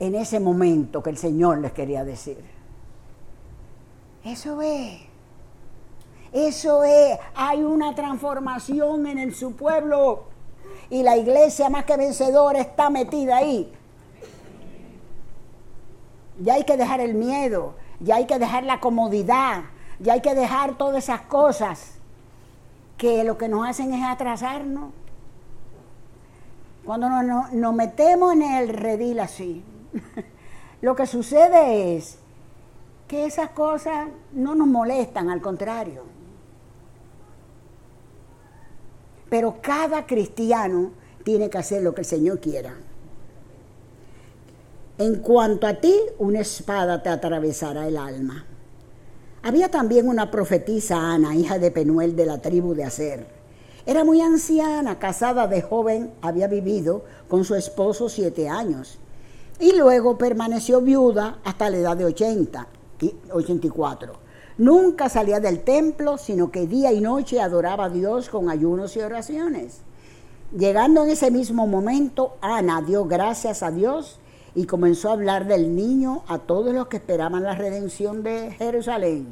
en 0.01 0.17
ese 0.17 0.41
momento 0.41 1.05
que 1.05 1.11
el 1.11 1.17
Señor 1.17 1.59
les 1.59 1.71
quería 1.71 2.05
decir. 2.05 2.45
Eso 4.25 4.61
es. 4.61 5.03
Eso 6.33 6.83
es, 6.83 7.17
hay 7.37 7.63
una 7.63 7.95
transformación 7.95 9.07
en 9.07 9.19
el, 9.19 9.33
su 9.33 9.55
pueblo 9.55 10.25
y 10.91 11.05
la 11.05 11.17
iglesia 11.17 11.69
más 11.69 11.85
que 11.85 11.97
vencedora 11.97 12.59
está 12.59 12.91
metida 12.91 13.37
ahí. 13.37 13.73
Ya 16.41 16.55
hay 16.55 16.65
que 16.65 16.77
dejar 16.77 16.99
el 16.99 17.15
miedo, 17.15 17.75
ya 18.01 18.17
hay 18.17 18.27
que 18.27 18.41
dejar 18.41 18.65
la 18.65 18.81
comodidad, 18.81 19.63
ya 20.03 20.15
hay 20.15 20.21
que 20.21 20.35
dejar 20.35 20.77
todas 20.77 21.05
esas 21.05 21.23
cosas 21.23 21.93
que 22.99 23.25
lo 23.25 23.39
que 23.39 23.49
nos 23.49 23.69
hacen 23.69 23.93
es 23.95 24.05
atrasarnos. 24.05 24.93
Cuando 26.85 27.09
nos, 27.09 27.53
nos 27.53 27.75
metemos 27.75 28.33
en 28.33 28.43
el 28.43 28.69
redil 28.69 29.21
así, 29.21 29.65
lo 30.83 30.97
que 30.97 31.07
sucede 31.07 31.97
es 31.97 32.19
que 33.07 33.27
esas 33.27 33.51
cosas 33.51 34.09
no 34.33 34.55
nos 34.55 34.67
molestan, 34.67 35.31
al 35.31 35.41
contrario. 35.41 36.05
Pero 39.31 39.59
cada 39.63 40.07
cristiano 40.07 40.91
tiene 41.25 41.49
que 41.49 41.59
hacer 41.59 41.83
lo 41.83 41.95
que 41.95 42.01
el 42.01 42.07
Señor 42.07 42.41
quiera. 42.41 42.75
En 44.99 45.21
cuanto 45.21 45.67
a 45.67 45.75
ti, 45.75 45.95
una 46.19 46.41
espada 46.41 47.03
te 47.03 47.09
atravesará 47.09 47.87
el 47.87 47.97
alma. 47.97 48.45
Había 49.45 49.71
también 49.71 50.09
una 50.09 50.31
profetisa 50.31 51.13
Ana, 51.13 51.35
hija 51.35 51.59
de 51.59 51.73
Penuel 51.73 52.15
de 52.15 52.27
la 52.27 52.39
tribu 52.39 52.75
de 52.75 52.85
Aser. 52.85 53.27
Era 53.87 54.05
muy 54.05 54.21
anciana, 54.21 55.01
casada 55.01 55.49
de 55.49 55.63
joven, 55.63 56.13
había 56.23 56.47
vivido 56.47 57.03
con 57.29 57.45
su 57.45 57.57
esposo 57.57 58.09
siete 58.09 58.49
años 58.49 59.01
y 59.59 59.77
luego 59.77 60.17
permaneció 60.17 60.81
viuda 60.81 61.39
hasta 61.43 61.71
la 61.71 61.79
edad 61.79 61.97
de 61.97 62.05
80 62.05 62.69
y 63.01 63.15
84. 63.33 64.13
Nunca 64.59 65.09
salía 65.09 65.41
del 65.41 65.65
templo, 65.65 66.19
sino 66.19 66.53
que 66.53 66.69
día 66.69 66.93
y 66.93 67.01
noche 67.01 67.41
adoraba 67.41 67.87
a 67.87 67.91
Dios 67.91 68.29
con 68.29 68.49
ayunos 68.49 68.97
y 68.97 69.01
oraciones. 69.01 69.79
Llegando 70.57 71.03
en 71.03 71.11
ese 71.11 71.33
mismo 71.33 71.67
momento, 71.67 72.37
Ana 72.41 72.81
dio 72.83 73.07
gracias 73.07 73.65
a 73.65 73.73
Dios 73.73 74.21
y 74.55 74.67
comenzó 74.67 75.09
a 75.09 75.13
hablar 75.13 75.47
del 75.47 75.75
niño 75.75 76.25
a 76.29 76.39
todos 76.39 76.75
los 76.75 76.89
que 76.89 76.99
esperaban 76.99 77.43
la 77.43 77.55
redención 77.55 78.23
de 78.23 78.53
Jerusalén. 78.53 79.27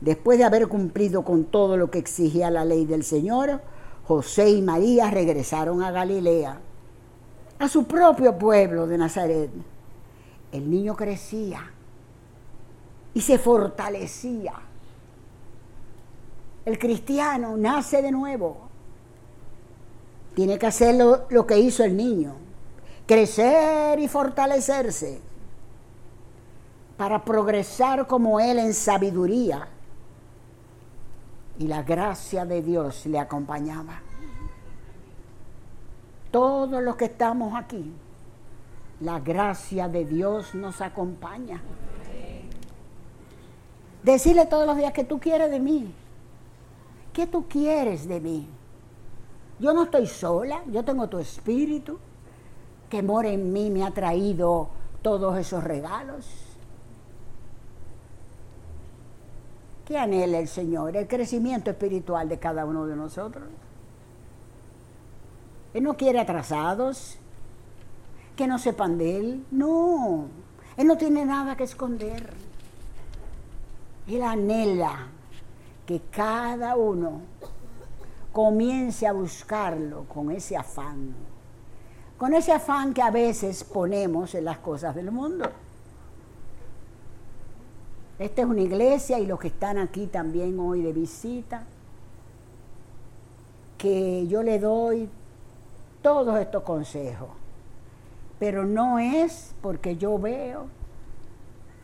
Después 0.00 0.38
de 0.38 0.44
haber 0.44 0.68
cumplido 0.68 1.24
con 1.24 1.44
todo 1.44 1.76
lo 1.76 1.90
que 1.90 1.98
exigía 1.98 2.50
la 2.50 2.64
ley 2.64 2.86
del 2.86 3.04
Señor, 3.04 3.60
José 4.06 4.50
y 4.50 4.62
María 4.62 5.10
regresaron 5.10 5.82
a 5.82 5.90
Galilea, 5.90 6.58
a 7.58 7.68
su 7.68 7.84
propio 7.84 8.36
pueblo 8.38 8.86
de 8.86 8.98
Nazaret. 8.98 9.50
El 10.50 10.70
niño 10.70 10.96
crecía 10.96 11.70
y 13.14 13.20
se 13.20 13.38
fortalecía. 13.38 14.54
El 16.64 16.78
cristiano 16.78 17.56
nace 17.56 18.02
de 18.02 18.10
nuevo. 18.10 18.68
Tiene 20.34 20.58
que 20.58 20.66
hacer 20.66 20.94
lo, 20.94 21.46
que 21.46 21.58
hizo 21.58 21.84
el 21.84 21.96
niño, 21.96 22.34
crecer 23.10 23.98
y 23.98 24.06
fortalecerse 24.06 25.20
para 26.96 27.24
progresar 27.24 28.06
como 28.06 28.38
él 28.38 28.60
en 28.60 28.72
sabiduría. 28.72 29.66
Y 31.58 31.66
la 31.66 31.82
gracia 31.82 32.44
de 32.44 32.62
Dios 32.62 33.06
le 33.06 33.18
acompañaba. 33.18 34.00
Todos 36.30 36.80
los 36.84 36.94
que 36.94 37.06
estamos 37.06 37.52
aquí, 37.56 37.92
la 39.00 39.18
gracia 39.18 39.88
de 39.88 40.04
Dios 40.04 40.54
nos 40.54 40.80
acompaña. 40.80 41.60
Decirle 44.04 44.46
todos 44.46 44.68
los 44.68 44.76
días 44.76 44.92
que 44.92 45.02
tú 45.02 45.18
quieres 45.18 45.50
de 45.50 45.58
mí. 45.58 45.92
¿Qué 47.12 47.26
tú 47.26 47.48
quieres 47.48 48.06
de 48.06 48.20
mí? 48.20 48.48
Yo 49.58 49.72
no 49.74 49.82
estoy 49.82 50.06
sola, 50.06 50.62
yo 50.70 50.84
tengo 50.84 51.08
tu 51.08 51.18
espíritu 51.18 51.98
que 52.90 53.02
mora 53.02 53.30
en 53.30 53.52
mí, 53.52 53.70
me 53.70 53.84
ha 53.84 53.92
traído 53.92 54.68
todos 55.00 55.38
esos 55.38 55.64
regalos. 55.64 56.26
¿Qué 59.86 59.96
anhela 59.96 60.38
el 60.38 60.48
Señor? 60.48 60.96
El 60.96 61.08
crecimiento 61.08 61.70
espiritual 61.70 62.28
de 62.28 62.38
cada 62.38 62.66
uno 62.66 62.86
de 62.86 62.96
nosotros. 62.96 63.44
Él 65.72 65.84
no 65.84 65.96
quiere 65.96 66.20
atrasados, 66.20 67.16
que 68.36 68.46
no 68.46 68.58
sepan 68.58 68.98
de 68.98 69.16
Él. 69.16 69.46
No, 69.50 70.26
Él 70.76 70.86
no 70.86 70.96
tiene 70.96 71.24
nada 71.24 71.56
que 71.56 71.64
esconder. 71.64 72.32
Él 74.06 74.22
anhela 74.22 75.08
que 75.86 76.00
cada 76.10 76.76
uno 76.76 77.22
comience 78.32 79.06
a 79.06 79.12
buscarlo 79.12 80.04
con 80.04 80.30
ese 80.30 80.56
afán, 80.56 81.14
con 82.20 82.34
ese 82.34 82.52
afán 82.52 82.92
que 82.92 83.00
a 83.00 83.10
veces 83.10 83.64
ponemos 83.64 84.34
en 84.34 84.44
las 84.44 84.58
cosas 84.58 84.94
del 84.94 85.10
mundo. 85.10 85.50
Esta 88.18 88.42
es 88.42 88.46
una 88.46 88.60
iglesia 88.60 89.18
y 89.18 89.24
los 89.24 89.40
que 89.40 89.48
están 89.48 89.78
aquí 89.78 90.06
también 90.06 90.60
hoy 90.60 90.82
de 90.82 90.92
visita, 90.92 91.64
que 93.78 94.26
yo 94.28 94.42
le 94.42 94.58
doy 94.58 95.08
todos 96.02 96.38
estos 96.38 96.62
consejos, 96.62 97.30
pero 98.38 98.66
no 98.66 98.98
es 98.98 99.54
porque 99.62 99.96
yo 99.96 100.18
veo 100.18 100.66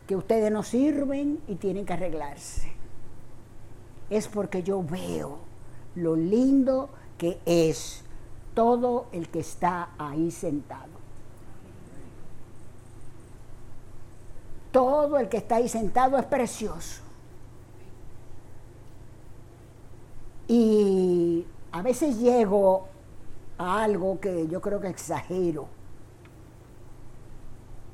que 0.05 0.15
ustedes 0.15 0.51
no 0.51 0.61
sirven 0.61 1.39
y 1.47 1.55
tienen 1.55 1.83
que 1.83 1.93
arreglarse. 1.93 2.71
es 4.11 4.27
porque 4.27 4.61
yo 4.61 4.83
veo 4.83 5.39
lo 5.95 6.15
lindo 6.15 6.91
que 7.17 7.39
es 7.47 8.03
todo 8.57 9.05
el 9.11 9.29
que 9.29 9.41
está 9.41 9.89
ahí 9.99 10.31
sentado. 10.31 10.97
Todo 14.71 15.19
el 15.19 15.29
que 15.29 15.37
está 15.37 15.57
ahí 15.57 15.69
sentado 15.69 16.17
es 16.17 16.25
precioso. 16.25 17.03
Y 20.47 21.45
a 21.71 21.83
veces 21.83 22.17
llego 22.17 22.87
a 23.59 23.83
algo 23.83 24.19
que 24.19 24.47
yo 24.47 24.59
creo 24.59 24.81
que 24.81 24.87
exagero. 24.87 25.67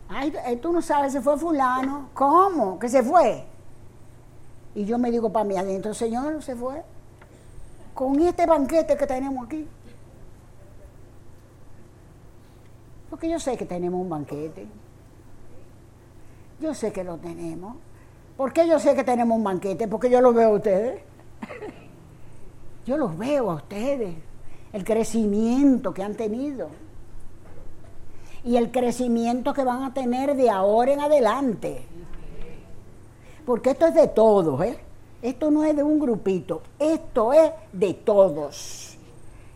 Ay, 0.08 0.34
eh, 0.46 0.56
tú 0.56 0.72
no 0.72 0.82
sabes, 0.82 1.12
se 1.12 1.20
fue 1.20 1.38
fulano. 1.38 2.08
¿Cómo? 2.14 2.80
¿Que 2.80 2.88
se 2.88 3.04
fue? 3.04 3.44
Y 4.76 4.86
yo 4.86 4.98
me 4.98 5.12
digo 5.12 5.30
para 5.30 5.44
mí 5.44 5.58
adentro, 5.58 5.94
Señor, 5.94 6.42
se 6.42 6.56
fue. 6.56 6.82
Con 7.94 8.18
este 8.22 8.46
banquete 8.46 8.96
que 8.96 9.06
tenemos 9.06 9.46
aquí. 9.46 9.68
Porque 13.14 13.30
yo 13.30 13.40
sé 13.40 13.56
que 13.56 13.66
tenemos 13.66 14.02
un 14.02 14.10
banquete. 14.10 14.66
Yo 16.60 16.74
sé 16.74 16.92
que 16.92 17.04
lo 17.04 17.18
tenemos. 17.18 17.76
¿Por 18.36 18.52
qué 18.52 18.68
yo 18.68 18.80
sé 18.80 18.96
que 18.96 19.04
tenemos 19.04 19.38
un 19.38 19.44
banquete? 19.44 19.88
Porque 19.88 20.10
yo 20.10 20.20
los 20.20 20.34
veo 20.34 20.50
a 20.50 20.54
ustedes. 20.54 21.04
Yo 22.88 22.98
los 22.98 23.16
veo 23.16 23.52
a 23.52 23.54
ustedes. 23.54 24.16
El 24.74 24.84
crecimiento 24.84 25.94
que 25.94 26.02
han 26.02 26.16
tenido. 26.16 26.70
Y 28.44 28.58
el 28.58 28.72
crecimiento 28.72 29.54
que 29.54 29.64
van 29.64 29.84
a 29.84 29.94
tener 29.94 30.36
de 30.36 30.50
ahora 30.50 30.94
en 30.94 31.02
adelante. 31.02 31.86
Porque 33.46 33.70
esto 33.70 33.86
es 33.86 33.94
de 33.94 34.08
todos, 34.08 34.60
¿eh? 34.64 34.80
Esto 35.22 35.52
no 35.52 35.64
es 35.64 35.76
de 35.76 35.84
un 35.84 36.00
grupito, 36.00 36.64
esto 36.80 37.32
es 37.32 37.52
de 37.74 37.94
todos. 37.94 38.98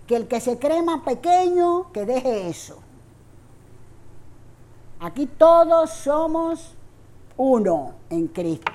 Que 0.05 0.15
el 0.15 0.27
que 0.27 0.39
se 0.41 0.59
cree 0.59 0.83
más 0.83 1.01
pequeño, 1.01 1.91
que 1.91 2.05
deje 2.05 2.49
eso. 2.49 2.83
Aquí 4.99 5.27
todos 5.27 5.91
somos 5.91 6.75
uno 7.37 7.93
en 8.09 8.27
Cristo. 8.27 8.71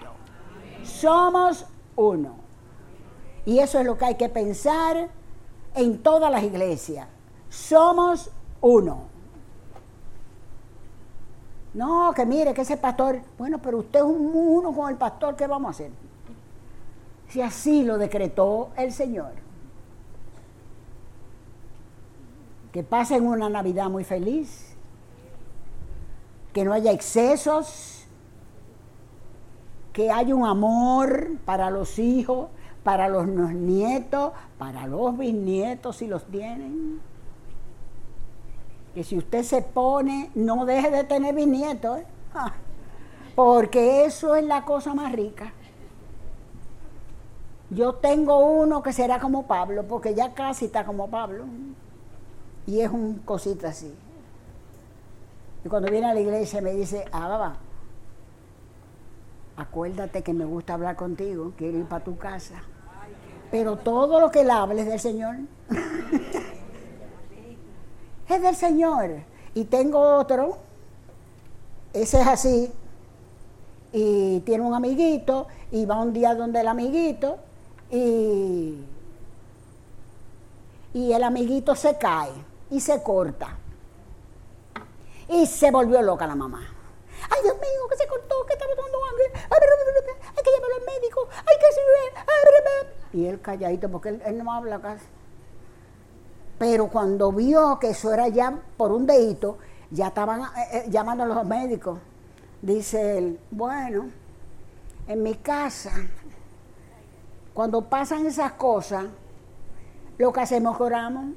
Somos 0.85 1.67
uno. 1.97 2.37
Y 3.45 3.59
eso 3.59 3.81
es 3.81 3.87
lo 3.87 3.99
que 3.99 4.05
hay 4.05 4.15
que 4.15 4.29
pensar 4.29 5.09
en 5.75 5.99
todas 6.03 6.31
las 6.31 6.45
iglesias. 6.45 7.09
Somos 7.49 8.31
uno. 8.61 9.13
No, 11.75 12.13
que 12.15 12.27
mire, 12.27 12.53
que 12.53 12.61
ese 12.61 12.77
pastor, 12.77 13.21
bueno, 13.39 13.59
pero 13.59 13.79
usted 13.79 14.01
es 14.01 14.05
un 14.05 14.31
uno 14.35 14.73
con 14.73 14.91
el 14.91 14.97
pastor, 14.97 15.35
¿qué 15.35 15.47
vamos 15.47 15.69
a 15.69 15.71
hacer? 15.71 15.91
Si 17.29 17.41
así 17.41 17.83
lo 17.83 17.97
decretó 17.97 18.71
el 18.77 18.93
Señor. 18.93 19.33
Que 22.73 22.83
pasen 22.83 23.27
una 23.27 23.49
Navidad 23.49 23.89
muy 23.89 24.05
feliz, 24.05 24.72
que 26.53 26.65
no 26.65 26.73
haya 26.73 26.93
excesos, 26.93 28.07
que 29.93 30.11
haya 30.11 30.35
un 30.35 30.47
amor 30.47 31.31
para 31.45 31.71
los 31.71 31.99
hijos, 31.99 32.49
para 32.83 33.09
los 33.09 33.27
nietos, 33.27 34.33
para 34.59 34.87
los 34.87 35.17
bisnietos 35.17 35.97
si 35.97 36.07
los 36.07 36.25
tienen 36.27 37.01
que 38.95 39.05
si 39.05 39.17
usted 39.17 39.43
se 39.43 39.63
pone, 39.63 40.31
no 40.35 40.65
deje 40.65 40.91
de 40.91 41.05
tener 41.05 41.35
bisnietos, 41.35 42.01
¿eh? 42.01 42.07
porque 43.35 44.05
eso 44.05 44.35
es 44.35 44.45
la 44.45 44.65
cosa 44.65 44.95
más 44.95 45.13
rica. 45.13 45.53
Yo 47.71 47.95
tengo 47.95 48.39
uno 48.39 48.83
que 48.83 48.93
será 48.93 49.19
como 49.19 49.47
Pablo, 49.47 49.85
porque 49.89 50.15
ya 50.15 50.35
casi 50.35 50.67
está 50.67 50.85
como 50.85 51.09
Pablo. 51.09 51.45
Y 52.67 52.81
es 52.81 52.91
un 52.91 53.15
cosita 53.25 53.69
así. 53.69 53.93
Y 55.65 55.69
cuando 55.69 55.91
viene 55.91 56.07
a 56.07 56.15
la 56.15 56.21
iglesia 56.21 56.61
me 56.61 56.73
dice, 56.73 57.05
ah, 57.13 57.55
acuérdate 59.57 60.23
que 60.23 60.33
me 60.33 60.45
gusta 60.45 60.75
hablar 60.75 60.97
contigo, 60.97 61.53
quiero 61.57 61.79
ir 61.79 61.85
para 61.85 62.05
tu 62.05 62.17
casa. 62.17 62.63
Pero 63.51 63.77
todo 63.77 64.19
lo 64.19 64.31
que 64.31 64.41
él 64.41 64.51
hable 64.51 64.81
es 64.81 64.89
del 64.89 65.01
Señor. 65.01 65.37
es 68.29 68.43
del 68.43 68.57
Señor. 68.57 69.11
Y 69.55 69.65
tengo 69.65 70.17
otro, 70.17 70.59
ese 71.93 72.21
es 72.21 72.27
así, 72.27 72.73
y 73.93 74.41
tiene 74.41 74.65
un 74.65 74.75
amiguito, 74.75 75.47
y 75.71 75.85
va 75.85 76.01
un 76.01 76.13
día 76.13 76.35
donde 76.35 76.61
el 76.61 76.69
amiguito, 76.69 77.37
y, 77.91 78.79
y 80.95 81.13
el 81.13 81.23
amiguito 81.23 81.77
se 81.77 81.99
cae 81.99 82.33
y 82.71 82.81
se 82.81 83.03
corta. 83.03 83.59
Y 85.29 85.47
se 85.47 85.71
volvió 85.71 86.03
loca 86.03 86.27
la 86.27 86.35
mamá. 86.35 86.61
Ay, 87.31 87.43
Dios 87.43 87.55
mío, 87.55 87.89
que 87.89 87.97
se 87.97 88.07
cortó, 88.07 88.45
que 88.47 88.55
está 88.55 88.67
botando 88.67 88.99
sangre. 88.99 89.25
Hay 89.35 90.43
que 90.43 90.51
llevarlo 90.51 90.77
al 90.77 91.01
médico. 91.01 91.29
Hay 91.39 91.59
que... 91.59 91.73
Y 93.13 93.27
él 93.27 93.41
calladito, 93.41 93.91
porque 93.91 94.21
él, 94.25 94.43
no 94.43 94.53
habla 94.53 94.81
casi. 94.81 95.05
Pero 96.59 96.89
cuando 96.89 97.33
vio 97.33 97.79
que 97.79 97.91
eso 97.91 98.13
era 98.13 98.29
ya 98.29 98.59
por 98.77 98.93
un 98.93 99.07
dedito, 99.07 99.59
ya 99.91 100.09
estaban 100.09 100.41
eh, 100.41 100.45
eh, 100.73 100.85
llamando 100.89 101.25
a 101.25 101.27
los 101.27 101.45
médicos. 101.45 101.99
Dice 102.63 103.19
él, 103.19 103.41
bueno, 103.51 104.09
en 105.09 105.23
mi 105.23 105.35
casa, 105.35 105.93
cuando 107.53 107.83
pasan 107.83 108.27
esas 108.27 108.53
cosas, 108.53 109.07
lo 110.17 110.33
que 110.33 110.41
hacemos 110.41 110.77
es 110.77 110.81
oramos. 110.81 111.35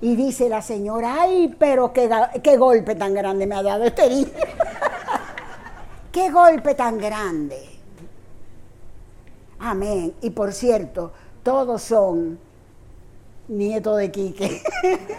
Y 0.00 0.14
dice 0.14 0.48
la 0.48 0.62
señora, 0.62 1.22
ay, 1.22 1.54
pero 1.58 1.92
qué, 1.92 2.08
qué 2.42 2.56
golpe 2.56 2.94
tan 2.94 3.14
grande 3.14 3.46
me 3.46 3.56
ha 3.56 3.62
dado 3.62 3.84
este 3.84 4.08
niño. 4.08 4.28
qué 6.12 6.30
golpe 6.30 6.74
tan 6.74 6.98
grande. 6.98 7.68
Amén. 9.58 10.14
Y 10.22 10.30
por 10.30 10.52
cierto, 10.52 11.12
todos 11.42 11.82
son 11.82 12.38
nieto 13.48 13.96
de 13.96 14.10
Quique. 14.12 14.62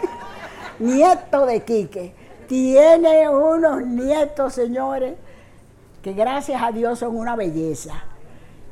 nieto 0.78 1.44
de 1.44 1.62
Quique. 1.62 2.14
Tiene 2.48 3.28
unos 3.28 3.86
nietos, 3.86 4.54
señores, 4.54 5.16
que 6.02 6.14
gracias 6.14 6.62
a 6.62 6.72
Dios 6.72 6.98
son 6.98 7.16
una 7.16 7.36
belleza. 7.36 8.04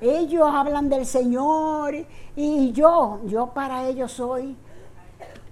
Ellos 0.01 0.49
hablan 0.51 0.89
del 0.89 1.07
Señor 1.07 1.95
y 2.35 2.73
yo, 2.73 3.21
yo 3.27 3.49
para 3.49 3.87
ellos 3.87 4.13
soy. 4.13 4.57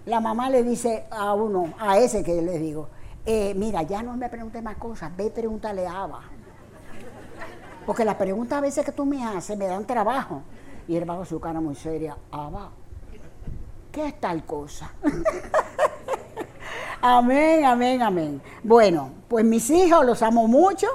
La 0.06 0.20
mamá 0.20 0.48
le 0.48 0.62
dice 0.62 1.04
a 1.10 1.34
uno, 1.34 1.74
a 1.80 1.98
ese 1.98 2.22
que 2.22 2.40
le 2.40 2.60
digo, 2.60 2.88
eh, 3.26 3.54
mira, 3.56 3.82
ya 3.82 4.04
no 4.04 4.16
me 4.16 4.28
preguntes 4.28 4.62
más 4.62 4.76
cosas, 4.76 5.10
ve 5.16 5.30
pregúntale 5.30 5.84
a 5.84 6.04
Abba. 6.04 6.20
Porque 7.84 8.04
las 8.04 8.14
preguntas 8.14 8.58
a 8.58 8.60
veces 8.60 8.84
que 8.84 8.92
tú 8.92 9.04
me 9.04 9.24
haces 9.24 9.58
me 9.58 9.66
dan 9.66 9.84
trabajo. 9.84 10.42
Y 10.86 10.94
él 10.94 11.04
bajo 11.04 11.24
su 11.24 11.40
cara 11.40 11.60
muy 11.60 11.74
seria, 11.74 12.16
Abba, 12.30 12.70
¿qué 13.90 14.06
es 14.06 14.20
tal 14.20 14.44
cosa? 14.44 14.92
amén, 17.02 17.64
amén, 17.64 18.00
amén. 18.00 18.42
Bueno, 18.62 19.10
pues 19.26 19.44
mis 19.44 19.68
hijos 19.70 20.06
los 20.06 20.22
amo 20.22 20.46
mucho, 20.46 20.86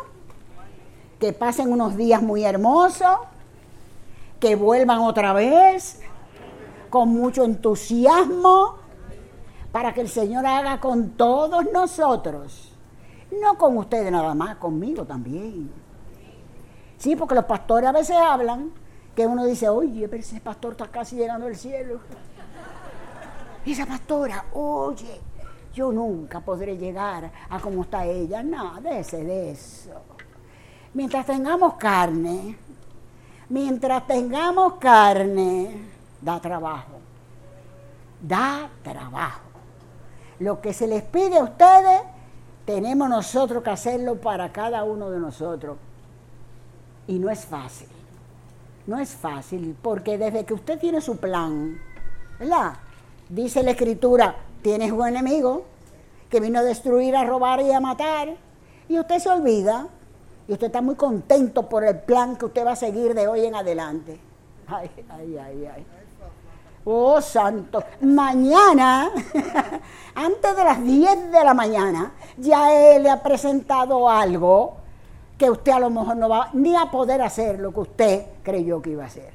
que 1.20 1.34
pasen 1.34 1.70
unos 1.70 1.98
días 1.98 2.22
muy 2.22 2.46
hermosos, 2.46 3.18
que 4.40 4.56
vuelvan 4.56 5.00
otra 5.00 5.34
vez 5.34 6.00
con 6.90 7.10
mucho 7.10 7.44
entusiasmo 7.44 8.81
para 9.72 9.94
que 9.94 10.02
el 10.02 10.10
Señor 10.10 10.46
haga 10.46 10.80
con 10.80 11.12
todos 11.12 11.66
nosotros, 11.72 12.74
no 13.42 13.58
con 13.58 13.78
ustedes 13.78 14.12
nada 14.12 14.36
más, 14.36 14.58
conmigo 14.58 15.06
también. 15.06 15.72
Sí, 16.98 17.16
porque 17.16 17.36
los 17.36 17.46
pastores 17.46 17.90
a 17.90 17.94
veces 17.94 18.16
hablan 18.18 18.72
que 19.16 19.26
uno 19.26 19.46
dice, 19.46 19.70
oye, 19.70 20.08
pero 20.08 20.22
ese 20.22 20.40
pastor 20.40 20.74
está 20.74 20.88
casi 20.88 21.16
llegando 21.16 21.48
al 21.48 21.56
cielo. 21.56 22.00
Y 23.66 23.72
esa 23.74 23.86
pastora, 23.86 24.46
oye, 24.54 25.20
yo 25.74 25.92
nunca 25.92 26.42
podré 26.42 26.78
llegar 26.78 27.32
a 27.50 27.60
como 27.60 27.84
está 27.84 28.06
ella. 28.06 28.44
Nada, 28.44 28.80
déjese 28.82 29.24
de 29.24 29.52
eso. 29.52 29.92
Mientras 30.94 31.26
tengamos 31.26 31.76
carne, 31.76 32.58
mientras 33.50 34.06
tengamos 34.06 34.74
carne, 34.74 35.88
da 36.22 36.40
trabajo. 36.40 37.00
Da 38.22 38.70
trabajo. 38.84 39.51
Lo 40.42 40.60
que 40.60 40.74
se 40.74 40.88
les 40.88 41.04
pide 41.04 41.38
a 41.38 41.44
ustedes, 41.44 42.02
tenemos 42.66 43.08
nosotros 43.08 43.62
que 43.64 43.70
hacerlo 43.70 44.20
para 44.20 44.52
cada 44.52 44.84
uno 44.84 45.12
de 45.12 45.20
nosotros. 45.20 45.78
Y 47.08 47.20
no 47.20 47.30
es 47.30 47.46
fácil. 47.46 47.88
No 48.88 48.98
es 48.98 49.12
fácil, 49.12 49.78
porque 49.80 50.18
desde 50.18 50.44
que 50.44 50.56
usted 50.56 50.80
tiene 50.80 51.00
su 51.00 51.18
plan, 51.18 51.78
¿verdad? 52.40 52.74
Dice 53.30 53.62
la 53.62 53.72
escritura, 53.72 54.36
tienes 54.64 54.92
un 54.92 55.08
enemigo 55.08 55.66
que 56.28 56.40
vino 56.40 56.58
a 56.58 56.64
destruir, 56.64 57.16
a 57.16 57.24
robar 57.24 57.62
y 57.62 57.72
a 57.72 57.80
matar, 57.80 58.36
y 58.90 58.98
usted 58.98 59.20
se 59.20 59.30
olvida 59.30 59.88
Y 60.48 60.54
usted 60.54 60.68
está 60.68 60.82
muy 60.82 60.96
contento 60.96 61.70
por 61.70 61.84
el 61.84 62.00
plan 62.00 62.36
que 62.36 62.46
usted 62.46 62.66
va 62.66 62.72
a 62.72 62.76
seguir 62.76 63.14
de 63.14 63.28
hoy 63.28 63.46
en 63.46 63.54
adelante. 63.54 64.20
Ay, 64.68 64.90
ay, 65.08 65.38
ay, 65.38 65.66
ay. 65.76 66.01
Oh, 66.86 67.22
santo. 67.22 67.84
Mañana, 68.02 69.12
antes 70.16 70.56
de 70.56 70.64
las 70.64 70.84
10 70.84 71.32
de 71.32 71.44
la 71.44 71.54
mañana, 71.54 72.14
ya 72.38 72.74
él 72.74 73.04
le 73.04 73.10
ha 73.10 73.22
presentado 73.22 74.10
algo 74.10 74.78
que 75.38 75.50
usted 75.50 75.72
a 75.72 75.80
lo 75.80 75.90
mejor 75.90 76.18
no 76.18 76.30
va 76.30 76.50
ni 76.54 76.76
a 76.76 76.86
poder 76.90 77.22
hacer 77.22 77.60
lo 77.60 77.72
que 77.72 77.80
usted 77.80 78.26
creyó 78.44 78.82
que 78.82 78.92
iba 78.92 79.04
a 79.04 79.08
hacer. 79.08 79.32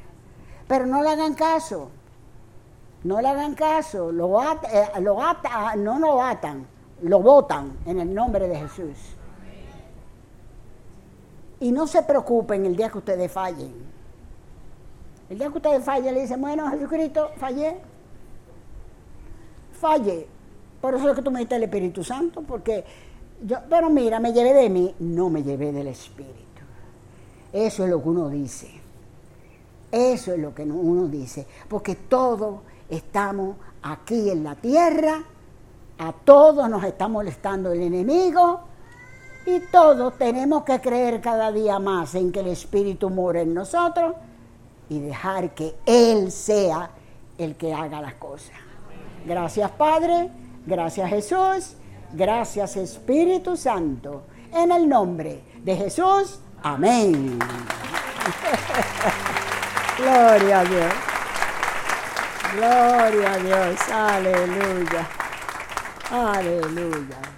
Pero 0.66 0.86
no 0.86 1.02
le 1.02 1.10
hagan 1.10 1.34
caso. 1.34 1.90
No 3.04 3.20
le 3.20 3.28
hagan 3.28 3.54
caso. 3.54 4.10
Lo, 4.10 4.42
eh, 4.42 5.00
lo 5.00 5.22
ata, 5.22 5.76
no 5.76 5.98
lo 5.98 6.20
atan, 6.20 6.66
lo 7.02 7.20
votan 7.20 7.78
en 7.86 8.00
el 8.00 8.12
nombre 8.12 8.48
de 8.48 8.56
Jesús. 8.56 8.96
Y 11.60 11.72
no 11.72 11.86
se 11.86 12.02
preocupen 12.02 12.66
el 12.66 12.76
día 12.76 12.90
que 12.90 12.98
ustedes 12.98 13.30
fallen. 13.30 13.95
El 15.28 15.38
día 15.38 15.48
que 15.50 15.56
ustedes 15.56 15.84
fallen, 15.84 16.14
le 16.14 16.22
dicen, 16.22 16.40
bueno, 16.40 16.70
Jesucristo, 16.70 17.30
fallé. 17.36 17.76
Falle. 19.72 20.26
Por 20.80 20.94
eso 20.94 21.10
es 21.10 21.16
que 21.16 21.22
tú 21.22 21.30
me 21.30 21.40
diste 21.40 21.56
el 21.56 21.64
Espíritu 21.64 22.04
Santo, 22.04 22.42
porque 22.42 22.84
yo, 23.42 23.58
pero 23.68 23.90
mira, 23.90 24.20
me 24.20 24.32
llevé 24.32 24.52
de 24.52 24.68
mí, 24.70 24.94
no 25.00 25.28
me 25.28 25.42
llevé 25.42 25.72
del 25.72 25.88
Espíritu. 25.88 26.36
Eso 27.52 27.84
es 27.84 27.90
lo 27.90 28.02
que 28.02 28.08
uno 28.08 28.28
dice. 28.28 28.70
Eso 29.90 30.32
es 30.32 30.38
lo 30.38 30.54
que 30.54 30.62
uno 30.62 31.08
dice. 31.08 31.46
Porque 31.68 31.94
todos 31.94 32.60
estamos 32.88 33.56
aquí 33.82 34.30
en 34.30 34.44
la 34.44 34.54
tierra, 34.54 35.22
a 35.98 36.12
todos 36.12 36.68
nos 36.68 36.84
está 36.84 37.08
molestando 37.08 37.72
el 37.72 37.82
enemigo 37.82 38.60
y 39.46 39.60
todos 39.60 40.18
tenemos 40.18 40.64
que 40.64 40.80
creer 40.80 41.20
cada 41.20 41.50
día 41.52 41.78
más 41.78 42.14
en 42.14 42.32
que 42.32 42.40
el 42.40 42.48
Espíritu 42.48 43.08
mora 43.10 43.40
en 43.40 43.54
nosotros 43.54 44.14
y 44.88 45.00
dejar 45.00 45.54
que 45.54 45.74
Él 45.86 46.30
sea 46.30 46.90
el 47.38 47.56
que 47.56 47.74
haga 47.74 48.00
las 48.00 48.14
cosas. 48.14 48.56
Gracias 49.24 49.70
Padre, 49.72 50.30
gracias 50.66 51.10
Jesús, 51.10 51.76
gracias 52.12 52.76
Espíritu 52.76 53.56
Santo. 53.56 54.22
En 54.52 54.70
el 54.72 54.88
nombre 54.88 55.42
de 55.62 55.76
Jesús, 55.76 56.40
amén. 56.62 57.38
Gloria 59.98 60.60
a 60.60 60.64
Dios. 60.64 60.92
Gloria 62.54 63.32
a 63.32 63.38
Dios. 63.38 63.80
Aleluya. 63.90 65.08
Aleluya. 66.10 67.35